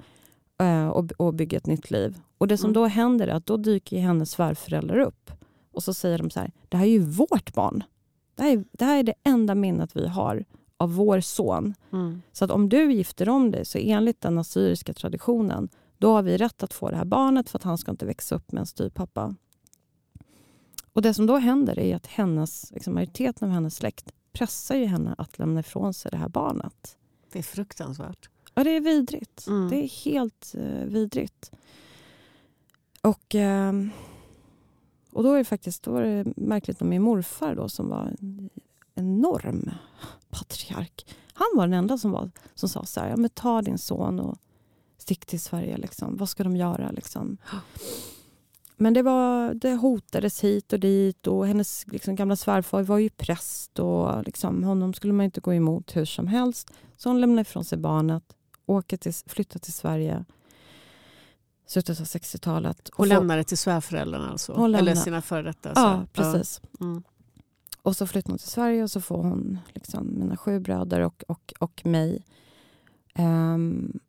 och, 0.92 1.12
och 1.12 1.34
bygger 1.34 1.58
ett 1.58 1.68
nytt 1.68 1.92
liv. 1.92 2.20
Och 2.38 2.48
det 2.48 2.58
som 2.58 2.66
Mm. 2.70 2.74
då 2.74 2.86
händer 2.86 3.28
är 3.28 3.34
att 3.34 3.46
då 3.46 3.58
dyker 3.58 4.00
hennes 4.00 4.32
svärföräldrar 4.32 5.00
upp. 5.00 5.32
Och 5.72 5.84
så 5.84 5.94
säger 5.94 6.18
de 6.18 6.30
så 6.30 6.40
här, 6.40 6.52
det 6.70 6.78
här 6.78 6.86
är 6.86 6.90
ju 6.90 7.00
vårt 7.00 7.54
barn. 7.54 7.84
Det 8.36 8.44
här 8.44 8.52
är 8.52 8.66
det, 8.72 8.86
här 8.86 9.00
är 9.00 9.04
det 9.04 9.14
enda 9.24 9.56
minnet 9.56 9.96
vi 9.96 10.08
har 10.08 10.46
av 10.78 10.96
vår 10.96 11.20
son. 11.20 11.74
Mm. 11.92 12.22
Så 12.32 12.46
att 12.46 12.52
om 12.52 12.70
du 12.70 12.94
gifter 12.94 13.30
om 13.30 13.52
dig 13.52 13.66
så 13.66 13.78
enligt 13.78 14.22
den 14.22 14.38
assyriska 14.38 14.94
traditionen 14.94 15.70
då 15.98 16.14
har 16.14 16.22
vi 16.24 16.38
rätt 16.38 16.64
att 16.64 16.74
få 16.74 16.90
det 16.90 16.96
här 16.96 17.06
barnet 17.06 17.50
för 17.50 17.60
att 17.60 17.64
han 17.64 17.78
ska 17.78 17.92
inte 17.92 18.06
växa 18.06 18.36
upp 18.36 18.52
med 18.52 18.60
en 18.60 18.66
styvpappa. 18.66 19.36
Och 20.94 21.02
det 21.02 21.14
som 21.14 21.26
då 21.26 21.38
händer 21.38 21.80
är 21.80 21.96
att 21.96 22.08
hennes, 22.08 22.72
liksom 22.72 22.94
majoriteten 22.94 23.48
av 23.48 23.54
hennes 23.54 23.76
släkt 23.76 24.12
pressar 24.34 24.76
ju 24.76 24.86
henne 24.86 25.16
att 25.18 25.40
lämna 25.40 25.60
ifrån 25.60 25.94
sig 25.94 26.12
det 26.12 26.18
här 26.18 26.30
barnet. 26.30 26.98
Det 27.32 27.40
är 27.40 27.44
fruktansvärt. 27.44 28.30
Ja, 28.54 28.64
det 28.64 28.70
är 28.70 28.82
vidrigt. 28.82 29.48
Mm. 29.48 29.70
Det 29.70 29.76
är 29.76 29.88
helt 29.88 30.56
eh, 30.58 30.86
vidrigt. 30.86 31.52
Och, 33.02 33.36
ehm, 33.36 33.90
och 35.12 35.24
då 35.24 35.34
är 35.34 35.38
det 35.38 35.44
faktiskt 35.44 35.84
då 35.84 35.96
är 35.96 36.02
det 36.02 36.34
märkligt 36.36 36.80
med 36.80 36.90
min 36.90 37.02
morfar 37.02 37.56
då, 37.56 37.70
som 37.70 37.90
var 37.90 38.16
en 38.20 38.50
enorm 38.96 39.70
patriark. 40.30 41.06
Han 41.34 41.48
var 41.56 41.68
den 41.68 41.74
enda 41.74 41.98
som, 41.98 42.12
var, 42.12 42.32
som 42.54 42.70
sa 42.70 42.86
så 42.86 43.00
här, 43.00 43.10
ja, 43.10 43.18
men 43.18 43.30
ta 43.30 43.62
din 43.62 43.78
son 43.78 44.20
och 44.20 44.38
stick 44.98 45.26
till 45.26 45.40
Sverige. 45.40 45.78
Liksom. 45.78 46.18
Vad 46.18 46.30
ska 46.30 46.44
de 46.44 46.56
göra? 46.56 46.92
Liksom? 46.92 47.38
Men 48.78 48.94
det, 48.94 49.02
var, 49.02 49.54
det 49.54 49.76
hotades 49.76 50.44
hit 50.44 50.74
och 50.74 50.80
dit 50.80 51.28
och 51.28 51.48
hennes 51.48 51.88
liksom, 51.88 52.16
gamla 52.16 52.36
svärfar 52.36 52.84
var 52.84 52.98
ju 52.98 53.10
präst 53.10 53.80
och 53.80 54.24
liksom, 54.24 54.64
honom 54.64 54.94
skulle 54.94 55.14
man 55.14 55.26
inte 55.26 55.42
gå 55.42 55.54
emot 55.54 55.96
hur 55.96 56.06
som 56.06 56.28
helst. 56.28 56.74
Så 56.98 57.10
hon 57.10 57.22
lämnar 57.22 57.42
ifrån 57.42 57.64
sig 57.64 57.78
barnet, 57.78 58.24
åker 58.66 58.98
till, 58.98 59.14
flyttar 59.26 59.60
till 59.60 59.74
Sverige 59.74 60.26
slutet 61.66 62.00
av 62.00 62.06
60-talet. 62.06 62.90
och 62.90 62.98
Hon 62.98 63.08
får- 63.08 63.16
lämnade 63.16 63.44
till 63.44 63.58
svärföräldrarna 63.58 64.30
alltså? 64.32 64.54
Hon 64.54 64.72
lämnar- 64.72 64.92
Eller 64.92 65.02
sina 65.02 65.22
före 65.22 65.42
detta? 65.44 65.72
Ja, 65.76 66.02
så. 66.02 66.08
precis. 66.14 66.62
Ja. 66.80 66.86
Mm. 66.86 67.04
Och 67.82 67.96
så 67.96 68.08
flyttar 68.08 68.30
hon 68.30 68.38
till 68.38 68.48
Sverige 68.50 68.84
och 68.84 68.92
så 68.92 69.02
får 69.02 69.18
hon 69.24 69.60
liksom 69.74 70.20
mina 70.20 70.38
sju 70.38 70.60
bröder 70.60 71.00
och, 71.00 71.24
och, 71.28 71.54
och 71.60 71.86
mig. 71.86 72.26
Ehm, 73.16 74.00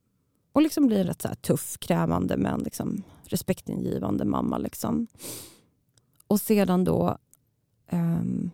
och 0.53 0.63
liksom 0.63 0.87
blir 0.87 0.99
en 1.01 1.07
rätt 1.07 1.23
så 1.23 1.29
tuff, 1.43 1.79
krävande 1.79 2.37
men 2.37 2.61
liksom 2.61 3.03
respektingivande 3.25 4.25
mamma. 4.25 4.59
Liksom. 4.59 5.07
Och 6.27 6.41
sedan 6.41 6.85
då 6.85 7.19
ehm, 7.89 8.51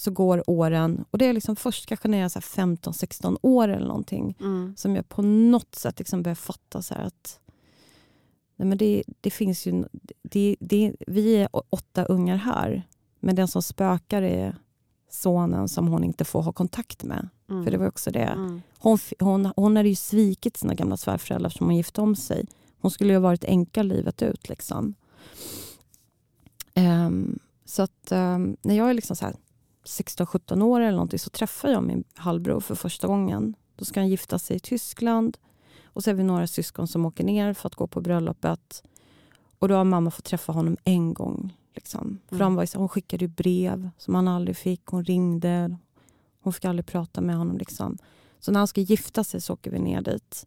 så 0.00 0.10
går 0.10 0.50
åren 0.50 1.04
och 1.10 1.18
det 1.18 1.26
är 1.26 1.32
liksom 1.32 1.56
först 1.56 1.86
kanske 1.86 2.08
när 2.08 2.18
jag 2.18 2.24
är 2.24 2.28
så 2.28 2.38
här 2.38 2.66
15-16 2.66 3.36
år 3.42 3.68
eller 3.68 3.86
någonting 3.86 4.36
Mm. 4.40 4.74
som 4.76 4.96
jag 4.96 5.08
på 5.08 5.22
något 5.22 5.74
sätt 5.74 5.98
liksom 5.98 6.22
börjar 6.22 6.34
fatta 6.34 6.82
så 6.82 6.94
här 6.94 7.04
att 7.04 7.40
nej 8.56 8.68
men 8.68 8.78
det, 8.78 9.02
det 9.20 9.30
finns 9.30 9.66
ju... 9.66 9.84
Det, 10.22 10.56
det, 10.60 10.94
vi 11.06 11.36
är 11.36 11.48
åtta 11.52 12.04
ungar 12.04 12.36
här, 12.36 12.82
men 13.20 13.36
den 13.36 13.48
som 13.48 13.62
spökar 13.62 14.22
är 14.22 14.56
sonen 15.10 15.68
som 15.68 15.88
hon 15.88 16.04
inte 16.04 16.24
får 16.24 16.42
ha 16.42 16.52
kontakt 16.52 17.04
med. 17.04 17.28
Mm. 17.50 17.64
För 17.64 17.70
det 17.70 17.78
var 17.78 17.88
också 17.88 18.10
det. 18.10 18.24
Mm. 18.24 18.62
Hon, 18.78 18.98
hon, 19.18 19.52
hon 19.56 19.76
hade 19.76 19.88
ju 19.88 19.94
svikit 19.96 20.56
sina 20.56 20.74
gamla 20.74 20.96
svärföräldrar 20.96 21.50
som 21.50 21.66
hon 21.66 21.76
gifte 21.76 22.00
om 22.00 22.16
sig. 22.16 22.46
Hon 22.80 22.90
skulle 22.90 23.12
ju 23.12 23.16
ha 23.16 23.22
varit 23.22 23.44
änka 23.44 23.82
livet 23.82 24.22
ut. 24.22 24.48
Liksom. 24.48 24.94
Ehm, 26.74 27.38
så 27.64 27.82
att 27.82 28.12
ehm, 28.12 28.56
när 28.62 28.74
jag 28.76 28.90
är 28.90 28.94
liksom 28.94 29.16
så 29.16 29.24
här 29.24 29.36
16-17 29.90 30.62
år 30.62 30.80
eller 30.80 30.92
någonting 30.92 31.18
så 31.18 31.30
träffar 31.30 31.68
jag 31.68 31.82
min 31.82 32.04
halvbror 32.14 32.60
för 32.60 32.74
första 32.74 33.06
gången. 33.06 33.54
Då 33.76 33.84
ska 33.84 34.00
han 34.00 34.08
gifta 34.08 34.38
sig 34.38 34.56
i 34.56 34.60
Tyskland. 34.60 35.38
Och 35.84 36.04
så 36.04 36.10
är 36.10 36.14
vi 36.14 36.22
några 36.22 36.46
syskon 36.46 36.88
som 36.88 37.06
åker 37.06 37.24
ner 37.24 37.52
för 37.54 37.66
att 37.66 37.74
gå 37.74 37.86
på 37.86 38.00
bröllopet. 38.00 38.82
Och 39.58 39.68
då 39.68 39.74
har 39.74 39.84
mamma 39.84 40.10
fått 40.10 40.24
träffa 40.24 40.52
honom 40.52 40.76
en 40.84 41.14
gång. 41.14 41.56
Liksom. 41.74 42.18
För 42.28 42.34
Mm. 42.36 42.44
han 42.44 42.54
var, 42.54 42.78
hon 42.78 42.88
skickade 42.88 43.28
brev 43.28 43.90
som 43.98 44.14
han 44.14 44.28
aldrig 44.28 44.56
fick. 44.56 44.86
Hon 44.86 45.04
ringde. 45.04 45.76
Hon 46.42 46.52
fick 46.52 46.64
aldrig 46.64 46.86
prata 46.86 47.20
med 47.20 47.36
honom. 47.36 47.58
Liksom. 47.58 47.98
Så 48.38 48.52
när 48.52 48.60
han 48.60 48.68
ska 48.68 48.80
gifta 48.80 49.24
sig 49.24 49.40
så 49.40 49.52
åker 49.52 49.70
vi 49.70 49.78
ner 49.78 50.00
dit. 50.00 50.46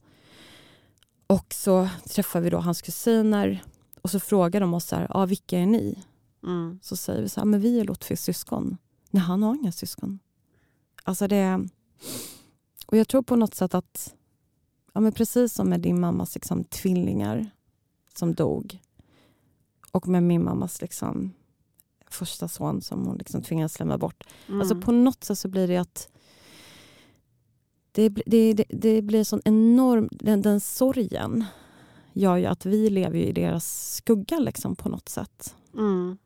Och 1.27 1.53
så 1.53 1.89
träffar 2.09 2.41
vi 2.41 2.49
då 2.49 2.57
hans 2.57 2.81
kusiner. 2.81 3.63
Och 4.01 4.09
så 4.11 4.19
frågar 4.19 4.59
de 4.61 4.73
oss 4.73 4.85
så 4.85 4.95
här, 4.95 5.07
ah, 5.09 5.25
vilka 5.25 5.59
är 5.59 5.65
ni? 5.65 6.03
Mm. 6.43 6.79
Så 6.81 6.97
säger 6.97 7.21
vi 7.21 7.29
så 7.29 7.39
här, 7.39 7.45
men 7.45 7.59
vi 7.59 7.79
är 7.79 7.83
Lotfis 7.83 8.21
syskon. 8.21 8.77
Nej, 9.13 9.23
han 9.23 9.43
har 9.43 9.55
inga 9.55 9.71
syskon. 9.71 10.19
Alltså 11.03 11.27
det... 11.27 11.67
Och 12.87 12.97
jag 12.97 13.07
tror 13.07 13.21
på 13.21 13.35
något 13.35 13.55
sätt 13.55 13.73
att, 13.73 14.15
ja, 14.93 15.01
men 15.01 15.11
precis 15.11 15.53
som 15.53 15.69
med 15.69 15.81
din 15.81 15.99
mammas 15.99 16.35
liksom, 16.35 16.63
tvillingar 16.63 17.49
som 18.13 18.33
dog 18.33 18.79
och 19.91 20.07
med 20.07 20.23
min 20.23 20.43
mammas 20.43 20.81
liksom, 20.81 21.33
första 22.07 22.47
son 22.47 22.81
som 22.81 23.05
hon 23.05 23.17
liksom 23.17 23.41
tvingades 23.41 23.79
lämna 23.79 23.97
bort. 23.97 24.23
Mm. 24.47 24.61
Alltså 24.61 24.81
på 24.81 24.91
något 24.91 25.23
sätt 25.23 25.39
så 25.39 25.47
blir 25.47 25.67
det 25.67 25.77
att 25.77 26.09
det, 27.91 28.09
det, 28.09 28.53
det, 28.53 28.65
det 28.69 29.01
blir 29.01 29.23
sån 29.23 29.41
enorm... 29.45 30.09
Den, 30.11 30.41
den 30.41 30.59
sorgen 30.59 31.45
gör 32.13 32.37
ju 32.37 32.45
att 32.45 32.65
vi 32.65 32.89
lever 32.89 33.17
ju 33.17 33.25
i 33.25 33.33
deras 33.33 33.95
skugga 33.95 34.39
liksom 34.39 34.75
på 34.75 34.89
något 34.89 35.09
sätt. 35.09 35.55
Mm. 35.73 36.17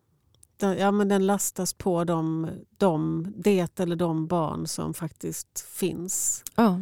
Den, 0.58 0.78
ja, 0.78 0.92
men 0.92 1.08
den 1.10 1.26
lastas 1.26 1.74
på 1.74 2.04
de, 2.04 2.50
de, 2.78 3.28
det 3.38 3.80
eller 3.80 3.96
de 3.96 4.28
barn 4.28 4.68
som 4.68 4.94
faktiskt 4.94 5.60
finns. 5.60 6.44
Ja. 6.56 6.80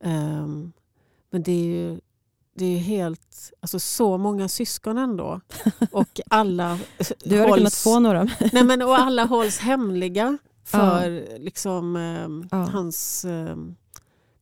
Ehm, 0.00 0.72
men 1.30 1.42
det 1.42 1.52
är 1.52 1.64
ju 1.64 2.00
det 2.56 2.64
är 2.64 2.78
helt, 2.78 3.52
alltså 3.60 3.78
så 3.78 4.18
många 4.18 4.48
syskon 4.48 4.98
ändå. 4.98 5.40
Och 5.92 6.20
alla 6.30 6.78
Du 7.24 7.40
hade 7.40 7.52
kunnat 7.52 7.74
få 7.74 7.98
några. 8.00 8.24
nej, 8.52 8.64
men, 8.64 8.82
och 8.82 8.98
alla 8.98 9.24
hålls 9.24 9.58
hemliga 9.58 10.38
för 10.64 11.38
liksom, 11.38 11.96
ehm, 11.96 12.48
Ja. 12.50 12.56
hans, 12.56 13.24
ehm, 13.24 13.74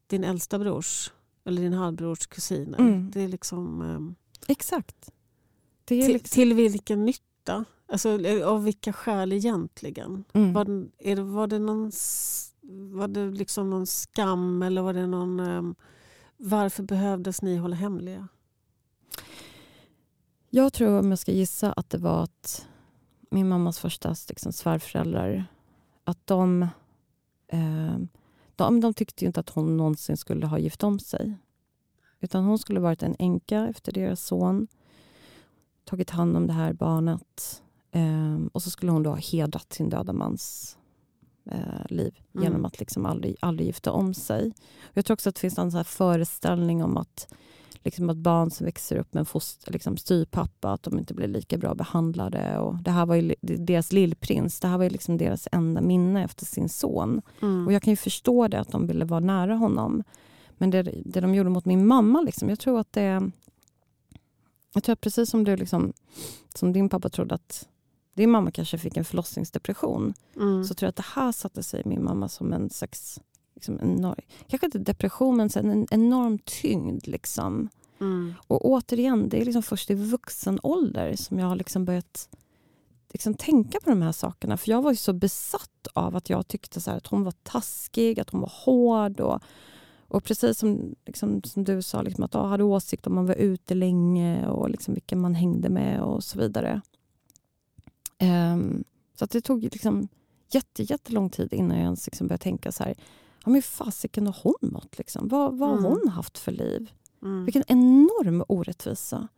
din 0.07 0.25
äldsta 0.25 0.59
brors 0.59 1.13
eller 1.45 1.63
din 1.63 1.73
halvbrors 1.73 2.27
kusiner. 2.27 2.79
Mm. 2.79 3.11
Det 3.11 3.21
är 3.21 3.29
liksom, 3.29 3.83
ehm, 3.83 4.15
Exakt. 4.47 5.11
Det 5.85 5.95
är 5.95 6.03
till, 6.07 6.13
liksom, 6.13 6.35
till 6.35 6.55
vilken 6.55 7.05
nytta? 7.05 7.65
Alltså, 7.93 8.21
eh, 8.27 8.49
av 8.49 8.65
vilka 8.65 8.93
skäl 8.93 9.33
egentligen? 9.33 10.25
mm. 10.33 10.53
Var, 10.53 10.65
det- 10.65 11.23
var 11.23 11.47
det 11.47 11.59
någon, 11.59 11.91
var 12.99 13.09
det 13.09 13.31
liksom 13.31 13.71
någon 13.71 13.87
skam 13.87 14.63
eller 14.63 14.83
var 14.83 14.93
det 14.93 15.07
någon... 15.07 15.41
Um, 15.41 15.75
varför 16.37 16.83
behövdes 16.83 17.43
ni 17.43 17.57
hålla 17.57 17.77
hemliga? 17.77 18.29
Jag 20.51 20.73
tror, 20.73 20.99
om 20.99 21.11
jag 21.11 21.19
ska 21.19 21.33
gissa, 21.33 21.73
att 21.73 21.91
det 21.91 21.99
var 21.99 22.23
att 22.23 22.67
min 23.31 23.49
mammas 23.49 23.79
första 23.79 24.15
liksom, 24.29 24.53
svärföräldrar, 24.53 25.45
att 26.05 26.27
de, 26.27 26.63
eh, 27.49 27.99
de, 28.57 28.81
de 28.81 28.95
tyckte 28.95 29.25
inte 29.25 29.41
att 29.41 29.51
hon 29.51 29.77
någonsin 29.77 30.17
skulle 30.17 30.47
ha 30.47 30.59
gift 30.59 30.83
om 30.85 30.99
sig. 30.99 31.35
Utan 32.21 32.45
hon 32.45 32.59
skulle 32.59 32.81
varit 32.81 33.03
en 33.03 33.17
änka 33.19 33.67
efter 33.69 33.93
deras 33.93 34.25
son, 34.25 34.67
tagit 35.85 36.11
hand 36.11 36.37
om 36.37 36.47
det 36.47 36.53
här 36.53 36.73
barnet 36.73 37.62
eh, 37.93 38.39
och 38.53 38.63
så 38.63 38.71
skulle 38.71 38.93
hon 38.93 39.03
då 39.03 39.11
ha 39.11 39.17
hedrat 39.17 39.73
sin 39.73 39.89
döda 39.89 40.13
mans 40.13 40.77
eh, 41.51 41.87
liv 41.89 42.15
mm. 42.35 42.45
genom 42.45 42.65
att 42.65 42.81
liksom 42.81 43.07
aldrig, 43.07 43.37
aldrig 43.41 43.67
gifta 43.67 43.93
om 43.93 44.15
sig. 44.15 44.53
Jag 44.93 45.05
tror 45.05 45.15
också 45.15 45.29
att 45.29 45.35
det 45.35 45.41
finns 45.41 45.59
en 45.59 45.73
så 45.73 45.85
föreställning 45.85 46.85
om 46.85 46.97
att 46.97 47.35
liksom 47.85 48.11
att 48.11 48.17
barn 48.17 48.51
som 48.51 48.67
växer 48.67 48.97
upp 48.97 49.15
med 49.15 49.21
en 49.21 49.27
foster, 49.27 49.73
liksom 49.73 49.97
styrpappa, 49.97 50.73
att 50.73 50.83
de 50.83 50.99
inte 50.99 51.15
blir 51.15 51.29
lika 51.29 51.59
bra 51.59 51.75
behandlade. 51.75 52.59
Och 52.59 52.83
det 52.83 52.91
här 52.91 53.07
var 53.07 53.15
ju 53.15 53.35
deras 53.41 53.93
lillprins, 53.93 54.61
det 54.61 54.69
här 54.69 54.77
var 54.79 54.85
ju 54.85 54.91
liksom 54.91 55.17
deras 55.17 55.49
enda 55.53 55.81
minne 55.81 56.25
efter 56.25 56.47
sin 56.47 56.69
son. 56.69 57.23
Mm. 57.43 57.67
Och 57.67 57.73
jag 57.73 57.83
kan 57.83 57.93
ju 57.93 57.97
förstå 57.97 58.49
det, 58.49 58.61
att 58.61 58.71
de 58.73 58.87
ville 58.87 59.05
vara 59.05 59.21
nära 59.21 59.55
honom. 59.55 60.03
Men 60.59 60.71
det, 60.71 60.83
det 60.83 61.21
de 61.21 61.35
gjorde 61.35 61.51
mot 61.51 61.65
min 61.65 61.87
mamma, 61.87 62.21
liksom, 62.21 62.49
jag 62.49 62.59
tror 62.59 62.81
att 62.81 62.93
det... 62.93 63.31
Jag 64.75 64.85
tror 64.85 64.93
att 64.93 65.01
precis 65.01 65.31
som, 65.31 65.45
du 65.45 65.57
liksom, 65.57 65.93
som 66.55 66.73
din 66.73 66.89
pappa 66.89 67.09
trodde 67.09 67.35
att 67.35 67.69
din 68.15 68.31
mamma 68.31 68.51
kanske 68.51 68.79
fick 68.79 68.97
en 68.97 69.05
förlossningsdepression, 69.05 70.15
mm. 70.37 70.65
så 70.65 70.75
tror 70.75 70.87
jag 70.87 70.91
att 70.91 70.97
det 70.97 71.21
här 71.21 71.33
satte 71.33 71.63
sig 71.63 71.81
i 71.81 71.89
min 71.89 72.05
mamma 72.05 72.29
som 72.29 72.53
en 72.53 72.71
slags 72.71 73.21
liksom 73.55 73.81
enorm, 73.81 74.21
kanske 74.49 74.67
inte 74.67 74.79
depression, 74.79 75.37
men 75.37 75.51
en 75.55 75.87
enorm 75.91 76.39
tyngd. 76.39 77.07
Liksom. 77.07 77.69
Mm. 78.01 78.35
Och 78.47 78.65
återigen, 78.65 79.29
det 79.29 79.41
är 79.41 79.45
liksom 79.45 79.63
först 79.63 79.91
i 79.91 79.95
vuxen 79.95 80.59
ålder 80.63 81.17
som 81.17 81.39
jag 81.39 81.47
har 81.47 81.57
liksom 81.57 81.85
börjat 81.85 82.29
liksom 83.13 83.35
tänka 83.35 83.81
på 83.81 83.91
de 83.91 84.03
här 84.03 84.13
sakerna. 84.13 84.57
För 84.57 84.71
jag 84.71 84.83
var 84.83 84.91
ju 84.91 84.97
så 84.97 85.13
besatt 85.13 85.87
av 85.93 86.17
att 86.17 86.31
jag 86.31 86.49
tyckte 86.49 86.81
så 86.81 86.91
att 86.91 87.07
hon 87.07 87.25
var 87.25 87.33
taskig, 87.43 88.21
att 88.21 88.31
hon 88.31 88.41
var 88.41 88.53
hård. 88.65 89.21
Och, 89.21 89.43
och 90.09 90.25
precis 90.25 90.59
som, 90.59 90.95
liksom, 91.07 91.43
som 91.43 91.65
du 91.65 91.83
sa, 91.83 92.03
liksom, 92.03 92.25
att 92.25 92.35
jag 92.35 92.49
hade 92.49 92.65
åsikt 92.65 93.07
om 93.07 93.15
man 93.15 93.27
var 93.27 93.35
ute 93.35 93.75
länge 93.75 94.49
och 94.49 94.71
liksom 94.71 94.95
vilka 94.95 95.17
man 95.17 95.35
hängde 95.35 95.69
med 95.69 96.03
och 96.03 96.25
så 96.25 96.39
vidare. 96.39 96.81
Um, 98.23 98.85
så 99.15 99.25
att 99.25 99.31
det 99.31 99.41
tog 99.41 99.63
liksom 99.63 100.09
jätte, 100.51 100.83
jättelång 100.83 101.31
tid 101.31 101.53
innan 101.53 101.77
jag 101.77 101.85
ens 101.85 102.07
liksom 102.07 102.27
började 102.27 102.43
tänka 102.43 102.73
så 102.73 102.85
här, 102.85 102.95
ja, 103.45 103.51
men 103.51 103.63
fasiken 103.63 104.27
har 104.27 104.37
hon 104.43 104.73
mått? 104.73 104.99
Liksom? 104.99 105.29
Vad, 105.29 105.59
vad 105.59 105.69
har 105.69 105.79
mm. 105.79 105.91
hon 105.91 106.09
haft 106.09 106.39
för 106.39 106.53
liv? 106.53 106.93
Mm. 107.23 107.45
Vilken 107.45 107.65
enorm 107.67 108.45
orättvisa. 108.49 109.29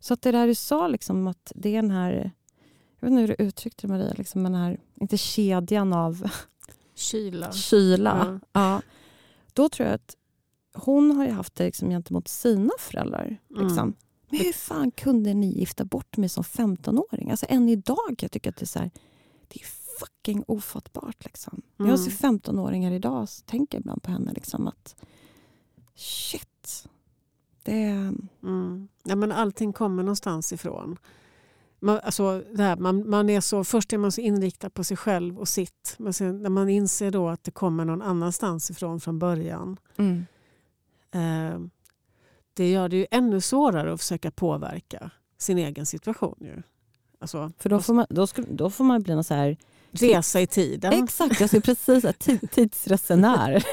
Så 0.00 0.14
att 0.14 0.22
det 0.22 0.32
där 0.32 0.46
du 0.46 0.54
sa, 0.54 0.88
liksom, 0.88 1.26
att 1.26 1.52
det 1.54 1.68
är 1.68 1.82
den 1.82 1.90
här... 1.90 2.30
Jag 3.00 3.08
vet 3.08 3.10
inte 3.10 3.20
hur 3.20 3.28
du 3.28 3.44
uttryckte 3.44 3.86
det, 3.86 3.92
Maria. 3.92 4.14
Liksom, 4.18 4.42
den 4.42 4.54
här, 4.54 4.80
inte 5.00 5.18
kedjan 5.18 5.92
av... 5.92 6.30
Kyla. 6.94 7.52
Kyla. 7.52 8.22
Mm. 8.22 8.40
Ja. 8.52 8.82
Då 9.52 9.68
tror 9.68 9.88
jag 9.88 9.94
att 9.94 10.16
hon 10.74 11.16
har 11.16 11.28
haft 11.28 11.54
det 11.54 11.64
liksom, 11.64 11.88
gentemot 11.88 12.28
sina 12.28 12.72
föräldrar. 12.78 13.38
Mm. 13.50 13.66
Liksom. 13.66 13.94
Men 14.32 14.46
hur 14.46 14.52
fan 14.52 14.90
kunde 14.90 15.34
ni 15.34 15.58
gifta 15.58 15.84
bort 15.84 16.16
mig 16.16 16.28
som 16.28 16.44
15-åring? 16.44 17.30
Alltså, 17.30 17.46
än 17.48 17.68
idag 17.68 18.14
jag 18.18 18.30
tycker 18.30 18.50
att 18.50 18.56
det 18.56 18.64
är 18.64 18.66
så 18.66 18.78
här, 18.78 18.90
det 19.48 19.60
är 19.60 19.66
fucking 19.98 20.44
ofattbart. 20.46 21.24
Liksom. 21.24 21.62
Mm. 21.78 21.90
Jag 21.90 22.00
ser 22.00 22.10
15-åringar 22.10 22.92
idag 22.92 23.22
och 23.22 23.28
tänker 23.46 23.78
ibland 23.78 24.02
på 24.02 24.10
henne 24.10 24.32
liksom 24.32 24.68
att 24.68 24.96
shit. 25.94 26.88
Det... 27.62 27.82
Mm. 28.42 28.88
Ja, 29.04 29.16
men 29.16 29.32
allting 29.32 29.72
kommer 29.72 30.02
någonstans 30.02 30.52
ifrån. 30.52 30.98
Man, 31.80 32.00
alltså, 32.02 32.44
det 32.54 32.62
här, 32.62 32.76
man, 32.76 33.10
man 33.10 33.30
är 33.30 33.40
så, 33.40 33.64
först 33.64 33.92
är 33.92 33.98
man 33.98 34.12
så 34.12 34.20
inriktad 34.20 34.70
på 34.70 34.84
sig 34.84 34.96
själv 34.96 35.38
och 35.38 35.48
sitt. 35.48 35.94
Men 35.98 36.12
sen 36.12 36.42
när 36.42 36.50
man 36.50 36.68
inser 36.68 37.10
då 37.10 37.28
att 37.28 37.44
det 37.44 37.50
kommer 37.50 37.84
någon 37.84 38.02
annanstans 38.02 38.70
ifrån 38.70 39.00
från 39.00 39.18
början. 39.18 39.76
Mm. 39.96 40.26
Eh, 41.10 41.60
det 42.54 42.70
gör 42.70 42.88
det 42.88 42.96
ju 42.96 43.06
ännu 43.10 43.40
svårare 43.40 43.92
att 43.92 44.00
försöka 44.00 44.30
påverka 44.30 45.10
sin 45.38 45.58
egen 45.58 45.86
situation. 45.86 46.36
Ju. 46.40 46.62
Alltså, 47.18 47.52
För 47.58 47.70
då 47.70 47.80
får 47.80 47.94
man, 47.94 48.06
då 48.10 48.26
skulle, 48.26 48.46
då 48.50 48.70
får 48.70 48.84
man 48.84 49.02
bli 49.02 49.14
någon 49.14 49.24
så 49.24 49.34
här 49.34 49.56
Resa 49.92 50.40
i 50.40 50.46
tiden. 50.46 51.04
Exakt, 51.04 51.40
jag 51.40 51.48
skulle 51.48 51.62
precis 51.62 52.02
säga 52.02 52.12
tidsresenär. 52.50 53.64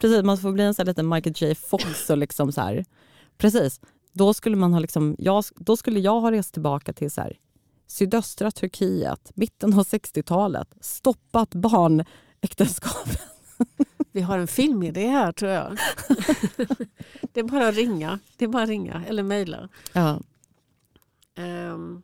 precis, 0.00 0.22
man 0.24 0.38
får 0.38 0.52
bli 0.52 0.64
en 0.64 0.74
sån 0.74 0.86
liten 0.86 1.08
Michael 1.08 1.34
J 1.38 1.54
Fox 1.54 2.10
och 2.10 2.18
liksom 2.18 2.52
så 2.52 2.60
här. 2.60 2.84
Precis, 3.36 3.80
då 4.12 4.34
skulle, 4.34 4.56
man 4.56 4.72
ha 4.72 4.80
liksom, 4.80 5.16
jag, 5.18 5.44
då 5.56 5.76
skulle 5.76 6.00
jag 6.00 6.20
ha 6.20 6.32
rest 6.32 6.52
tillbaka 6.52 6.92
till 6.92 7.10
så 7.10 7.20
här, 7.20 7.36
sydöstra 7.86 8.50
Turkiet, 8.50 9.32
mitten 9.34 9.74
av 9.74 9.84
60-talet, 9.84 10.68
stoppat 10.80 11.54
barnäktenskapen. 11.54 13.33
Vi 14.12 14.20
har 14.20 14.38
en 14.38 14.46
filmidé 14.46 15.08
här 15.08 15.32
tror 15.32 15.50
jag. 15.50 15.70
det 17.32 17.40
är 17.40 17.44
bara 17.44 17.68
att 17.68 17.74
ringa, 17.74 18.18
det 18.36 18.44
är 18.44 18.48
bara 18.48 18.66
ringa 18.66 19.04
eller 19.08 19.22
mejla. 19.22 19.68
Ja. 19.92 20.20
Um, 21.36 22.02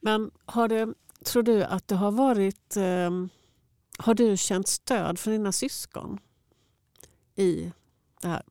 men 0.00 0.30
har 0.44 0.68
det, 0.68 0.94
Tror 1.24 1.42
du 1.42 1.64
att 1.64 1.88
det 1.88 1.94
har 1.94 2.10
varit... 2.10 2.76
Eh, 2.76 3.10
har 3.98 4.14
du 4.14 4.36
känt 4.36 4.68
stöd 4.68 5.18
från 5.18 5.32
dina 5.32 5.52
syskon 5.52 6.18
i 7.34 7.72
det 8.20 8.28
här? 8.28 8.42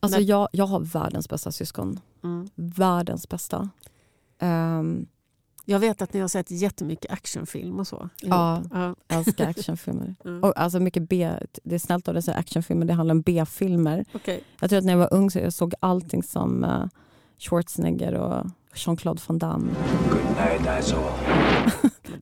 Alltså 0.00 0.20
jag, 0.20 0.48
jag 0.52 0.66
har 0.66 0.80
världens 0.80 1.28
bästa 1.28 1.52
syskon. 1.52 2.00
Mm. 2.22 2.48
Världens 2.54 3.28
bästa. 3.28 3.70
Um, 4.38 5.06
jag 5.64 5.78
vet 5.78 6.02
att 6.02 6.12
ni 6.12 6.20
har 6.20 6.28
sett 6.28 6.50
jättemycket 6.50 7.12
actionfilm 7.12 7.80
och 7.80 7.86
så. 7.86 8.08
Ja, 8.20 8.62
ja. 8.72 8.94
jag 9.08 9.18
älskar 9.18 9.46
actionfilmer. 9.48 10.14
mm. 10.24 10.42
och 10.42 10.52
alltså 10.56 10.80
mycket 10.80 11.08
B, 11.08 11.30
det 11.64 11.74
är 11.74 11.78
snällt 11.78 12.08
av 12.08 12.14
dig 12.14 12.18
att 12.18 12.24
säga 12.24 12.36
actionfilmer, 12.36 12.86
det 12.86 12.92
handlar 12.92 13.14
om 13.14 13.22
B-filmer. 13.22 14.04
Okay. 14.14 14.40
Jag 14.60 14.70
tror 14.70 14.78
att 14.78 14.84
när 14.84 14.92
jag 14.92 14.98
var 14.98 15.14
ung 15.14 15.30
så 15.30 15.38
jag 15.38 15.52
såg 15.52 15.74
allting 15.80 16.22
som 16.22 16.64
uh, 16.64 16.86
Schwarzenegger 17.38 18.14
och 18.14 18.46
Jean-Claude 18.74 19.22
Van 19.26 19.38
Damme. 19.38 19.72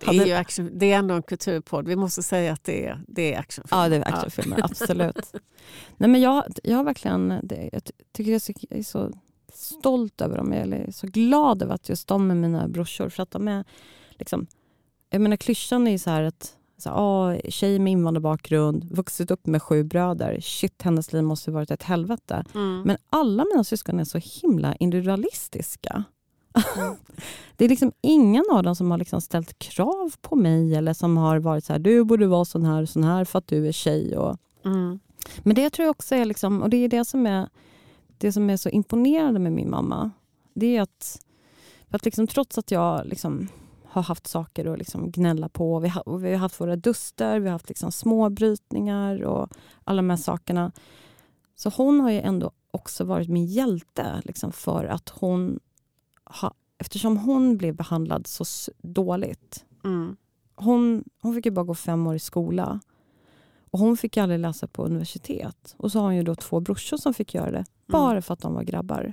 det, 0.00 0.06
är 0.06 0.26
ju 0.26 0.32
action, 0.32 0.70
det 0.72 0.92
är 0.92 0.98
ändå 0.98 1.14
en 1.14 1.22
kulturpodd. 1.22 1.88
Vi 1.88 1.96
måste 1.96 2.22
säga 2.22 2.52
att 2.52 2.64
det 2.64 2.86
är, 2.86 3.00
det 3.08 3.34
är 3.34 3.38
actionfilmer. 3.38 3.82
Ja, 3.82 3.88
det 3.88 3.96
är 3.96 4.08
actionfilmer. 4.08 4.58
Ja. 4.58 4.64
Absolut. 4.64 5.32
Nej, 5.96 6.10
men 6.10 6.20
jag, 6.20 6.44
jag 6.62 6.76
har 6.76 6.84
verkligen... 6.84 7.40
Det, 7.42 7.70
jag 7.72 7.82
tycker 8.12 8.30
jag 8.30 8.36
är, 8.36 8.38
så, 8.38 8.52
jag 8.70 8.78
är 8.78 8.82
så 8.82 9.12
stolt 9.54 10.20
över 10.20 10.36
dem. 10.36 10.52
Jag 10.52 10.60
är 10.60 10.92
så 10.92 11.06
glad 11.06 11.62
över 11.62 11.74
att 11.74 11.88
just 11.88 12.08
de 12.08 12.30
är 12.30 12.34
mina 12.34 12.68
brorsor. 12.68 13.08
För 13.08 13.22
att 13.22 13.30
de 13.30 13.48
är 13.48 13.64
liksom... 14.10 14.46
Jag 15.10 15.20
menar, 15.20 15.36
klyschan 15.36 15.86
är 15.86 15.90
ju 15.90 15.98
så 15.98 16.10
här 16.10 16.22
att 16.22 16.56
så, 16.80 16.90
ah, 16.90 17.36
tjej 17.48 17.78
med 17.78 17.92
invandrarbakgrund, 17.92 18.84
vuxit 18.90 19.30
upp 19.30 19.46
med 19.46 19.62
sju 19.62 19.84
bröder. 19.84 20.40
Shit, 20.40 20.82
hennes 20.82 21.12
liv 21.12 21.22
måste 21.22 21.50
varit 21.50 21.70
ett 21.70 21.82
helvete. 21.82 22.44
Mm. 22.54 22.82
Men 22.82 22.96
alla 23.10 23.44
mina 23.44 23.64
syskon 23.64 24.00
är 24.00 24.04
så 24.04 24.18
himla 24.18 24.74
individualistiska. 24.74 26.04
Mm. 26.78 26.94
det 27.56 27.64
är 27.64 27.68
liksom 27.68 27.92
ingen 28.00 28.44
av 28.52 28.62
dem 28.62 28.76
som 28.76 28.90
har 28.90 28.98
liksom 28.98 29.20
ställt 29.20 29.58
krav 29.58 30.12
på 30.20 30.36
mig 30.36 30.74
eller 30.74 30.92
som 30.92 31.16
har 31.16 31.38
varit 31.38 31.64
så 31.64 31.72
här, 31.72 31.80
du 31.80 32.04
borde 32.04 32.26
vara 32.26 32.44
sån 32.44 32.64
här 32.64 32.86
sån 32.86 33.04
här 33.04 33.24
för 33.24 33.38
att 33.38 33.46
du 33.46 33.68
är 33.68 33.72
tjej. 33.72 34.16
Och... 34.16 34.36
Mm. 34.64 35.00
Men 35.38 35.54
det 35.54 35.70
tror 35.70 35.84
jag 35.84 35.90
också 35.90 36.14
är, 36.14 36.24
liksom, 36.24 36.62
och 36.62 36.70
det 36.70 36.76
är 36.76 36.88
det 36.88 37.04
som 37.04 37.26
är, 37.26 37.48
det 38.20 38.32
som 38.32 38.50
är 38.50 38.56
så 38.56 38.68
imponerande 38.68 39.40
med 39.40 39.52
min 39.52 39.70
mamma. 39.70 40.10
Det 40.54 40.76
är 40.76 40.82
att, 40.82 41.26
att 41.90 42.04
liksom, 42.04 42.26
trots 42.26 42.58
att 42.58 42.70
jag 42.70 43.06
liksom 43.06 43.48
har 43.84 44.02
haft 44.02 44.26
saker 44.26 44.66
att 44.66 44.78
liksom 44.78 45.10
gnälla 45.10 45.48
på, 45.48 45.78
vi 45.78 45.88
har, 45.88 46.18
vi 46.18 46.30
har 46.30 46.38
haft 46.38 46.60
våra 46.60 46.76
duster, 46.76 47.40
vi 47.40 47.46
har 47.46 47.52
haft 47.52 47.68
liksom 47.68 47.92
småbrytningar 47.92 49.22
och 49.22 49.50
alla 49.84 50.02
de 50.02 50.10
här 50.10 50.16
sakerna. 50.16 50.72
Så 51.56 51.70
hon 51.76 52.00
har 52.00 52.10
ju 52.10 52.20
ändå 52.20 52.50
också 52.70 53.04
varit 53.04 53.28
min 53.28 53.46
hjälte 53.46 54.22
liksom 54.24 54.52
för 54.52 54.84
att 54.84 55.08
hon 55.08 55.60
ha, 56.24 56.54
eftersom 56.78 57.16
hon 57.16 57.56
blev 57.56 57.74
behandlad 57.74 58.26
så 58.26 58.44
dåligt. 58.82 59.64
Mm. 59.84 60.16
Hon, 60.54 61.04
hon 61.20 61.34
fick 61.34 61.46
ju 61.46 61.52
bara 61.52 61.64
gå 61.64 61.74
fem 61.74 62.06
år 62.06 62.14
i 62.14 62.18
skola. 62.18 62.80
Och 63.70 63.78
Hon 63.78 63.96
fick 63.96 64.16
aldrig 64.16 64.40
läsa 64.40 64.66
på 64.66 64.84
universitet. 64.84 65.74
Och 65.76 65.92
så 65.92 65.98
har 65.98 66.04
hon 66.04 66.16
ju 66.16 66.22
då 66.22 66.34
två 66.34 66.60
brorsor 66.60 66.96
som 66.96 67.14
fick 67.14 67.34
göra 67.34 67.50
det, 67.50 67.56
mm. 67.58 67.66
bara 67.86 68.22
för 68.22 68.34
att 68.34 68.40
de 68.40 68.54
var 68.54 68.62
grabbar. 68.62 69.12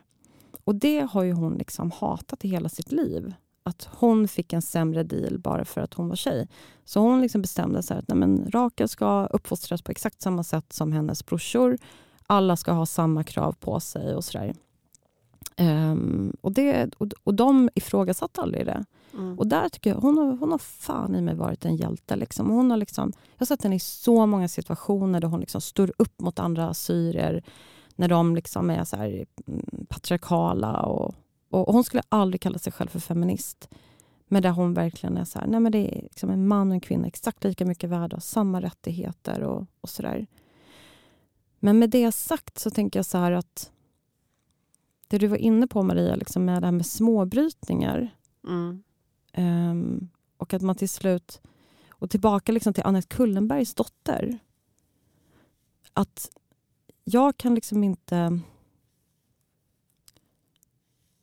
Och 0.64 0.76
Det 0.76 1.00
har 1.12 1.24
ju 1.24 1.34
hon 1.34 1.58
liksom 1.58 1.92
hatat 1.92 2.46
i 2.46 2.48
hela 2.48 2.70
sitt 2.70 2.92
liv. 2.92 3.34
Att 3.64 3.90
hon 3.92 4.28
fick 4.28 4.54
en 4.54 4.62
sämre 4.62 5.04
deal 5.04 5.40
bara 5.40 5.66
för 5.66 5.82
att 5.82 5.94
hon 5.94 6.10
var 6.10 6.16
tjej. 6.16 6.48
Så 6.86 7.00
hon 7.00 7.22
liksom 7.22 7.42
bestämde 7.42 7.84
sig 7.84 7.98
att 7.98 8.08
nej 8.08 8.18
men, 8.18 8.52
Rakel 8.52 8.88
ska 8.90 9.26
uppfostras 9.26 9.82
på 9.82 9.92
exakt 9.92 10.22
samma 10.22 10.44
sätt 10.44 10.74
som 10.74 10.92
hennes 10.92 11.26
brorsor. 11.26 11.78
Alla 12.28 12.56
ska 12.58 12.72
ha 12.72 12.86
samma 12.86 13.24
krav 13.24 13.56
på 13.60 13.80
sig 13.80 14.16
och 14.16 14.24
sådär. 14.24 14.54
Um, 15.60 16.34
och, 16.42 16.52
det, 16.52 16.96
och, 16.98 17.08
och 17.24 17.34
de 17.34 17.70
ifrågasatte 17.76 18.42
aldrig 18.42 18.66
det. 18.66 18.86
Mm. 19.14 19.40
Och 19.40 19.48
där 19.48 19.70
tycker 19.70 19.90
jag, 19.90 19.98
hon 19.98 20.18
har, 20.18 20.38
hon 20.38 20.52
har 20.52 20.58
fan 20.58 21.16
i 21.16 21.22
mig 21.22 21.36
varit 21.36 21.66
en 21.66 21.76
hjälte. 21.76 22.16
Liksom. 22.16 22.50
Hon 22.50 22.72
har 22.72 22.78
liksom, 22.78 23.14
jag 23.16 23.40
har 23.40 23.46
sett 23.46 23.64
henne 23.64 23.76
i 23.76 23.80
så 23.80 24.26
många 24.26 24.48
situationer 24.48 25.20
där 25.20 25.28
hon 25.28 25.40
liksom 25.40 25.62
står 25.62 25.94
upp 25.98 26.22
mot 26.22 26.40
andra 26.40 26.70
assyrier 26.70 27.44
när 27.96 28.08
de 28.08 28.36
liksom 28.36 28.70
är 28.70 28.84
så 28.84 28.98
här, 28.98 29.26
mm, 29.48 29.86
patriarkala. 29.90 30.82
Och, 30.82 31.16
och, 31.50 31.74
hon 31.74 31.84
skulle 31.84 32.04
aldrig 32.10 32.42
kalla 32.42 32.60
sig 32.60 32.74
själv 32.74 32.88
för 32.88 33.00
feminist. 33.00 33.70
Men 34.28 34.42
där 34.42 34.50
hon 34.50 34.74
verkligen 34.74 35.18
är 35.18 35.26
så 35.26 35.40
här, 35.40 35.48
nej 35.48 35.60
men 35.60 35.72
det 35.72 35.98
är 35.98 36.02
liksom 36.02 36.30
en 36.30 36.48
man 36.48 36.68
och 36.68 36.74
en 36.74 36.82
kvinna 36.82 37.08
exakt 37.08 37.44
lika 37.44 37.66
mycket 37.66 37.90
värda 37.90 38.16
och 38.16 38.24
samma 38.24 38.62
rättigheter 38.62 39.44
och, 39.44 39.66
och 39.82 39.90
sådär. 39.90 40.28
Men 41.60 41.80
med 41.80 41.90
det 41.90 42.12
sagt 42.12 42.60
så 42.60 42.70
tänker 42.70 43.00
jag 43.00 43.06
så 43.06 43.18
här 43.18 43.32
att 43.32 43.72
det 45.08 45.18
du 45.18 45.28
var 45.28 45.38
inne 45.38 45.68
på 45.68 45.84
Maria, 45.84 46.16
liksom 46.16 46.46
med 46.46 46.62
det 46.62 46.68
här 46.68 46.72
med 46.72 46.86
småbrytningar. 46.86 48.16
Mm. 48.48 48.84
Um, 49.38 50.10
och 50.38 50.54
att 50.54 50.62
man 50.62 50.76
till 50.76 50.90
slut, 50.90 51.42
och 51.90 52.10
tillbaka 52.10 52.52
liksom 52.52 52.74
till 52.74 52.84
Annette 52.86 53.16
Kullenbergs 53.16 53.74
dotter. 53.74 54.40
Att 55.94 56.30
jag 57.04 57.38
kan 57.38 57.56
liksom 57.56 57.84
inte 57.84 58.40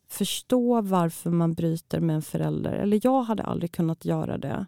förstå 0.09 0.81
varför 0.81 1.31
man 1.31 1.55
bryter 1.55 2.01
med 2.01 2.17
en 2.17 2.23
förälder. 2.23 2.73
Eller 2.73 3.01
jag 3.03 3.23
hade 3.23 3.43
aldrig 3.43 3.73
kunnat 3.73 4.05
göra 4.05 4.39
det. 4.39 4.67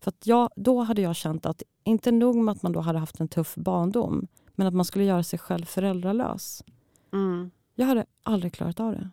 För 0.00 0.08
att 0.08 0.26
jag, 0.26 0.50
då 0.56 0.80
hade 0.80 1.02
jag 1.02 1.16
känt 1.16 1.46
att, 1.46 1.62
inte 1.84 2.12
nog 2.12 2.36
med 2.36 2.52
att 2.52 2.62
man 2.62 2.72
då 2.72 2.80
hade 2.80 2.98
haft 2.98 3.20
en 3.20 3.28
tuff 3.28 3.54
barndom, 3.54 4.26
men 4.54 4.66
att 4.66 4.74
man 4.74 4.84
skulle 4.84 5.04
göra 5.04 5.22
sig 5.22 5.38
själv 5.38 5.64
föräldralös. 5.64 6.64
Mm. 7.12 7.50
Jag 7.74 7.86
hade 7.86 8.06
aldrig 8.22 8.52
klarat 8.52 8.80
av 8.80 8.92
det. 8.92 9.10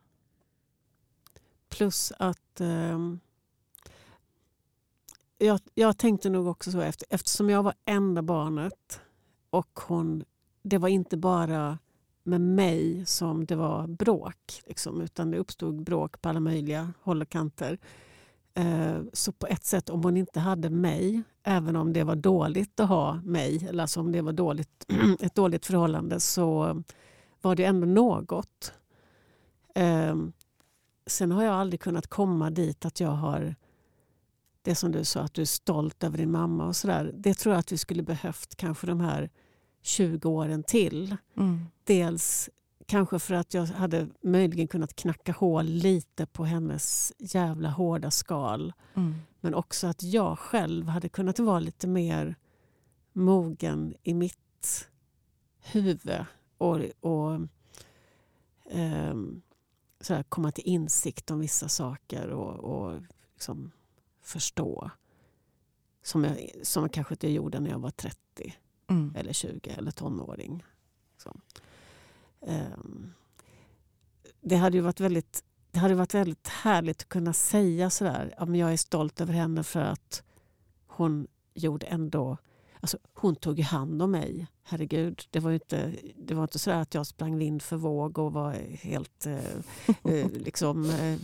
Plus 1.70 2.14
att 2.20 2.62
eh, 2.62 3.00
jag, 5.38 5.60
jag 5.74 5.98
tänkte 5.98 6.30
nog 6.30 6.48
också 6.48 6.72
så 6.72 6.82
efter, 6.82 7.08
eftersom 7.10 7.50
jag 7.50 7.64
var 7.64 7.74
enda 7.86 8.22
barnet 8.22 9.02
och 9.50 9.80
hon, 9.88 10.24
det 10.62 10.78
var 10.78 10.90
inte 10.90 11.18
bara 11.18 11.78
med 12.24 12.42
mig 12.42 13.06
som 13.06 13.46
det 13.46 13.56
var 13.56 13.88
bråk. 13.88 14.62
Liksom, 14.66 15.02
utan 15.02 15.32
det 15.32 15.38
uppstod 15.38 15.84
bråk 15.84 16.22
på 16.22 16.30
alla 16.30 16.40
möjliga 16.40 16.94
håll 17.02 17.22
och 17.22 17.30
kanter. 17.30 17.78
Eh, 18.54 19.02
så 19.14 19.32
på 19.32 19.48
ett 19.48 19.64
sätt, 19.64 19.90
om 19.90 20.04
hon 20.04 20.18
inte 20.18 20.40
hade 20.40 20.70
mig, 20.70 21.24
även 21.44 21.76
om 21.76 21.94
det 21.94 22.04
var 22.04 22.16
dåligt 22.16 22.80
att 22.80 22.90
ha 22.90 23.16
mig, 23.16 23.68
eller 23.70 23.84
alltså 23.84 24.00
om 24.00 24.12
det 24.12 24.22
var 24.22 24.34
dåligt, 24.34 24.86
ett 25.20 25.36
dåligt 25.36 25.66
förhållande, 25.66 26.20
så 26.20 26.84
var 27.42 27.56
det 27.56 27.66
ändå 27.66 27.88
något. 27.88 28.74
Eh, 29.76 30.16
sen 31.06 31.32
har 31.32 31.44
jag 31.44 31.54
aldrig 31.54 31.80
kunnat 31.80 32.08
komma 32.08 32.50
dit 32.50 32.86
att 32.86 33.00
jag 33.00 33.10
har 33.12 33.56
det 34.62 34.76
som 34.76 34.92
du 34.92 35.06
sa, 35.06 35.22
att 35.22 35.34
du 35.34 35.42
är 35.42 35.46
stolt 35.46 36.04
över 36.04 36.18
din 36.18 36.32
mamma 36.32 36.68
och 36.68 36.76
sådär. 36.76 37.12
Det 37.14 37.34
tror 37.34 37.54
jag 37.54 37.60
att 37.60 37.72
vi 37.72 37.78
skulle 37.78 38.04
behövt 38.04 38.56
kanske 38.56 38.88
de 38.88 39.00
här 39.00 39.30
20 39.82 40.30
åren 40.30 40.64
till. 40.64 41.18
Mm. 41.38 41.60
Dels 41.84 42.50
kanske 42.86 43.20
för 43.20 43.34
att 43.34 43.54
jag 43.54 43.66
hade 43.66 44.08
möjligen 44.22 44.68
kunnat 44.68 44.96
knacka 44.96 45.32
hål 45.32 45.66
lite 45.66 46.26
på 46.26 46.46
hennes 46.46 47.14
jävla 47.18 47.70
hårda 47.70 48.12
skal. 48.12 48.74
Mm. 48.94 49.16
Men 49.40 49.54
också 49.54 49.88
att 49.88 50.04
jag 50.04 50.40
själv 50.40 50.88
hade 50.88 51.10
kunnat 51.10 51.40
vara 51.40 51.60
lite 51.60 51.88
mer 51.88 52.36
mogen 53.14 53.94
i 54.04 54.14
mitt 54.14 54.90
huvud 55.60 56.26
och, 56.62 56.80
och 57.00 57.34
eh, 58.72 59.16
sådär, 60.00 60.24
komma 60.24 60.52
till 60.52 60.64
insikt 60.68 61.32
om 61.32 61.40
vissa 61.40 61.70
saker 61.70 62.30
och, 62.30 62.56
och 62.56 63.02
liksom 63.34 63.72
förstå. 64.22 64.92
Som 66.04 66.24
jag, 66.24 66.52
som 66.64 66.84
jag 66.84 66.94
kanske 66.94 67.14
inte 67.14 67.32
gjorde 67.32 67.60
när 67.60 67.70
jag 67.70 67.80
var 67.80 67.92
30 67.92 68.18
mm. 68.88 69.16
eller 69.16 69.34
20 69.34 69.70
eller 69.70 69.92
tonåring. 69.92 70.64
Um, 72.40 73.14
det 74.42 74.56
hade 74.56 74.78
ju 74.78 74.82
varit 74.82 75.00
väldigt 75.00 75.44
det 75.72 75.80
hade 75.80 75.96
varit 75.96 76.14
väldigt 76.14 76.48
härligt 76.48 77.02
att 77.02 77.10
kunna 77.10 77.34
säga 77.34 77.90
sådär. 77.90 78.34
Ja, 78.38 78.46
men 78.46 78.60
jag 78.60 78.74
är 78.74 78.78
stolt 78.78 79.22
över 79.22 79.34
henne 79.34 79.64
för 79.64 79.82
att 79.82 80.24
hon 80.88 81.28
gjorde 81.54 81.86
ändå 81.86 82.38
Alltså, 82.82 82.98
hon 83.14 83.36
tog 83.36 83.58
ju 83.58 83.64
hand 83.64 84.02
om 84.02 84.12
mig. 84.12 84.48
Herregud, 84.64 85.24
det 85.30 85.40
var 85.40 85.52
inte, 85.52 85.94
det 86.18 86.34
var 86.34 86.44
inte 86.44 86.60
så 86.60 86.72
att 86.72 86.94
jag 86.94 87.08
sprang 87.08 87.38
vind 87.38 87.62
för 87.62 87.78
våg 87.78 88.18
och 88.18 88.34
var 88.34 88.54
helt... 88.82 89.26
Eh, 89.26 90.14
eh, 90.14 90.28
liksom, 90.34 90.86
eh, 90.86 91.18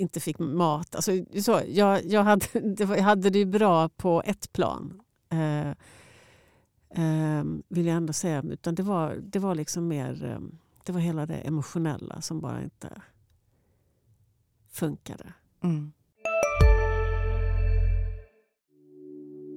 inte 0.00 0.20
fick 0.20 0.38
mat. 0.38 0.94
Alltså, 0.94 1.12
så, 1.42 1.60
jag, 1.68 2.04
jag, 2.04 2.24
hade, 2.24 2.46
det 2.76 2.84
var, 2.84 2.96
jag 2.96 3.02
hade 3.02 3.30
det 3.30 3.46
bra 3.46 3.88
på 3.88 4.22
ett 4.26 4.52
plan. 4.52 5.00
Eh, 5.28 5.68
eh, 6.90 7.44
vill 7.68 7.86
jag 7.86 7.96
ändå 7.96 8.12
säga. 8.12 8.42
Utan 8.42 8.74
det 8.74 8.82
var, 8.82 9.16
det 9.22 9.38
var 9.38 9.54
liksom 9.54 9.88
mer... 9.88 10.24
Eh, 10.24 10.38
det 10.84 10.92
var 10.92 11.00
hela 11.00 11.26
det 11.26 11.34
emotionella 11.34 12.20
som 12.20 12.40
bara 12.40 12.62
inte 12.62 13.02
funkade. 14.70 15.32
Mm. 15.62 15.92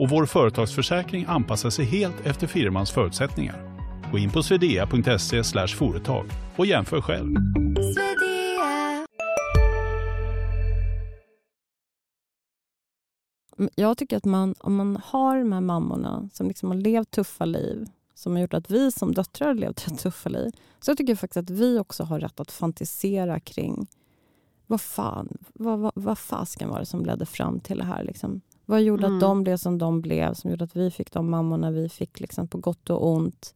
och 0.00 0.08
vår 0.08 0.26
företagsförsäkring 0.26 1.24
anpassar 1.28 1.70
sig 1.70 1.84
helt 1.84 2.26
efter 2.26 2.46
firmans 2.46 2.90
förutsättningar. 2.90 3.78
Gå 4.12 4.18
in 4.18 4.30
på 4.30 4.42
swedea.se 4.42 5.66
företag 5.66 6.26
och 6.56 6.66
jämför 6.66 7.00
själv. 7.00 7.36
Mm, 13.58 13.70
jag 13.74 13.98
tycker 13.98 14.16
att 14.16 14.24
man, 14.24 14.54
om 14.58 14.76
man 14.76 14.98
har 15.04 15.38
de 15.38 15.52
här 15.52 15.60
mammorna 15.60 16.28
som 16.32 16.48
liksom 16.48 16.68
har 16.68 16.76
levt 16.76 17.10
tuffa 17.10 17.44
liv 17.44 17.86
som 18.14 18.32
har 18.32 18.40
gjort 18.40 18.54
att 18.54 18.70
vi 18.70 18.92
som 18.92 19.14
döttrar 19.14 19.48
har 19.48 19.54
levt 19.54 19.98
tuffa 19.98 20.28
liv 20.28 20.50
så 20.80 20.90
jag 20.90 20.98
tycker 20.98 21.12
jag 21.12 21.18
faktiskt 21.20 21.36
att 21.36 21.50
vi 21.50 21.78
också 21.78 22.04
har 22.04 22.20
rätt 22.20 22.40
att 22.40 22.52
fantisera 22.52 23.40
kring 23.40 23.86
vad 24.66 24.80
fan, 24.80 25.28
vad, 25.52 25.78
vad, 25.78 25.92
vad 25.94 26.18
fasken 26.18 26.68
var 26.68 26.78
det 26.78 26.86
som 26.86 27.04
ledde 27.04 27.26
fram 27.26 27.60
till 27.60 27.78
det 27.78 27.84
här? 27.84 28.04
Liksom? 28.04 28.40
Vad 28.70 28.82
gjorde 28.82 29.06
mm. 29.06 29.16
att 29.16 29.20
de 29.20 29.42
blev 29.42 29.56
som 29.56 29.78
de 29.78 30.00
blev? 30.00 30.34
Som 30.34 30.50
gjorde 30.50 30.64
att 30.64 30.76
vi 30.76 30.90
fick 30.90 31.12
de 31.12 31.30
mammorna 31.30 31.70
vi 31.70 31.88
fick, 31.88 32.20
liksom, 32.20 32.48
på 32.48 32.58
gott 32.58 32.90
och 32.90 33.06
ont. 33.06 33.54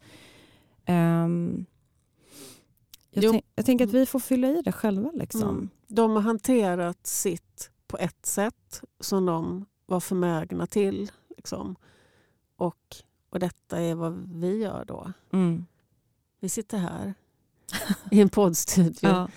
Um, 0.89 1.67
jag, 3.11 3.43
jag 3.55 3.67
tänker 3.67 3.85
att 3.85 3.93
vi 3.93 4.07
får 4.07 4.19
fylla 4.19 4.49
i 4.49 4.62
det 4.62 4.73
själva. 4.73 5.11
Liksom. 5.15 5.43
Mm. 5.43 5.69
De 5.87 6.11
har 6.11 6.21
hanterat 6.21 7.07
sitt 7.07 7.71
på 7.87 7.99
ett 7.99 8.27
sätt 8.27 8.83
som 9.01 9.27
de 9.27 9.67
var 9.87 10.01
förmögna 10.01 10.67
till. 10.67 11.11
Liksom. 11.37 11.77
Och, 12.57 12.97
och 13.31 13.39
detta 13.39 13.81
är 13.81 13.95
vad 13.95 14.31
vi 14.35 14.62
gör 14.62 14.85
då. 14.85 15.12
Mm. 15.33 15.67
Vi 16.41 16.49
sitter 16.49 16.79
här 16.79 17.15
i 18.11 18.21
en 18.21 18.29
poddstudio. 18.29 18.95
ja. 19.03 19.29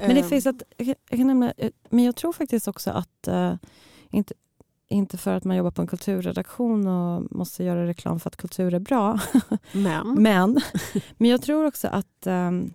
Men 0.00 0.14
det 0.14 0.22
um. 0.22 0.28
finns 0.28 0.46
att, 0.46 0.62
jag 0.76 0.96
kan 1.08 1.26
nämna, 1.26 1.52
eh, 1.56 1.70
men 1.90 2.04
jag 2.04 2.16
tror 2.16 2.32
faktiskt 2.32 2.68
också 2.68 2.90
att 2.90 3.28
uh, 3.28 3.54
inte, 4.10 4.34
inte 4.94 5.18
för 5.18 5.34
att 5.34 5.44
man 5.44 5.56
jobbar 5.56 5.70
på 5.70 5.82
en 5.82 5.88
kulturredaktion 5.88 6.86
och 6.86 7.36
måste 7.36 7.64
göra 7.64 7.86
reklam 7.86 8.20
för 8.20 8.30
att 8.30 8.36
kultur 8.36 8.74
är 8.74 8.78
bra. 8.78 9.20
Men, 9.72 10.22
men, 10.22 10.60
men 11.16 11.30
jag 11.30 11.42
tror 11.42 11.66
också 11.66 11.88
att, 11.88 12.26
um, 12.26 12.74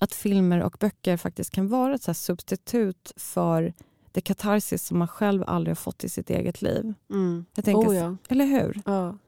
att 0.00 0.12
filmer 0.12 0.62
och 0.62 0.76
böcker 0.80 1.16
faktiskt 1.16 1.50
kan 1.50 1.68
vara 1.68 1.94
ett 1.94 2.16
substitut 2.16 3.12
för 3.16 3.72
det 4.12 4.20
katarsis 4.20 4.86
som 4.86 4.98
man 4.98 5.08
själv 5.08 5.44
aldrig 5.46 5.70
har 5.70 5.82
fått 5.82 6.04
i 6.04 6.08
sitt 6.08 6.30
eget 6.30 6.62
liv. 6.62 6.94
Mm. 7.10 7.44
Jag 7.54 7.64
tänker, 7.64 7.88
oh, 7.88 7.96
ja. 7.96 8.16
Eller 8.28 8.44
hur? 8.44 8.80
Ja. 8.84 9.18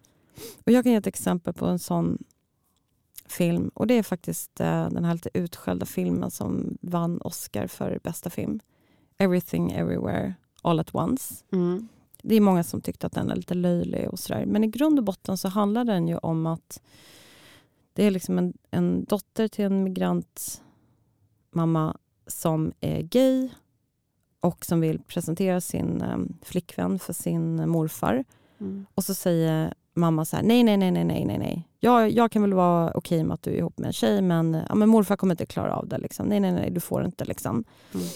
Och 0.64 0.72
jag 0.72 0.84
kan 0.84 0.92
ge 0.92 0.98
ett 0.98 1.06
exempel 1.06 1.54
på 1.54 1.66
en 1.66 1.78
sån 1.78 2.18
film. 3.28 3.70
Och 3.74 3.86
Det 3.86 3.94
är 3.94 4.02
faktiskt 4.02 4.60
uh, 4.60 4.88
den 4.90 5.04
här 5.04 5.14
lite 5.14 5.30
utskällda 5.34 5.86
filmen 5.86 6.30
som 6.30 6.78
vann 6.80 7.20
Oscar 7.20 7.66
för 7.66 8.00
bästa 8.02 8.30
film. 8.30 8.60
Everything 9.18 9.72
Everywhere 9.72 10.34
All 10.66 10.80
at 10.80 10.94
once. 10.94 11.44
Mm. 11.52 11.88
Det 12.22 12.34
är 12.34 12.40
många 12.40 12.64
som 12.64 12.80
tyckte 12.80 13.06
att 13.06 13.12
den 13.12 13.30
är 13.30 13.36
lite 13.36 13.54
löjlig 13.54 14.08
och 14.10 14.18
sådär. 14.18 14.46
Men 14.46 14.64
i 14.64 14.66
grund 14.66 14.98
och 14.98 15.04
botten 15.04 15.38
så 15.38 15.48
handlar 15.48 15.84
den 15.84 16.08
ju 16.08 16.16
om 16.16 16.46
att 16.46 16.82
det 17.92 18.04
är 18.04 18.10
liksom 18.10 18.38
en, 18.38 18.52
en 18.70 19.04
dotter 19.04 19.48
till 19.48 19.64
en 19.64 19.84
migrantmamma 19.84 21.96
som 22.26 22.72
är 22.80 23.02
gay 23.02 23.48
och 24.40 24.64
som 24.64 24.80
vill 24.80 24.98
presentera 24.98 25.60
sin 25.60 26.02
eh, 26.02 26.18
flickvän 26.42 26.98
för 26.98 27.12
sin 27.12 27.68
morfar. 27.68 28.24
Mm. 28.58 28.86
Och 28.94 29.04
så 29.04 29.14
säger 29.14 29.74
mamma 29.94 30.24
så 30.24 30.36
här, 30.36 30.42
nej, 30.42 30.64
nej, 30.64 30.76
nej, 30.76 30.90
nej, 30.90 31.04
nej, 31.04 31.24
nej, 31.24 31.38
nej. 31.38 31.68
Jag, 31.80 32.10
jag 32.10 32.30
kan 32.30 32.42
väl 32.42 32.54
vara 32.54 32.92
okej 32.94 33.24
med 33.24 33.34
att 33.34 33.42
du 33.42 33.50
är 33.50 33.58
ihop 33.58 33.78
med 33.78 33.86
en 33.86 33.92
tjej, 33.92 34.22
men, 34.22 34.62
ja, 34.68 34.74
men 34.74 34.88
morfar 34.88 35.16
kommer 35.16 35.34
inte 35.34 35.46
klara 35.46 35.76
av 35.76 35.88
det. 35.88 35.98
Liksom. 35.98 36.26
Nej, 36.26 36.40
nej, 36.40 36.52
nej, 36.52 36.70
du 36.70 36.80
får 36.80 37.04
inte. 37.04 37.24
Liksom. 37.24 37.64
Mm. 37.94 38.06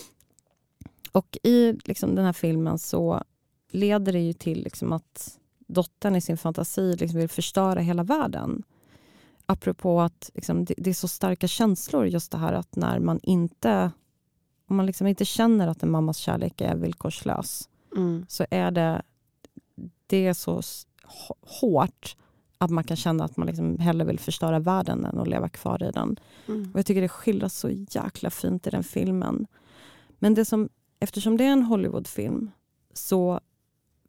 Och 1.13 1.39
i 1.43 1.73
liksom, 1.85 2.15
den 2.15 2.25
här 2.25 2.33
filmen 2.33 2.79
så 2.79 3.23
leder 3.71 4.13
det 4.13 4.21
ju 4.21 4.33
till 4.33 4.63
liksom, 4.63 4.93
att 4.93 5.39
dottern 5.67 6.17
i 6.17 6.21
sin 6.21 6.37
fantasi 6.37 6.97
liksom, 6.97 7.21
vill 7.21 7.29
förstöra 7.29 7.81
hela 7.81 8.03
världen. 8.03 8.63
Apropå 9.47 10.01
att 10.01 10.31
liksom, 10.35 10.65
det, 10.65 10.75
det 10.77 10.91
är 10.91 10.95
så 10.95 11.09
starka 11.09 11.49
känslor, 11.49 12.07
just 12.07 12.33
det 12.33 12.39
här 12.39 12.53
att 12.53 12.77
när 12.77 12.99
man 12.99 13.21
inte 13.23 13.91
om 14.69 14.77
man 14.77 14.87
liksom 14.87 15.07
inte 15.07 15.25
känner 15.25 15.69
att 15.69 15.83
en 15.83 15.91
mammas 15.91 16.17
kärlek 16.17 16.61
är 16.61 16.77
villkorslös 16.77 17.69
Mm. 17.97 18.27
så 18.29 18.47
är 18.51 18.71
det, 18.71 19.03
det 20.07 20.27
är 20.27 20.35
så 20.35 20.63
hårt 21.61 22.17
att 22.59 22.71
man 22.71 22.85
kan 22.85 22.97
känna 22.97 23.25
att 23.25 23.37
man 23.37 23.47
liksom 23.47 23.79
hellre 23.79 24.05
vill 24.05 24.19
förstöra 24.19 24.59
världen 24.59 25.05
än 25.05 25.19
att 25.19 25.29
leva 25.29 25.49
kvar 25.49 25.83
i 25.83 25.91
den. 25.91 26.17
Mm. 26.49 26.71
Och 26.73 26.79
jag 26.79 26.87
tycker 26.87 27.01
det 27.01 27.09
skildras 27.09 27.59
så 27.59 27.71
jäkla 27.71 28.31
fint 28.31 28.67
i 28.67 28.71
den 28.71 28.85
filmen. 28.85 29.47
Men 30.19 30.35
det 30.35 30.45
som, 30.45 30.69
eftersom 31.01 31.37
det 31.37 31.45
är 31.45 31.53
en 31.53 31.63
Hollywoodfilm 31.63 32.51
så 32.93 33.41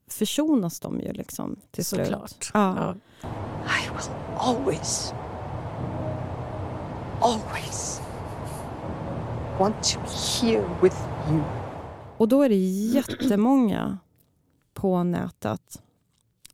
försonas 0.07 0.79
de 0.79 0.99
ju 0.99 1.13
liksom 1.13 1.59
till 1.71 1.85
slut. 1.85 2.07
Såklart. 2.07 2.51
Ja. 2.53 2.75
Ja. 2.77 2.95
I 3.65 3.89
will 3.89 4.15
always, 4.37 5.13
always 7.21 8.01
want 9.59 9.83
to 9.83 9.99
be 9.99 10.47
here 10.47 10.69
with 10.81 10.97
you. 11.29 11.43
Och 12.17 12.27
då 12.27 12.41
är 12.41 12.49
det 12.49 12.55
jättemånga 12.55 13.97
på 14.73 15.03
nätet 15.03 15.81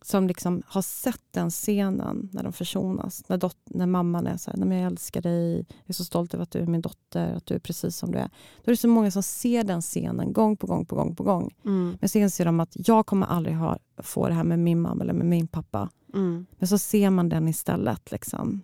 som 0.08 0.26
liksom 0.28 0.62
har 0.66 0.82
sett 0.82 1.22
den 1.30 1.50
scenen 1.50 2.28
när 2.32 2.42
de 2.42 2.52
försonas. 2.52 3.22
När, 3.28 3.36
dot- 3.38 3.56
när 3.64 3.86
mamman 3.86 4.26
är 4.26 4.36
så 4.36 4.50
här, 4.50 4.58
"Nej, 4.58 4.68
men 4.68 4.78
jag 4.78 4.86
älskar 4.86 5.20
dig, 5.22 5.56
jag 5.58 5.66
är 5.86 5.92
så 5.92 6.04
stolt 6.04 6.34
över 6.34 6.42
att 6.42 6.50
du 6.50 6.58
är 6.58 6.66
min 6.66 6.80
dotter, 6.80 7.32
att 7.34 7.46
du 7.46 7.54
är 7.54 7.58
precis 7.58 7.96
som 7.96 8.12
du 8.12 8.18
är. 8.18 8.30
Då 8.56 8.62
är 8.64 8.72
det 8.72 8.76
så 8.76 8.88
många 8.88 9.10
som 9.10 9.22
ser 9.22 9.64
den 9.64 9.80
scenen 9.82 10.32
gång 10.32 10.56
på 10.56 10.66
gång 10.66 10.86
på 10.86 10.96
gång 10.96 11.14
på 11.16 11.22
gång. 11.22 11.54
Mm. 11.64 11.96
Men 12.00 12.08
så 12.08 12.18
inser 12.18 12.44
de 12.44 12.60
att 12.60 12.88
jag 12.88 13.06
kommer 13.06 13.26
aldrig 13.26 13.56
ha, 13.56 13.78
få 13.96 14.28
det 14.28 14.34
här 14.34 14.44
med 14.44 14.58
min 14.58 14.80
mamma 14.80 15.02
eller 15.02 15.12
med 15.12 15.26
min 15.26 15.46
pappa. 15.46 15.88
Mm. 16.14 16.46
Men 16.58 16.68
så 16.68 16.78
ser 16.78 17.10
man 17.10 17.28
den 17.28 17.48
istället. 17.48 18.10
Liksom. 18.12 18.62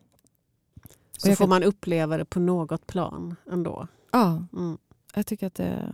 Så 1.18 1.28
får 1.28 1.36
kan- 1.36 1.48
man 1.48 1.62
uppleva 1.62 2.16
det 2.16 2.24
på 2.24 2.40
något 2.40 2.86
plan 2.86 3.36
ändå. 3.50 3.88
Ja, 4.12 4.44
Mm. 4.52 4.78
jag 5.14 5.26
tycker 5.26 5.46
att 5.46 5.54
det, 5.54 5.92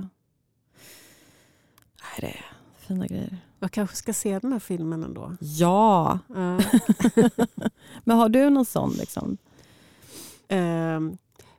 nej, 2.02 2.20
det 2.20 2.26
är 2.26 2.44
fina 2.90 3.06
grejer. 3.06 3.38
Jag 3.58 3.70
kanske 3.70 3.96
ska 3.96 4.12
se 4.12 4.38
den 4.38 4.52
här 4.52 4.58
filmen 4.58 5.04
ändå. 5.04 5.36
Ja! 5.40 6.18
Ja. 6.28 6.58
Men 8.04 8.16
har 8.16 8.28
du 8.28 8.50
någon 8.50 8.64
sån? 8.64 8.92
Liksom? 8.92 9.36
Ehm, 10.48 11.16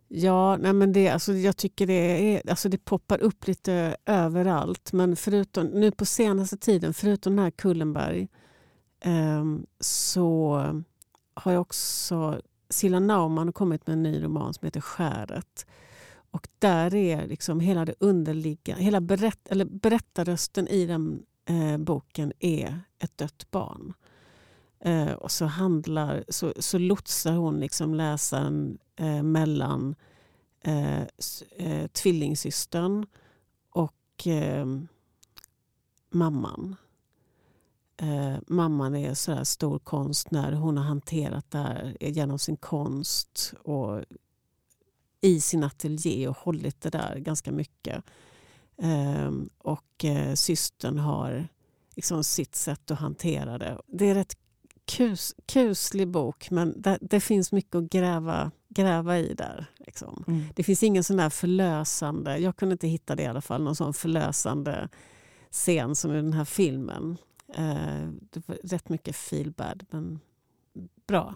ja, 0.08 0.58
nej 0.58 0.74
men 0.74 0.94
det, 0.94 1.10
alltså 1.10 1.34
jag 1.34 1.58
tycker 1.58 1.88
det, 1.88 1.94
är, 2.36 2.50
alltså 2.50 2.70
det 2.70 2.78
poppar 2.78 3.22
upp 3.22 3.48
lite 3.48 3.96
överallt. 4.06 4.94
Men 4.94 5.16
förutom, 5.16 5.68
nu 5.68 5.92
på 5.92 6.06
senaste 6.06 6.58
tiden, 6.58 6.94
förutom 6.94 7.36
den 7.36 7.44
här 7.44 7.52
Kullenberg, 7.52 8.28
ehm, 9.00 9.66
så 9.80 10.64
har 11.34 11.52
jag 11.52 11.62
också... 11.62 12.42
Silla 12.70 13.00
Naumann 13.00 13.54
kommit 13.54 13.88
med 13.88 13.94
en 13.94 14.04
ny 14.04 14.24
roman 14.24 14.54
som 14.54 14.66
heter 14.66 14.82
Skäret. 14.82 15.66
Och 16.32 16.48
där 16.60 16.96
är 16.96 17.28
liksom 17.28 17.60
hela 17.60 17.86
det 17.86 17.96
underliggande, 18.00 18.84
hela 18.84 19.02
berätt, 19.02 19.48
eller 19.48 19.66
berättarrösten 19.66 20.68
i 20.68 20.86
den 20.86 21.26
eh, 21.46 21.78
boken 21.78 22.34
är 22.40 22.80
ett 23.00 23.18
dött 23.18 23.52
barn. 23.52 23.94
Eh, 24.80 25.12
och 25.12 25.32
så, 25.32 25.46
handlar, 25.46 26.24
så, 26.30 26.54
så 26.60 26.78
lotsar 26.78 27.34
hon 27.34 27.60
liksom 27.60 27.96
läsaren 27.96 28.78
eh, 28.96 29.24
mellan 29.24 29.96
eh, 30.62 31.02
eh, 31.58 31.88
tvillingsystern 31.94 33.06
och 33.70 34.28
eh, 34.28 34.66
mamman. 36.10 36.76
Eh, 37.98 38.36
mamman 38.48 38.96
är 38.96 39.14
så 39.14 39.34
här 39.34 39.44
stor 39.44 39.80
konstnär. 39.80 40.52
Hon 40.52 40.78
har 40.78 40.86
hanterat 40.86 41.52
det 41.52 41.58
här 41.58 41.98
genom 42.00 42.40
sin 42.40 42.58
konst 42.58 43.54
och 43.64 44.04
i 45.22 45.42
sin 45.42 45.64
ateljé 45.64 46.28
och 46.28 46.38
hållit 46.38 46.82
det 46.82 46.90
där 46.90 47.16
ganska 47.16 47.52
mycket. 47.52 48.04
Eh, 48.78 49.32
och 49.58 50.06
eh, 50.06 50.34
systern 50.34 51.00
har 51.00 51.48
liksom 51.96 52.24
sitt 52.24 52.56
sätt 52.56 52.92
att 52.92 53.00
hantera 53.00 53.58
det. 53.58 53.82
Det 53.88 54.10
är 54.10 54.16
rätt 54.16 54.38
kus, 54.86 55.36
kuslig 55.46 56.08
bok 56.08 56.52
men 56.52 56.82
det, 56.82 56.98
det 57.02 57.20
finns 57.20 57.52
mycket 57.52 57.76
att 57.76 57.90
gräva, 57.90 58.52
gräva 58.70 59.20
i 59.20 59.34
där. 59.34 59.66
Liksom. 59.78 60.24
Mm. 60.28 60.44
Det 60.56 60.64
finns 60.64 60.84
ingen 60.84 61.04
sån 61.04 61.18
där 61.18 61.30
förlösande, 61.30 62.38
jag 62.38 62.56
kunde 62.56 62.74
inte 62.74 62.88
hitta 62.88 63.16
det 63.16 63.24
i 63.24 63.28
alla 63.28 63.42
fall, 63.42 63.64
någon 63.64 63.76
sån 63.76 63.94
förlösande 63.94 64.90
scen 65.52 65.96
som 65.96 66.12
i 66.12 66.16
den 66.16 66.34
här 66.34 66.46
filmen. 66.46 67.18
Eh, 67.54 68.10
det 68.30 68.48
var 68.48 68.58
rätt 68.64 68.90
mycket 68.90 69.16
feel 69.16 69.52
bad 69.52 69.86
men 69.90 70.20
bra. 71.08 71.36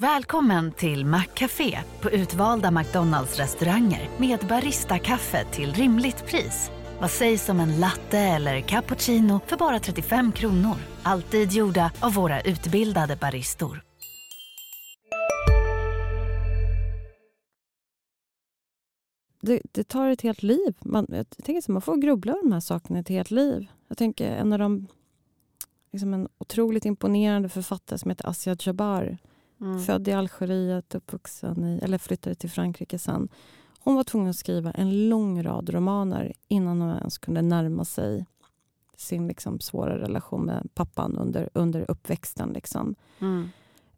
Välkommen 0.00 0.72
till 0.72 1.04
Maccafé 1.04 1.78
på 2.00 2.10
utvalda 2.10 2.70
McDonalds 2.70 3.38
restauranger 3.38 4.10
med 4.18 4.38
Baristakaffe 4.48 5.44
till 5.44 5.72
rimligt 5.72 6.26
pris. 6.26 6.70
Vad 7.00 7.10
sägs 7.10 7.48
om 7.48 7.60
en 7.60 7.80
latte 7.80 8.18
eller 8.18 8.60
cappuccino 8.60 9.40
för 9.46 9.56
bara 9.56 9.80
35 9.80 10.32
kronor? 10.32 10.76
Alltid 11.02 11.52
gjorda 11.52 11.92
av 12.00 12.14
våra 12.14 12.40
utbildade 12.40 13.16
baristor. 13.16 13.82
Det, 19.40 19.62
det 19.72 19.84
tar 19.84 20.08
ett 20.08 20.22
helt 20.22 20.42
liv. 20.42 20.76
Man, 20.80 21.06
jag 21.08 21.30
tänker 21.30 21.60
så, 21.60 21.72
man 21.72 21.82
får 21.82 21.96
grubbla 21.96 22.32
över 22.32 22.42
de 22.42 22.52
här 22.52 22.60
sakerna 22.60 22.98
ett 22.98 23.08
helt 23.08 23.30
liv. 23.30 23.66
Jag 23.88 23.98
tänker 23.98 24.30
en 24.30 24.52
av 24.52 24.58
de 24.58 24.86
liksom 25.92 26.14
en 26.14 26.28
otroligt 26.38 26.84
imponerande 26.84 27.48
författare 27.48 27.98
som 27.98 28.10
heter 28.10 28.28
Asia 28.28 28.56
Jabar. 28.60 29.18
Mm. 29.60 29.80
Född 29.80 30.08
i 30.08 30.12
Algeriet, 30.12 30.94
uppvuxen 30.94 31.64
i, 31.64 31.78
eller 31.82 31.98
flyttade 31.98 32.34
till 32.34 32.50
Frankrike 32.50 32.98
sen. 32.98 33.28
Hon 33.80 33.94
var 33.94 34.04
tvungen 34.04 34.30
att 34.30 34.36
skriva 34.36 34.70
en 34.70 35.08
lång 35.08 35.42
rad 35.42 35.70
romaner 35.70 36.32
innan 36.48 36.80
hon 36.80 36.96
ens 36.98 37.18
kunde 37.18 37.42
närma 37.42 37.84
sig 37.84 38.26
sin 38.96 39.28
liksom 39.28 39.60
svåra 39.60 39.98
relation 39.98 40.44
med 40.44 40.68
pappan 40.74 41.18
under, 41.18 41.50
under 41.54 41.90
uppväxten. 41.90 42.52
Liksom. 42.52 42.94
Mm. 43.18 43.48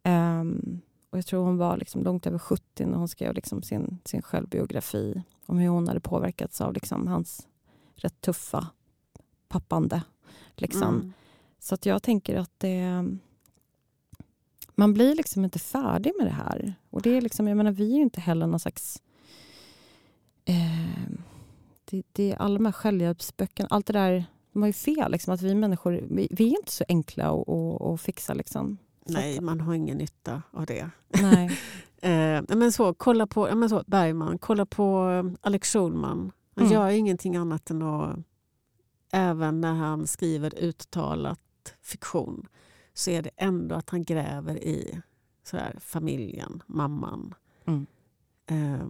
Ehm, 0.03 0.81
och 1.09 1.17
jag 1.17 1.25
tror 1.25 1.43
hon 1.43 1.57
var 1.57 1.77
liksom 1.77 2.03
långt 2.03 2.27
över 2.27 2.39
70 2.39 2.85
när 2.85 2.97
hon 2.97 3.07
skrev 3.07 3.33
liksom 3.33 3.63
sin, 3.63 3.99
sin 4.05 4.21
självbiografi 4.21 5.23
om 5.45 5.57
hur 5.57 5.69
hon 5.69 5.87
hade 5.87 5.99
påverkats 5.99 6.61
av 6.61 6.73
liksom 6.73 7.07
hans 7.07 7.47
rätt 7.95 8.21
tuffa 8.21 8.67
pappande. 9.47 10.03
Liksom. 10.55 10.95
Mm. 10.95 11.13
Så 11.59 11.75
att 11.75 11.85
jag 11.85 12.03
tänker 12.03 12.35
att 12.35 12.51
det, 12.57 13.05
man 14.75 14.93
blir 14.93 15.15
liksom 15.15 15.43
inte 15.43 15.59
färdig 15.59 16.13
med 16.17 16.27
det 16.27 16.31
här. 16.33 16.73
Och 16.89 17.01
det 17.01 17.17
är 17.17 17.21
liksom, 17.21 17.47
jag 17.47 17.57
menar, 17.57 17.71
vi 17.71 17.93
är 17.97 18.01
inte 18.01 18.21
heller 18.21 18.47
någon 18.47 18.59
slags... 18.59 19.01
Eh, 20.45 21.11
det, 21.85 22.03
det 22.11 22.31
är 22.31 22.35
alla 22.35 22.53
de 22.57 22.65
här 22.65 22.71
självhjälpsböckerna, 22.71 23.67
allt 23.71 23.85
det 23.85 23.93
där, 23.93 24.25
de 24.53 24.61
har 24.61 24.67
ju 24.67 24.73
fel. 24.73 25.11
Liksom, 25.11 25.33
att 25.33 25.41
vi 25.41 25.55
människor, 25.55 25.91
vi, 26.09 26.27
vi 26.31 26.47
är 26.53 26.57
inte 26.57 26.71
så 26.71 26.83
enkla 26.87 27.25
att, 27.31 27.49
att, 27.49 27.81
att 27.81 28.01
fixa. 28.01 28.33
Liksom. 28.33 28.77
Nej, 29.05 29.37
att- 29.37 29.43
man 29.43 29.61
har 29.61 29.73
ingen 29.73 29.97
nytta 29.97 30.41
av 30.51 30.65
det. 30.65 30.89
Nej. 31.21 31.59
Eh, 32.03 32.41
men 32.47 32.71
så, 32.71 32.93
kolla 32.93 33.27
på 33.27 33.49
ja, 33.49 33.55
men 33.55 33.69
så, 33.69 33.83
Bergman, 33.87 34.37
kolla 34.37 34.65
på 34.65 35.09
eh, 35.09 35.37
Alex 35.41 35.73
Schulman. 35.73 36.31
Han 36.55 36.65
Mm. 36.65 36.73
gör 36.73 36.89
ingenting 36.89 37.35
annat 37.35 37.69
än 37.71 37.81
att, 37.81 38.15
även 39.11 39.61
när 39.61 39.73
han 39.73 40.07
skriver 40.07 40.59
uttalat 40.59 41.39
fiktion, 41.81 42.47
så 42.93 43.11
är 43.11 43.21
det 43.21 43.29
ändå 43.37 43.75
att 43.75 43.89
han 43.89 44.03
gräver 44.03 44.63
i 44.63 45.01
så 45.43 45.57
här, 45.57 45.77
familjen, 45.79 46.63
mamman. 46.67 47.33
Mm. 47.65 47.85
Eh, 48.45 48.87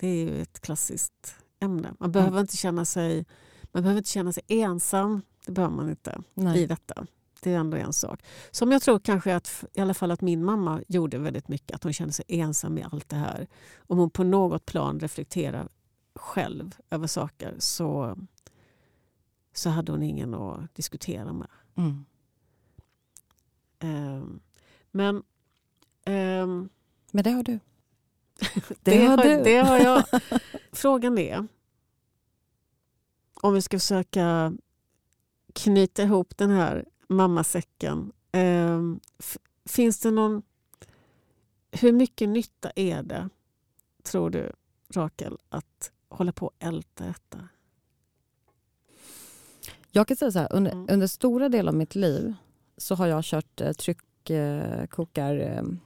det 0.00 0.08
är 0.08 0.14
ju 0.14 0.42
ett 0.42 0.60
klassiskt 0.60 1.34
ämne. 1.60 1.94
Man 1.98 2.12
behöver 2.12 2.40
inte 2.40 2.56
känna 2.56 2.84
sig 2.84 3.26
Man 3.72 3.82
behöver 3.82 3.98
inte 3.98 4.10
känna 4.10 4.32
sig 4.32 4.42
ensam. 4.48 5.22
Det 5.46 5.52
behöver 5.52 5.76
man 5.76 5.90
inte 5.90 6.22
Nej. 6.34 6.62
i 6.62 6.66
detta. 6.66 7.06
Det 7.42 7.52
är 7.52 7.58
ändå 7.58 7.76
en 7.76 7.92
sak. 7.92 8.22
Som 8.50 8.72
jag 8.72 8.82
tror 8.82 8.98
kanske 8.98 9.36
att 9.36 9.64
i 9.72 9.80
alla 9.80 9.94
fall 9.94 10.10
att 10.10 10.20
min 10.20 10.44
mamma 10.44 10.82
gjorde 10.88 11.18
väldigt 11.18 11.48
mycket. 11.48 11.74
Att 11.76 11.82
hon 11.84 11.92
kände 11.92 12.12
sig 12.12 12.24
ensam 12.28 12.78
i 12.78 12.82
allt 12.82 13.08
det 13.08 13.16
här. 13.16 13.46
Om 13.76 13.98
hon 13.98 14.10
på 14.10 14.24
något 14.24 14.66
plan 14.66 15.00
reflekterar 15.00 15.68
själv 16.14 16.76
över 16.90 17.06
saker 17.06 17.54
så, 17.58 18.18
så 19.54 19.70
hade 19.70 19.92
hon 19.92 20.02
ingen 20.02 20.34
att 20.34 20.74
diskutera 20.74 21.32
med. 21.32 21.48
Mm. 21.76 22.04
Ehm, 23.80 24.40
men 24.90 25.22
ehm, 26.04 26.68
Men 27.12 27.24
det 27.24 27.30
har 27.30 27.42
du. 27.42 27.58
det, 28.82 28.96
har 29.06 29.16
har, 29.16 29.24
du. 29.24 29.42
det 29.44 29.56
har 29.56 29.78
jag. 29.78 30.04
Frågan 30.72 31.18
är 31.18 31.46
om 33.34 33.54
vi 33.54 33.62
ska 33.62 33.78
försöka 33.78 34.52
knyta 35.52 36.02
ihop 36.02 36.36
den 36.36 36.50
här 36.50 36.84
mammasäcken. 37.08 38.12
F- 39.18 39.38
finns 39.64 40.00
det 40.00 40.10
någon... 40.10 40.42
Hur 41.72 41.92
mycket 41.92 42.28
nytta 42.28 42.70
är 42.76 43.02
det, 43.02 43.28
tror 44.02 44.30
du, 44.30 44.52
Rakel, 44.94 45.38
att 45.48 45.92
hålla 46.08 46.32
på 46.32 46.46
och 46.46 46.54
älta 46.58 47.04
detta? 47.06 47.48
Jag 49.90 50.08
kan 50.08 50.16
säga 50.16 50.30
så 50.32 50.38
här, 50.38 50.52
under, 50.52 50.72
Mm. 50.72 50.86
under 50.90 51.06
stora 51.06 51.48
delar 51.48 51.72
av 51.72 51.76
mitt 51.78 51.94
liv 51.94 52.34
så 52.80 52.94
har 52.94 53.06
jag 53.06 53.24
kört 53.24 53.60
eh, 53.60 53.72
tryckkokarmetoden. 53.72 55.80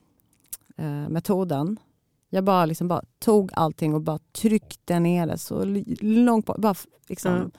Metoden. 1.09 1.77
jag 2.31 2.45
bara, 2.45 2.67
liksom 2.67 2.89
bara 2.89 3.03
tog 3.19 3.51
allting 3.55 3.95
och 3.95 4.01
bara 4.01 4.19
tryckte 4.33 4.99
ner 4.99 5.27
det 5.27 5.39
så 5.39 5.65
långt 6.01 6.47
bort. 6.47 6.59
Bara, 6.59 6.75
liksom, 7.09 7.35
Mm. 7.35 7.51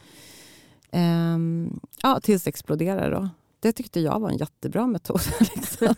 ehm, 0.92 1.80
ja, 2.04 2.20
tills 2.20 2.44
det 2.44 2.50
exploderade. 2.50 3.10
Då. 3.16 3.30
Det 3.60 3.74
tyckte 3.74 4.00
jag 4.00 4.20
var 4.20 4.30
en 4.30 4.38
jättebra 4.38 4.88
metod 4.88 5.22
liksom. 5.56 5.96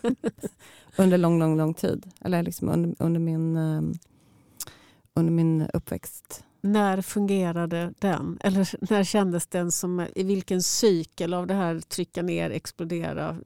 under 0.96 1.18
lång, 1.18 1.38
lång, 1.38 1.56
lång 1.56 1.74
tid. 1.74 2.06
Eller 2.20 2.42
liksom 2.42 2.68
under, 2.68 2.94
under, 2.98 3.20
min, 3.20 3.56
ehm, 3.56 3.94
under 5.14 5.32
min 5.32 5.66
uppväxt. 5.72 6.44
När 6.60 7.02
fungerade 7.02 7.92
den? 7.98 8.38
Eller 8.40 8.90
när 8.90 9.04
kändes 9.04 9.46
den 9.46 9.72
som... 9.72 10.06
I 10.14 10.22
vilken 10.22 10.62
cykel 10.62 11.34
av 11.34 11.46
det 11.46 11.54
här 11.54 11.80
trycka 11.80 12.22
ner, 12.22 12.50
explodera? 12.50 13.36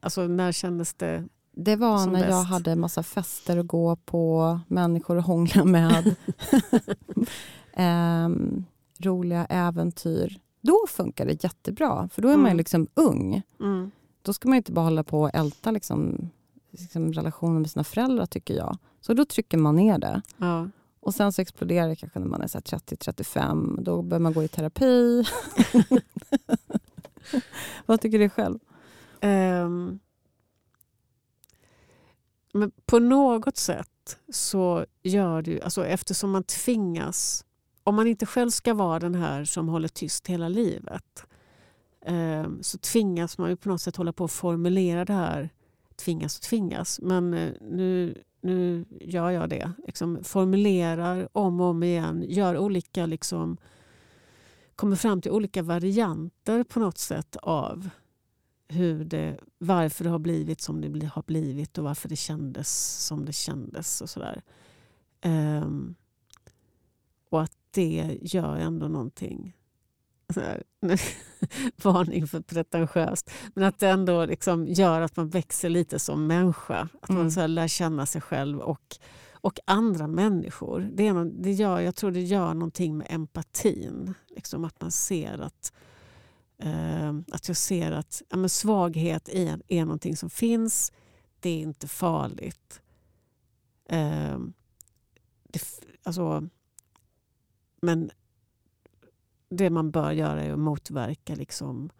Alltså 0.00 0.26
när 0.26 0.52
kändes 0.52 0.94
det... 0.94 1.24
Det 1.54 1.76
var 1.76 1.98
Som 1.98 2.12
när 2.12 2.20
jag 2.20 2.28
bäst. 2.28 2.48
hade 2.50 2.76
massa 2.76 3.02
fester 3.02 3.56
att 3.58 3.66
gå 3.66 3.96
på, 3.96 4.60
människor 4.68 5.18
att 5.18 5.26
hångla 5.26 5.64
med. 5.64 6.14
Ehm, 7.74 8.64
roliga 8.98 9.44
äventyr. 9.46 10.38
Då 10.60 10.78
funkar 10.88 11.26
det 11.26 11.44
jättebra, 11.44 12.08
för 12.12 12.22
då 12.22 12.28
är 12.28 12.36
man 12.36 12.46
Mm. 12.46 12.56
liksom 12.56 12.88
ung. 12.94 13.42
Mm. 13.60 13.90
Då 14.22 14.32
ska 14.32 14.48
man 14.48 14.56
inte 14.56 14.72
bara 14.72 14.84
hålla 14.84 15.02
på 15.04 15.20
och 15.22 15.30
älta 15.34 15.70
liksom, 15.70 16.30
liksom 16.70 17.12
relationen 17.12 17.60
med 17.60 17.70
sina 17.70 17.84
föräldrar, 17.84 18.26
tycker 18.26 18.54
jag. 18.54 18.78
Så 19.00 19.14
då 19.14 19.24
trycker 19.24 19.58
man 19.58 19.76
ner 19.76 19.98
det. 19.98 20.22
Ja. 20.36 20.68
Och 21.02 21.14
sen 21.14 21.32
så 21.32 21.42
exploderar 21.42 21.88
det 21.88 21.96
kanske 21.96 22.18
när 22.18 22.26
man 22.26 22.42
är 22.42 22.46
30-35. 22.46 23.82
Då 23.82 24.02
börjar 24.02 24.20
man 24.20 24.32
gå 24.32 24.42
i 24.42 24.48
terapi. 24.48 25.24
Vad 27.86 28.00
tycker 28.00 28.18
du 28.18 28.28
själv? 28.28 28.58
Um, 29.22 30.00
men 32.52 32.72
på 32.86 32.98
något 32.98 33.56
sätt 33.56 34.18
så 34.32 34.86
gör 35.02 35.42
du, 35.42 35.60
alltså 35.60 35.86
eftersom 35.86 36.30
man 36.30 36.42
tvingas, 36.42 37.44
om 37.84 37.94
man 37.94 38.06
inte 38.06 38.26
själv 38.26 38.50
ska 38.50 38.74
vara 38.74 38.98
den 38.98 39.14
här 39.14 39.44
som 39.44 39.68
håller 39.68 39.88
tyst 39.88 40.26
hela 40.26 40.48
livet, 40.48 41.26
um, 42.06 42.62
så 42.62 42.78
tvingas 42.78 43.38
man 43.38 43.50
ju 43.50 43.56
på 43.56 43.68
något 43.68 43.80
sätt 43.80 43.96
hålla 43.96 44.12
på 44.12 44.24
och 44.24 44.30
formulera 44.30 45.04
det 45.04 45.12
här, 45.12 45.50
tvingas 45.96 46.36
och 46.36 46.42
tvingas, 46.42 47.00
men 47.00 47.34
eh, 47.34 47.52
nu, 47.60 48.22
nu 48.42 48.84
gör 49.00 49.30
jag 49.30 49.48
det. 49.48 49.72
Liksom 49.86 50.24
formulerar 50.24 51.28
om 51.32 51.60
och 51.60 51.66
om 51.66 51.82
igen, 51.82 52.24
gör 52.28 52.58
olika, 52.58 53.06
liksom, 53.06 53.56
kommer 54.76 54.96
fram 54.96 55.20
till 55.20 55.30
olika 55.30 55.62
varianter 55.62 56.64
på 56.64 56.80
något 56.80 56.98
sätt 56.98 57.36
av 57.36 57.88
hur 58.68 59.04
det, 59.04 59.38
varför 59.58 60.04
det 60.04 60.10
har 60.10 60.18
blivit 60.18 60.60
som 60.60 60.80
det 60.80 61.06
har 61.06 61.22
blivit 61.22 61.78
och 61.78 61.84
varför 61.84 62.08
det 62.08 62.16
kändes 62.16 62.98
som 63.06 63.24
det 63.24 63.32
kändes 63.32 64.00
och 64.00 64.10
sådär. 64.10 64.42
Um, 65.24 65.94
och 67.28 67.42
att 67.42 67.56
det 67.70 68.18
gör 68.22 68.56
ändå 68.56 68.88
någonting. 68.88 69.56
Här, 70.40 70.62
varning 71.82 72.26
för 72.26 72.40
pretentiöst. 72.40 73.30
Men 73.54 73.64
att 73.64 73.78
det 73.78 73.88
ändå 73.88 74.24
liksom 74.24 74.66
gör 74.66 75.00
att 75.00 75.16
man 75.16 75.28
växer 75.28 75.68
lite 75.68 75.98
som 75.98 76.26
människa. 76.26 76.88
Att 77.02 77.10
Mm. 77.10 77.22
man 77.22 77.32
så 77.32 77.40
här 77.40 77.48
lär 77.48 77.68
känna 77.68 78.06
sig 78.06 78.20
själv 78.20 78.58
och, 78.58 78.96
och 79.32 79.58
andra 79.64 80.06
människor. 80.06 80.90
Det 80.94 81.06
är, 81.06 81.42
det 81.42 81.52
gör, 81.52 81.80
jag 81.80 81.94
tror 81.94 82.10
det 82.10 82.20
gör 82.22 82.54
någonting 82.54 82.98
med 82.98 83.06
empatin. 83.10 84.14
Liksom 84.28 84.64
att 84.64 84.80
man 84.80 84.90
ser 84.90 85.38
att 85.38 85.72
Eh, 86.58 87.12
att 87.32 87.48
jag 87.48 87.56
ser 87.56 87.92
att 87.92 88.22
ja, 88.28 88.36
men 88.36 88.50
svaghet 88.50 89.28
är, 89.28 89.62
är 89.68 89.84
någonting 89.84 90.16
som 90.16 90.30
finns. 90.30 90.92
Det 91.40 91.50
är 91.50 91.58
inte 91.60 91.88
farligt. 91.88 92.80
Eh, 93.88 94.38
det, 95.42 95.60
alltså, 96.02 96.48
men 97.82 98.10
det 99.56 99.70
man 99.70 99.90
bör 99.90 100.12
göra 100.12 100.42
är 100.42 100.52
att 100.52 100.58
motverka. 100.58 101.34
Liksom, 101.34 101.90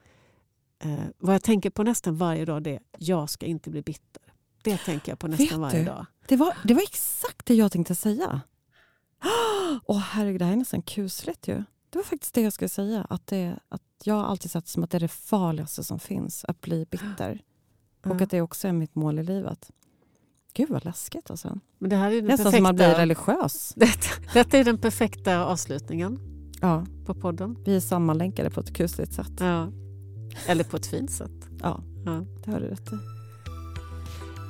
eh, 0.79 1.05
vad 1.19 1.35
jag 1.35 1.43
tänker 1.43 1.71
på 1.71 1.83
nästan 1.83 2.17
varje 2.17 2.45
dag 2.45 2.63
det 2.63 2.71
är 2.71 2.81
jag 2.99 3.31
ska 3.31 3.47
inte 3.47 3.71
bli 3.71 3.83
bitter. 3.83 4.23
Det 4.63 4.77
tänker 4.77 5.13
jag 5.13 5.19
på 5.19 5.29
nästan 5.29 5.47
Vet 5.47 5.59
varje 5.59 5.79
du? 5.79 5.85
dag. 5.85 6.07
Det 6.29 6.37
var, 6.37 6.57
det 6.65 6.75
var 6.75 6.83
exakt 6.83 7.47
det 7.47 7.55
jag 7.55 7.73
tänkte 7.73 7.95
säga. 7.95 8.41
Åh 9.87 9.99
herregud, 9.99 10.41
det 10.41 10.45
här 10.45 10.53
är 10.53 10.57
nästan 10.57 10.83
kusligt 10.83 11.49
ju. 11.49 11.55
Det 11.91 11.99
var 11.99 12.03
faktiskt 12.03 12.35
det 12.35 12.41
jag 12.41 12.53
skulle 12.53 12.69
säga. 12.69 13.07
Att, 13.11 13.27
det, 13.27 13.59
att 13.69 13.83
jag 14.05 14.15
har 14.15 14.25
alltid 14.25 14.51
sett 14.51 14.69
som 14.69 14.85
att 14.85 14.91
det 14.91 14.99
är 14.99 15.01
det 15.01 15.09
farligaste 15.09 15.85
som 15.85 15.99
finns, 15.99 16.45
att 16.45 16.61
bli 16.61 16.87
bitter. 16.91 17.43
Och 18.05 18.17
Ja. 18.21 18.23
att 18.25 18.31
det 18.31 18.41
också 18.41 18.69
är 18.69 18.73
mitt 18.73 18.95
mål 18.95 19.19
i 19.19 19.23
livet. 19.23 19.71
Gud 20.55 20.69
vad 20.69 20.85
läskigt 20.85 21.31
alltså. 21.31 21.59
Men 21.79 21.91
det 21.91 21.97
här 21.97 22.11
är 22.11 22.17
den 22.17 22.25
Nästan 22.25 22.53
som 22.53 22.67
att 22.67 22.75
bli 22.75 22.85
perfekta, 22.85 23.03
religiös. 23.03 23.73
detta, 23.77 24.09
detta 24.35 24.59
är 24.59 24.65
den 24.65 24.79
perfekta 24.79 25.45
avslutningen 25.47 26.32
Ja, 26.63 26.85
på 27.07 27.15
podden. 27.15 27.57
vi 27.65 27.77
är 27.77 27.81
sammanlänkade 27.81 28.51
på 28.51 28.61
ett 28.61 28.73
kusligt 28.73 29.13
sätt. 29.13 29.33
Ja. 29.41 29.69
Eller 30.47 30.65
på 30.65 30.77
ett 30.77 30.87
fint 30.87 31.11
sätt. 31.11 31.31
Ja, 31.63 31.81
Ja. 32.05 32.25
det 32.45 32.51
har 32.51 32.61
du 32.61 32.67
rätt 32.67 32.93
i. 32.93 32.97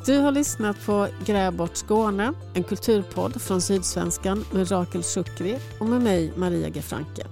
Du 0.06 0.18
har 0.18 0.32
lyssnat 0.32 0.76
på 0.86 1.08
Gräv 1.26 1.56
bort 1.56 1.76
Skåne, 1.76 2.32
en 2.54 2.62
kulturpodd 2.62 3.42
från 3.42 3.60
Sydsvenskan 3.60 4.44
med 4.52 4.70
Rakel 4.70 5.02
Shukri 5.02 5.58
och 5.80 5.86
med 5.86 6.02
mig 6.02 6.32
Maria 6.36 6.68
G. 6.68 6.82
Franke. 6.82 7.26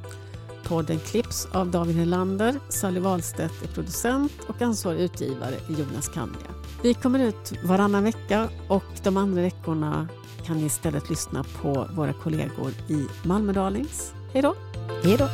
Podden 0.64 0.98
klipps 0.98 1.46
av 1.52 1.70
David 1.70 1.96
Helander, 1.96 2.54
Sally 2.68 3.00
Wahlstedt 3.00 3.62
är 3.62 3.68
producent 3.68 4.32
och 4.48 4.62
ansvarig 4.62 5.00
utgivare 5.00 5.54
är 5.68 5.72
Jonas 5.80 6.08
Kanja. 6.08 6.50
Vi 6.82 6.94
kommer 6.94 7.18
ut 7.18 7.52
varannan 7.64 8.04
vecka 8.04 8.48
och 8.68 8.84
de 9.02 9.16
andra 9.16 9.42
veckorna 9.42 10.08
kan 10.44 10.56
ni 10.56 10.64
istället 10.64 11.10
lyssna 11.10 11.44
på 11.62 11.86
våra 11.94 12.12
kollegor 12.12 12.70
i 12.88 13.06
Malmödalings. 13.24 14.12
Hej 14.32 14.42
då! 14.42 14.54
Hej 15.04 15.16
då! 15.16 15.28